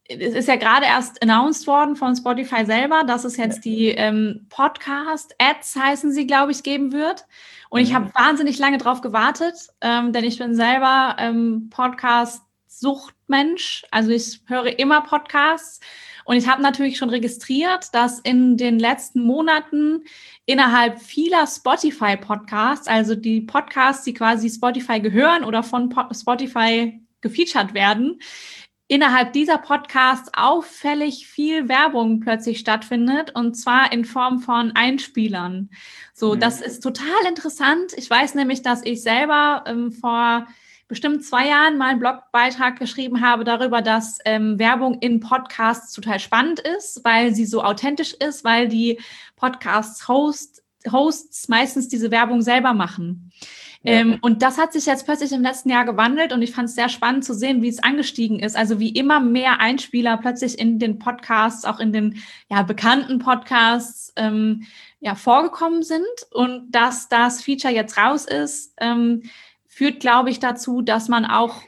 Es 0.08 0.34
ist 0.34 0.46
ja 0.46 0.56
gerade 0.56 0.86
erst 0.86 1.20
announced 1.22 1.66
worden 1.66 1.96
von 1.96 2.14
Spotify 2.14 2.64
selber, 2.64 3.02
dass 3.04 3.24
es 3.24 3.36
jetzt 3.36 3.64
die 3.64 3.88
ähm, 3.88 4.46
Podcast-Ads 4.50 5.74
heißen 5.74 6.12
sie, 6.12 6.28
glaube 6.28 6.52
ich, 6.52 6.62
geben 6.62 6.92
wird. 6.92 7.26
Und 7.70 7.80
mhm. 7.80 7.86
ich 7.86 7.94
habe 7.94 8.14
wahnsinnig 8.14 8.56
lange 8.58 8.78
drauf 8.78 9.00
gewartet, 9.00 9.54
ähm, 9.80 10.12
denn 10.12 10.22
ich 10.24 10.38
bin 10.38 10.54
selber 10.54 11.16
ähm, 11.18 11.70
Podcast-Suchtmensch. 11.70 13.84
Also 13.90 14.10
ich 14.10 14.42
höre 14.46 14.78
immer 14.78 15.00
Podcasts 15.00 15.80
und 16.26 16.36
ich 16.36 16.48
habe 16.48 16.60
natürlich 16.60 16.98
schon 16.98 17.10
registriert, 17.10 17.94
dass 17.94 18.18
in 18.18 18.56
den 18.56 18.80
letzten 18.80 19.22
Monaten 19.22 20.02
innerhalb 20.44 21.00
vieler 21.00 21.46
Spotify-Podcasts, 21.46 22.88
also 22.88 23.14
die 23.14 23.42
Podcasts, 23.42 24.02
die 24.02 24.12
quasi 24.12 24.50
Spotify 24.50 24.98
gehören 24.98 25.44
oder 25.44 25.62
von 25.62 25.88
Spotify 26.12 27.00
gefeatured 27.20 27.74
werden, 27.74 28.18
innerhalb 28.88 29.34
dieser 29.34 29.58
Podcasts 29.58 30.28
auffällig 30.36 31.28
viel 31.28 31.68
Werbung 31.68 32.18
plötzlich 32.18 32.58
stattfindet 32.58 33.30
und 33.36 33.54
zwar 33.54 33.92
in 33.92 34.04
Form 34.04 34.40
von 34.40 34.72
Einspielern. 34.74 35.70
So, 36.12 36.34
mhm. 36.34 36.40
das 36.40 36.60
ist 36.60 36.80
total 36.80 37.24
interessant. 37.28 37.92
Ich 37.96 38.10
weiß 38.10 38.34
nämlich, 38.34 38.62
dass 38.62 38.84
ich 38.84 39.00
selber 39.00 39.62
ähm, 39.68 39.92
vor 39.92 40.48
bestimmt 40.88 41.24
zwei 41.24 41.48
Jahren 41.48 41.78
mal 41.78 41.90
einen 41.90 42.00
Blogbeitrag 42.00 42.78
geschrieben 42.78 43.20
habe 43.20 43.44
darüber, 43.44 43.82
dass 43.82 44.18
ähm, 44.24 44.58
Werbung 44.58 44.98
in 45.00 45.20
Podcasts 45.20 45.92
total 45.92 46.20
spannend 46.20 46.60
ist, 46.60 47.04
weil 47.04 47.34
sie 47.34 47.46
so 47.46 47.62
authentisch 47.62 48.14
ist, 48.14 48.44
weil 48.44 48.68
die 48.68 49.00
Podcasts-Hosts 49.36 50.62
Hosts 50.92 51.48
meistens 51.48 51.88
diese 51.88 52.10
Werbung 52.10 52.42
selber 52.42 52.72
machen. 52.72 53.32
Ja. 53.82 53.92
Ähm, 53.92 54.18
und 54.20 54.42
das 54.42 54.58
hat 54.58 54.72
sich 54.72 54.86
jetzt 54.86 55.04
plötzlich 55.04 55.32
im 55.32 55.42
letzten 55.42 55.70
Jahr 55.70 55.84
gewandelt 55.84 56.32
und 56.32 56.42
ich 56.42 56.52
fand 56.52 56.68
es 56.68 56.74
sehr 56.74 56.88
spannend 56.88 57.24
zu 57.24 57.34
sehen, 57.34 57.62
wie 57.62 57.68
es 57.68 57.82
angestiegen 57.82 58.40
ist. 58.40 58.56
Also 58.56 58.80
wie 58.80 58.90
immer 58.90 59.20
mehr 59.20 59.60
Einspieler 59.60 60.16
plötzlich 60.16 60.58
in 60.58 60.78
den 60.78 60.98
Podcasts, 60.98 61.64
auch 61.64 61.78
in 61.78 61.92
den 61.92 62.22
ja, 62.50 62.62
bekannten 62.62 63.18
Podcasts 63.18 64.12
ähm, 64.16 64.64
ja, 65.00 65.14
vorgekommen 65.14 65.82
sind 65.82 66.06
und 66.32 66.70
dass 66.72 67.08
das 67.08 67.42
Feature 67.42 67.72
jetzt 67.72 67.96
raus 67.96 68.24
ist. 68.26 68.74
Ähm, 68.80 69.22
führt, 69.76 70.00
glaube 70.00 70.30
ich, 70.30 70.40
dazu, 70.40 70.80
dass 70.80 71.08
man 71.08 71.26
auch 71.26 71.60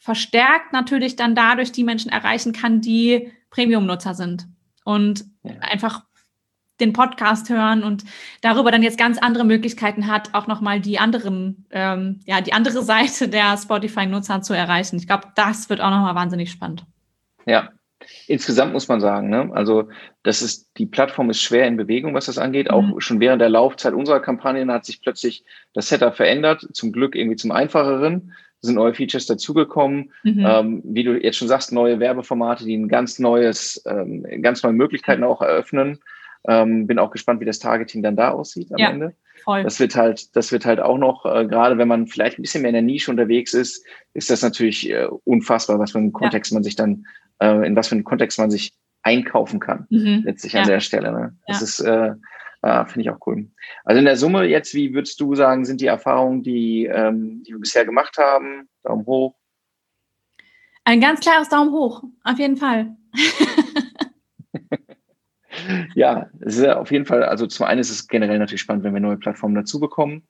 verstärkt 0.00 0.72
natürlich 0.72 1.14
dann 1.14 1.36
dadurch 1.36 1.70
die 1.70 1.84
Menschen 1.84 2.10
erreichen 2.10 2.52
kann, 2.52 2.80
die 2.80 3.30
Premium-Nutzer 3.50 4.14
sind 4.14 4.48
und 4.82 5.24
ja. 5.44 5.52
einfach 5.60 6.02
den 6.80 6.92
Podcast 6.92 7.48
hören 7.48 7.84
und 7.84 8.02
darüber 8.40 8.72
dann 8.72 8.82
jetzt 8.82 8.98
ganz 8.98 9.18
andere 9.18 9.44
Möglichkeiten 9.44 10.08
hat, 10.08 10.34
auch 10.34 10.48
nochmal 10.48 10.80
die 10.80 10.98
anderen, 10.98 11.66
ähm, 11.70 12.18
ja, 12.24 12.40
die 12.40 12.52
andere 12.52 12.82
Seite 12.82 13.28
der 13.28 13.56
Spotify-Nutzer 13.56 14.42
zu 14.42 14.52
erreichen. 14.52 14.96
Ich 14.96 15.06
glaube, 15.06 15.28
das 15.36 15.70
wird 15.70 15.80
auch 15.80 15.90
nochmal 15.90 16.16
wahnsinnig 16.16 16.50
spannend. 16.50 16.84
Ja, 17.46 17.70
Insgesamt 18.26 18.72
muss 18.72 18.88
man 18.88 19.00
sagen, 19.00 19.30
ne? 19.30 19.50
also 19.52 19.88
das 20.22 20.42
ist, 20.42 20.68
die 20.76 20.86
Plattform 20.86 21.30
ist 21.30 21.40
schwer 21.40 21.66
in 21.66 21.76
Bewegung, 21.76 22.14
was 22.14 22.26
das 22.26 22.38
angeht. 22.38 22.70
Auch 22.70 22.82
mhm. 22.82 23.00
schon 23.00 23.20
während 23.20 23.40
der 23.40 23.48
Laufzeit 23.48 23.94
unserer 23.94 24.20
Kampagnen 24.20 24.70
hat 24.70 24.84
sich 24.84 25.00
plötzlich 25.00 25.44
das 25.72 25.88
Setup 25.88 26.14
verändert, 26.14 26.66
zum 26.72 26.92
Glück 26.92 27.16
irgendwie 27.16 27.36
zum 27.36 27.52
einfacheren. 27.52 28.32
sind 28.60 28.74
neue 28.74 28.94
Features 28.94 29.26
dazugekommen. 29.26 30.12
Mhm. 30.24 30.46
Ähm, 30.46 30.82
wie 30.84 31.04
du 31.04 31.16
jetzt 31.16 31.36
schon 31.36 31.48
sagst, 31.48 31.72
neue 31.72 31.98
Werbeformate, 31.98 32.64
die 32.64 32.76
ein 32.76 32.88
ganz 32.88 33.18
neues, 33.18 33.82
ähm, 33.86 34.26
ganz 34.42 34.62
neue 34.62 34.74
Möglichkeiten 34.74 35.24
auch 35.24 35.40
eröffnen. 35.40 35.98
Ähm, 36.48 36.86
bin 36.86 36.98
auch 36.98 37.10
gespannt, 37.10 37.40
wie 37.40 37.44
das 37.44 37.58
Targeting 37.58 38.02
dann 38.02 38.14
da 38.14 38.30
aussieht 38.30 38.70
am 38.72 38.78
ja, 38.78 38.90
Ende. 38.90 39.14
Voll. 39.42 39.62
Das 39.64 39.80
wird 39.80 39.96
halt, 39.96 40.36
das 40.36 40.52
wird 40.52 40.64
halt 40.64 40.80
auch 40.80 40.98
noch, 40.98 41.24
äh, 41.24 41.46
gerade 41.46 41.78
wenn 41.78 41.88
man 41.88 42.06
vielleicht 42.06 42.38
ein 42.38 42.42
bisschen 42.42 42.62
mehr 42.62 42.70
in 42.70 42.74
der 42.74 42.82
Nische 42.82 43.10
unterwegs 43.10 43.52
ist, 43.54 43.84
ist 44.14 44.30
das 44.30 44.42
natürlich 44.42 44.90
äh, 44.90 45.08
unfassbar, 45.24 45.78
was 45.78 45.92
für 45.92 45.98
einen 45.98 46.12
Kontext 46.12 46.52
ja. 46.52 46.56
man 46.56 46.62
sich 46.62 46.76
dann 46.76 47.06
äh, 47.40 47.66
in 47.66 47.76
was 47.76 47.88
für 47.88 47.94
einem 47.94 48.04
Kontext 48.04 48.38
man 48.38 48.50
sich 48.50 48.72
einkaufen 49.02 49.60
kann, 49.60 49.86
mhm. 49.90 50.22
letztlich 50.24 50.54
ja. 50.54 50.62
an 50.62 50.68
der 50.68 50.80
Stelle. 50.80 51.12
Ne? 51.12 51.36
Das 51.46 51.60
ja. 51.60 51.64
ist, 51.64 51.80
äh, 51.80 52.14
äh, 52.62 52.86
finde 52.86 53.02
ich 53.02 53.10
auch 53.10 53.24
cool. 53.26 53.48
Also 53.84 54.00
in 54.00 54.04
der 54.04 54.16
Summe 54.16 54.44
jetzt, 54.44 54.74
wie 54.74 54.94
würdest 54.94 55.20
du 55.20 55.34
sagen, 55.34 55.64
sind 55.64 55.80
die 55.80 55.86
Erfahrungen, 55.86 56.42
die, 56.42 56.86
ähm, 56.86 57.42
die 57.44 57.52
wir 57.52 57.60
bisher 57.60 57.84
gemacht 57.84 58.16
haben? 58.18 58.68
Daumen 58.82 59.06
hoch. 59.06 59.34
Ein 60.84 61.00
ganz 61.00 61.20
klares 61.20 61.48
Daumen 61.48 61.70
hoch, 61.70 62.04
auf 62.24 62.38
jeden 62.38 62.56
Fall. 62.56 62.96
ja, 65.94 66.28
es 66.40 66.58
ist 66.58 66.68
auf 66.68 66.90
jeden 66.90 67.06
Fall, 67.06 67.22
also 67.22 67.46
zum 67.46 67.66
einen 67.66 67.80
ist 67.80 67.90
es 67.90 68.08
generell 68.08 68.38
natürlich 68.38 68.60
spannend, 68.60 68.84
wenn 68.84 68.94
wir 68.94 69.00
neue 69.00 69.16
Plattformen 69.16 69.54
dazu 69.54 69.80
bekommen. 69.80 70.26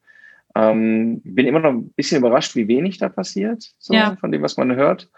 Ähm, 0.55 1.21
bin 1.25 1.47
immer 1.47 1.61
noch 1.61 1.71
ein 1.71 1.91
bisschen 1.91 2.19
überrascht, 2.19 2.57
wie 2.57 2.69
wenig 2.69 2.99
da 2.99 3.11
passiert, 3.11 3.75
so, 3.79 3.93
ja. 3.93 4.17
von 4.17 4.33
dem, 4.33 4.43
was 4.43 4.57
man 4.57 4.75
hört. 4.75 5.11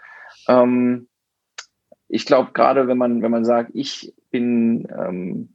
Ähm, 0.49 1.07
ich 2.09 2.25
glaube, 2.25 2.51
gerade 2.53 2.87
wenn 2.87 2.97
man, 2.97 3.21
wenn 3.21 3.31
man 3.31 3.45
sagt, 3.45 3.71
ich 3.73 4.13
bin, 4.31 4.87
ähm, 4.97 5.49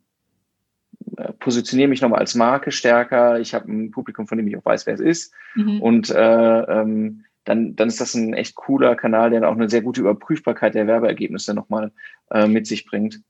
äh, 1.17 1.33
positioniere 1.33 1.89
mich 1.89 2.01
nochmal 2.01 2.21
als 2.21 2.35
Marke 2.35 2.71
stärker, 2.71 3.41
ich 3.41 3.55
habe 3.55 3.71
ein 3.71 3.91
Publikum, 3.91 4.27
von 4.27 4.39
dem 4.39 4.47
ich 4.47 4.57
auch 4.57 4.65
weiß, 4.65 4.87
wer 4.87 4.95
es 4.95 5.01
ist. 5.01 5.35
Mhm. 5.57 5.83
Und 5.83 6.11
äh, 6.11 6.61
ähm, 6.61 7.25
dann, 7.45 7.77
dann 7.77 7.89
ist 7.89 8.01
das 8.01 8.15
ein 8.15 8.35
echt 8.35 8.55
cooler 8.55 8.95
Kanal, 8.95 9.31
der 9.31 9.47
auch 9.49 9.55
eine 9.55 9.69
sehr 9.69 9.83
gute 9.83 10.01
Überprüfbarkeit 10.01 10.75
der 10.75 10.87
Werbeergebnisse 10.87 11.55
nochmal 11.55 11.93
äh, 12.31 12.47
mit 12.47 12.67
sich 12.67 12.87
bringt. 12.87 13.21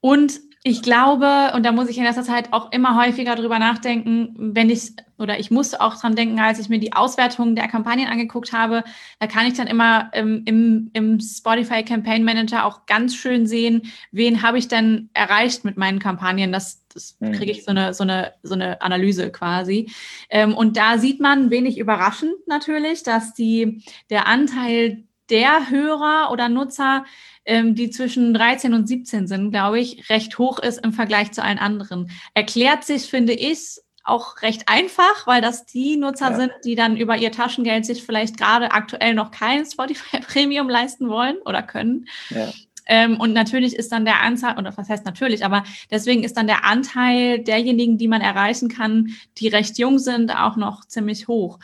Und 0.00 0.40
ich 0.62 0.82
glaube, 0.82 1.52
und 1.54 1.64
da 1.64 1.72
muss 1.72 1.88
ich 1.88 1.96
in 1.96 2.04
letzter 2.04 2.22
Zeit 2.22 2.52
auch 2.52 2.70
immer 2.70 3.02
häufiger 3.02 3.34
drüber 3.34 3.58
nachdenken, 3.58 4.34
wenn 4.36 4.68
ich, 4.68 4.92
oder 5.16 5.38
ich 5.38 5.50
musste 5.50 5.80
auch 5.80 5.98
dran 5.98 6.14
denken, 6.14 6.38
als 6.38 6.58
ich 6.58 6.68
mir 6.68 6.78
die 6.78 6.92
Auswertungen 6.92 7.56
der 7.56 7.66
Kampagnen 7.66 8.08
angeguckt 8.08 8.52
habe, 8.52 8.84
da 9.18 9.26
kann 9.26 9.46
ich 9.46 9.54
dann 9.54 9.66
immer 9.66 10.10
ähm, 10.12 10.42
im, 10.44 10.90
im 10.92 11.18
Spotify 11.18 11.82
Campaign 11.82 12.24
Manager 12.24 12.66
auch 12.66 12.84
ganz 12.84 13.16
schön 13.16 13.46
sehen, 13.46 13.90
wen 14.12 14.42
habe 14.42 14.58
ich 14.58 14.68
denn 14.68 15.08
erreicht 15.14 15.64
mit 15.64 15.78
meinen 15.78 15.98
Kampagnen. 15.98 16.52
Das, 16.52 16.86
das 16.92 17.16
mhm. 17.20 17.32
kriege 17.32 17.52
ich 17.52 17.64
so 17.64 17.70
eine, 17.70 17.94
so 17.94 18.02
eine, 18.02 18.34
so 18.42 18.52
eine 18.52 18.82
Analyse 18.82 19.32
quasi. 19.32 19.90
Ähm, 20.28 20.54
und 20.54 20.76
da 20.76 20.98
sieht 20.98 21.20
man 21.20 21.50
wenig 21.50 21.78
überraschend 21.78 22.34
natürlich, 22.46 23.02
dass 23.02 23.32
die, 23.32 23.82
der 24.10 24.26
Anteil 24.26 25.04
der 25.30 25.70
Hörer 25.70 26.30
oder 26.32 26.48
Nutzer, 26.48 27.04
ähm, 27.50 27.74
die 27.74 27.90
zwischen 27.90 28.32
13 28.32 28.74
und 28.74 28.86
17 28.86 29.26
sind, 29.26 29.50
glaube 29.50 29.80
ich, 29.80 30.08
recht 30.08 30.38
hoch 30.38 30.60
ist 30.60 30.84
im 30.84 30.92
Vergleich 30.92 31.32
zu 31.32 31.42
allen 31.42 31.58
anderen. 31.58 32.08
Erklärt 32.32 32.84
sich, 32.84 33.02
finde 33.06 33.32
ich, 33.32 33.80
auch 34.04 34.40
recht 34.42 34.68
einfach, 34.68 35.26
weil 35.26 35.42
das 35.42 35.66
die 35.66 35.96
Nutzer 35.96 36.30
ja. 36.30 36.36
sind, 36.36 36.52
die 36.64 36.76
dann 36.76 36.96
über 36.96 37.16
ihr 37.16 37.32
Taschengeld 37.32 37.84
sich 37.84 38.04
vielleicht 38.04 38.38
gerade 38.38 38.70
aktuell 38.70 39.14
noch 39.14 39.32
kein 39.32 39.66
Spotify 39.66 40.20
Premium 40.26 40.68
leisten 40.68 41.08
wollen 41.08 41.38
oder 41.44 41.62
können. 41.62 42.06
Ja. 42.30 42.52
Ähm, 42.86 43.18
und 43.20 43.32
natürlich 43.32 43.74
ist 43.74 43.90
dann 43.90 44.04
der 44.04 44.20
Anteil, 44.20 44.56
oder 44.56 44.76
was 44.76 44.88
heißt 44.88 45.04
natürlich, 45.04 45.44
aber 45.44 45.64
deswegen 45.90 46.22
ist 46.22 46.36
dann 46.36 46.46
der 46.46 46.64
Anteil 46.64 47.40
derjenigen, 47.40 47.98
die 47.98 48.08
man 48.08 48.20
erreichen 48.20 48.68
kann, 48.68 49.08
die 49.38 49.48
recht 49.48 49.76
jung 49.76 49.98
sind, 49.98 50.30
auch 50.30 50.56
noch 50.56 50.84
ziemlich 50.84 51.26
hoch. 51.26 51.58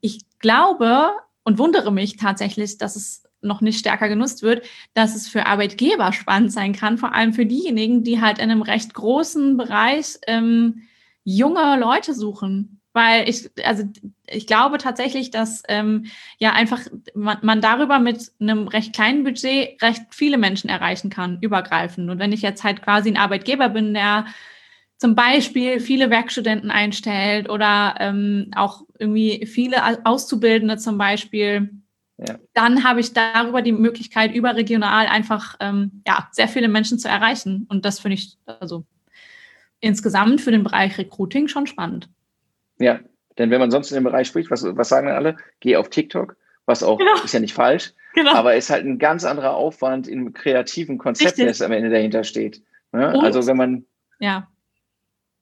Ich 0.00 0.20
glaube, 0.38 1.10
und 1.44 1.58
wundere 1.58 1.92
mich 1.92 2.16
tatsächlich, 2.16 2.78
dass 2.78 2.96
es 2.96 3.25
noch 3.46 3.60
nicht 3.60 3.78
stärker 3.78 4.08
genutzt 4.08 4.42
wird, 4.42 4.66
dass 4.94 5.14
es 5.14 5.28
für 5.28 5.46
Arbeitgeber 5.46 6.12
spannend 6.12 6.52
sein 6.52 6.72
kann, 6.72 6.98
vor 6.98 7.14
allem 7.14 7.32
für 7.32 7.46
diejenigen, 7.46 8.04
die 8.04 8.20
halt 8.20 8.38
in 8.38 8.50
einem 8.50 8.62
recht 8.62 8.94
großen 8.94 9.56
Bereich 9.56 10.18
ähm, 10.26 10.82
junge 11.24 11.78
Leute 11.78 12.14
suchen. 12.14 12.80
Weil 12.92 13.28
ich, 13.28 13.50
also 13.62 13.84
ich 14.26 14.46
glaube 14.46 14.78
tatsächlich, 14.78 15.30
dass 15.30 15.62
ähm, 15.68 16.06
ja 16.38 16.52
einfach 16.52 16.80
man, 17.14 17.36
man 17.42 17.60
darüber 17.60 17.98
mit 17.98 18.32
einem 18.40 18.68
recht 18.68 18.94
kleinen 18.94 19.22
Budget 19.22 19.82
recht 19.82 20.02
viele 20.10 20.38
Menschen 20.38 20.70
erreichen 20.70 21.10
kann, 21.10 21.38
übergreifend. 21.42 22.08
Und 22.08 22.18
wenn 22.18 22.32
ich 22.32 22.40
jetzt 22.40 22.64
halt 22.64 22.82
quasi 22.82 23.10
ein 23.10 23.18
Arbeitgeber 23.18 23.68
bin, 23.68 23.92
der 23.92 24.24
zum 24.98 25.14
Beispiel 25.14 25.80
viele 25.80 26.08
Werkstudenten 26.08 26.70
einstellt 26.70 27.50
oder 27.50 27.96
ähm, 28.00 28.50
auch 28.56 28.82
irgendwie 28.98 29.46
viele 29.46 30.06
Auszubildende 30.06 30.78
zum 30.78 30.96
Beispiel, 30.96 31.70
ja. 32.18 32.38
dann 32.54 32.84
habe 32.84 33.00
ich 33.00 33.12
darüber 33.12 33.62
die 33.62 33.72
Möglichkeit, 33.72 34.34
überregional 34.34 35.06
einfach 35.06 35.56
ähm, 35.60 36.02
ja, 36.06 36.28
sehr 36.32 36.48
viele 36.48 36.68
Menschen 36.68 36.98
zu 36.98 37.08
erreichen. 37.08 37.66
Und 37.68 37.84
das 37.84 38.00
finde 38.00 38.14
ich 38.14 38.36
also 38.46 38.84
insgesamt 39.80 40.40
für 40.40 40.50
den 40.50 40.64
Bereich 40.64 40.98
Recruiting 40.98 41.48
schon 41.48 41.66
spannend. 41.66 42.08
Ja, 42.78 43.00
denn 43.38 43.50
wenn 43.50 43.60
man 43.60 43.70
sonst 43.70 43.90
in 43.90 43.96
dem 43.96 44.04
Bereich 44.04 44.28
spricht, 44.28 44.50
was, 44.50 44.64
was 44.64 44.88
sagen 44.88 45.06
dann 45.06 45.16
alle? 45.16 45.36
Geh 45.60 45.76
auf 45.76 45.90
TikTok, 45.90 46.36
was 46.64 46.82
auch 46.82 46.98
genau. 46.98 47.22
ist 47.24 47.34
ja 47.34 47.40
nicht 47.40 47.54
falsch, 47.54 47.92
genau. 48.14 48.32
aber 48.32 48.56
ist 48.56 48.70
halt 48.70 48.84
ein 48.86 48.98
ganz 48.98 49.24
anderer 49.24 49.54
Aufwand 49.54 50.08
im 50.08 50.32
kreativen 50.32 50.98
Konzept, 50.98 51.38
das 51.38 51.62
am 51.62 51.72
Ende 51.72 51.90
dahinter 51.90 52.24
steht. 52.24 52.62
Ja, 52.92 53.12
ne? 53.12 53.20
also 53.22 53.46
wenn 53.46 53.56
man. 53.56 53.84
Ja. 54.18 54.48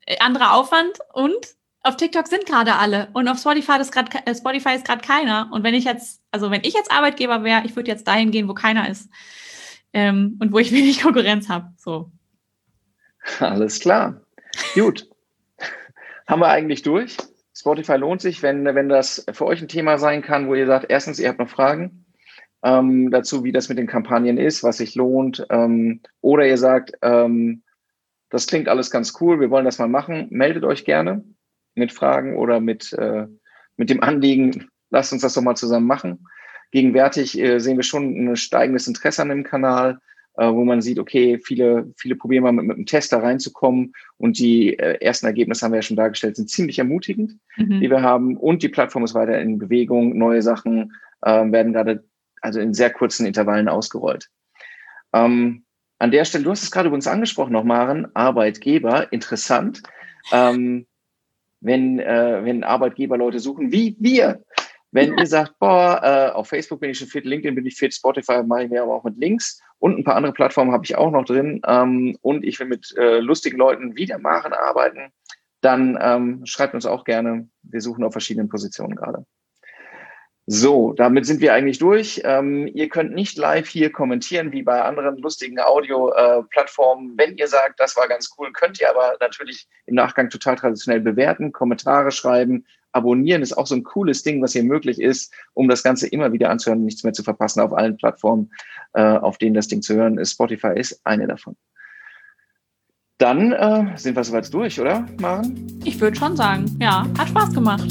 Äh, 0.07 0.18
anderer 0.18 0.55
Aufwand 0.55 0.99
und 1.12 1.55
auf 1.85 1.97
TikTok 1.97 2.26
sind 2.26 2.47
gerade 2.47 2.74
alle 2.76 3.09
und 3.12 3.28
auf 3.28 3.39
Spotify 3.39 3.78
ist 3.78 3.93
gerade 3.93 4.11
äh, 4.24 4.35
Spotify 4.35 4.74
ist 4.74 4.87
gerade 4.87 5.07
keiner. 5.07 5.51
Und 5.53 5.62
wenn 5.62 5.74
ich 5.74 5.85
jetzt, 5.85 6.22
also 6.30 6.51
wenn 6.51 6.62
ich 6.64 6.72
jetzt 6.72 6.91
Arbeitgeber 6.91 7.45
wäre, 7.45 7.62
ich 7.66 7.76
würde 7.76 7.91
jetzt 7.91 8.09
dahin 8.09 8.30
gehen, 8.30 8.49
wo 8.49 8.55
keiner 8.55 8.89
ist 8.89 9.11
ähm, 9.93 10.39
und 10.41 10.53
wo 10.53 10.59
ich 10.59 10.72
wenig 10.72 11.03
Konkurrenz 11.03 11.49
habe. 11.49 11.72
So. 11.76 12.11
Alles 13.39 13.80
klar. 13.80 14.22
Gut. 14.74 15.09
Haben 16.26 16.41
wir 16.41 16.49
eigentlich 16.49 16.82
durch? 16.82 17.18
Spotify 17.55 17.97
lohnt 17.97 18.22
sich, 18.22 18.43
wenn, 18.43 18.64
wenn 18.64 18.89
das 18.89 19.26
für 19.32 19.45
euch 19.45 19.61
ein 19.61 19.68
Thema 19.68 19.99
sein 19.99 20.22
kann, 20.22 20.49
wo 20.49 20.55
ihr 20.55 20.66
sagt, 20.66 20.87
erstens, 20.89 21.20
ihr 21.20 21.28
habt 21.28 21.39
noch 21.39 21.51
Fragen 21.51 22.07
ähm, 22.62 23.11
dazu, 23.11 23.45
wie 23.45 23.53
das 23.53 23.68
mit 23.68 23.76
den 23.76 23.87
Kampagnen 23.87 24.39
ist, 24.39 24.64
was 24.64 24.78
sich 24.78 24.95
lohnt, 24.95 25.47
ähm, 25.51 26.01
oder 26.22 26.47
ihr 26.47 26.57
sagt, 26.57 26.93
ähm, 27.03 27.62
das 28.30 28.47
klingt 28.47 28.68
alles 28.68 28.91
ganz 28.91 29.12
cool, 29.20 29.39
wir 29.39 29.51
wollen 29.51 29.66
das 29.66 29.78
mal 29.78 29.87
machen, 29.87 30.26
meldet 30.30 30.64
euch 30.64 30.85
gerne 30.85 31.22
mit 31.75 31.93
Fragen 31.93 32.37
oder 32.37 32.61
mit, 32.61 32.93
äh, 32.93 33.27
mit 33.77 33.91
dem 33.91 34.03
Anliegen, 34.03 34.68
lasst 34.91 35.12
uns 35.12 35.22
das 35.22 35.35
doch 35.35 35.43
mal 35.43 35.57
zusammen 35.57 35.87
machen. 35.87 36.27
Gegenwärtig 36.70 37.39
äh, 37.39 37.59
sehen 37.59 37.77
wir 37.77 37.85
schon 37.85 38.29
ein 38.29 38.37
steigendes 38.37 38.87
Interesse 38.89 39.22
an 39.22 39.29
dem 39.29 39.45
Kanal 39.45 39.99
äh, 40.37 40.53
wo 40.53 40.64
man 40.64 40.83
sieht, 40.83 40.99
okay, 40.99 41.39
viele, 41.39 41.93
viele 41.97 42.16
probieren 42.16 42.43
mal 42.43 42.53
mit, 42.53 42.66
mit 42.66 42.77
einem 42.77 42.87
Tester 42.87 43.22
reinzukommen 43.22 43.93
und 44.16 44.39
die 44.39 44.77
äh, 44.79 44.99
ersten 45.01 45.27
Ergebnisse 45.27 45.64
haben 45.64 45.72
wir 45.72 45.79
ja 45.79 45.83
schon 45.83 45.97
dargestellt, 45.97 46.37
sind 46.37 46.51
ziemlich 46.51 46.79
ermutigend, 46.79 47.39
mhm. 47.57 47.81
die 47.81 47.91
wir 47.91 48.03
haben 48.03 48.37
und 48.37 48.62
die 48.62 48.68
Plattform 48.68 49.05
ist 49.05 49.14
weiter 49.14 49.41
in 49.41 49.59
Bewegung, 49.59 50.18
neue 50.18 50.43
Sachen 50.43 50.93
äh, 51.22 51.53
werden 51.53 51.72
gerade 51.72 52.05
also 52.41 52.61
in 52.61 52.75
sehr 52.75 52.91
kurzen 52.91 53.27
Intervallen 53.27 53.68
ausgerollt. 53.68 54.29
Ähm, 55.12 55.64
an 55.99 56.11
der 56.11 56.25
Stelle, 56.25 56.45
du 56.45 56.51
hast 56.51 56.64
es 56.64 56.70
gerade 56.70 56.89
übrigens 56.89 57.07
angesprochen 57.07 57.53
noch, 57.53 57.64
Maren, 57.64 58.09
Arbeitgeber, 58.14 59.12
interessant. 59.12 59.83
Ähm, 60.33 60.87
wenn, 61.64 61.98
äh, 61.98 62.44
wenn 62.44 62.62
Arbeitgeber 62.62 63.16
Leute 63.16 63.40
suchen, 63.40 63.72
wie 63.72 63.96
wir, 63.98 64.42
wenn 64.92 65.18
ihr 65.18 65.26
sagt, 65.26 65.58
boah, 65.58 66.00
äh, 66.04 66.32
auf 66.32 66.48
Facebook 66.48 66.80
bin 66.80 66.90
ich 66.90 66.98
schon 66.98 67.08
fit, 67.08 67.24
LinkedIn 67.24 67.54
bin 67.54 67.66
ich 67.66 67.76
fit, 67.76 67.92
Spotify 67.92 68.42
mache 68.44 68.64
ich 68.64 68.70
mir 68.70 68.82
aber 68.82 68.94
auch 68.94 69.04
mit 69.04 69.16
Links 69.16 69.60
und 69.78 69.98
ein 69.98 70.04
paar 70.04 70.14
andere 70.14 70.32
Plattformen 70.32 70.72
habe 70.72 70.84
ich 70.84 70.96
auch 70.96 71.10
noch 71.10 71.24
drin 71.24 71.60
ähm, 71.66 72.16
und 72.20 72.44
ich 72.44 72.60
will 72.60 72.68
mit 72.68 72.94
äh, 72.96 73.18
lustigen 73.18 73.58
Leuten 73.58 73.96
wie 73.96 74.06
der 74.06 74.18
Maren 74.18 74.52
arbeiten, 74.52 75.10
dann 75.62 75.98
ähm, 76.00 76.42
schreibt 76.44 76.74
uns 76.74 76.86
auch 76.86 77.04
gerne. 77.04 77.48
Wir 77.62 77.80
suchen 77.80 78.04
auf 78.04 78.12
verschiedenen 78.12 78.48
Positionen 78.48 78.94
gerade. 78.94 79.24
So, 80.47 80.92
damit 80.92 81.24
sind 81.24 81.40
wir 81.40 81.55
eigentlich 81.55 81.78
durch. 81.78 82.20
Ähm, 82.22 82.66
ihr 82.74 82.90
könnt 82.90 83.14
nicht 83.14 83.38
live 83.38 83.66
hier 83.66 83.90
kommentieren 83.90 84.53
wie 84.53 84.62
bei 84.62 84.82
anderen 84.82 85.16
lustigen 85.16 85.59
Audio-Plattformen. 85.59 87.14
Äh, 87.14 87.14
Wenn 87.16 87.36
ihr 87.38 87.49
sagt, 87.49 87.80
das 87.80 87.97
war 87.97 88.09
ganz 88.09 88.30
cool, 88.36 88.53
könnt 88.53 88.78
ihr 88.78 88.90
aber 88.90 89.16
natürlich 89.20 89.66
im 89.86 89.95
Nachgang 89.95 90.28
total 90.28 90.57
traditionell 90.57 91.01
bewerten, 91.01 91.53
Kommentare 91.53 92.11
schreiben, 92.11 92.66
abonnieren 92.92 93.40
ist 93.40 93.55
auch 93.55 93.66
so 93.66 93.74
ein 93.74 93.84
cooles 93.84 94.22
Ding, 94.22 94.42
was 94.42 94.53
hier 94.53 94.64
möglich 94.64 95.01
ist, 95.01 95.32
um 95.55 95.66
das 95.68 95.82
Ganze 95.82 96.09
immer 96.09 96.32
wieder 96.32 96.51
anzuhören 96.51 96.80
und 96.80 96.84
nichts 96.84 97.05
mehr 97.05 97.14
zu 97.14 97.22
verpassen 97.22 97.61
auf 97.61 97.72
allen 97.72 97.97
Plattformen, 97.97 98.53
äh, 98.92 99.03
auf 99.03 99.38
denen 99.38 99.55
das 99.55 99.68
Ding 99.68 99.80
zu 99.80 99.95
hören 99.95 100.18
ist. 100.18 100.32
Spotify 100.32 100.72
ist 100.78 101.01
eine 101.05 101.26
davon. 101.26 101.57
Dann 103.16 103.53
äh, 103.53 103.97
sind 103.97 104.14
wir 104.14 104.24
soweit 104.24 104.53
durch, 104.53 104.78
oder, 104.78 105.07
Maren? 105.20 105.80
Ich 105.84 105.99
würde 106.01 106.16
schon 106.16 106.36
sagen, 106.36 106.66
ja, 106.80 107.07
hat 107.16 107.28
Spaß 107.28 107.55
gemacht. 107.55 107.88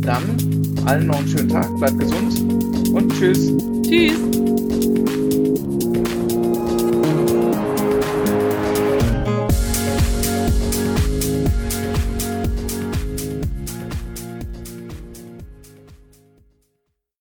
Dann 0.00 0.65
allen 0.86 1.06
noch 1.06 1.18
einen 1.18 1.28
schönen 1.28 1.48
Tag, 1.48 1.74
bleibt 1.76 1.98
gesund 1.98 2.92
und 2.92 3.12
tschüss. 3.12 3.52
Tschüss. 3.82 4.45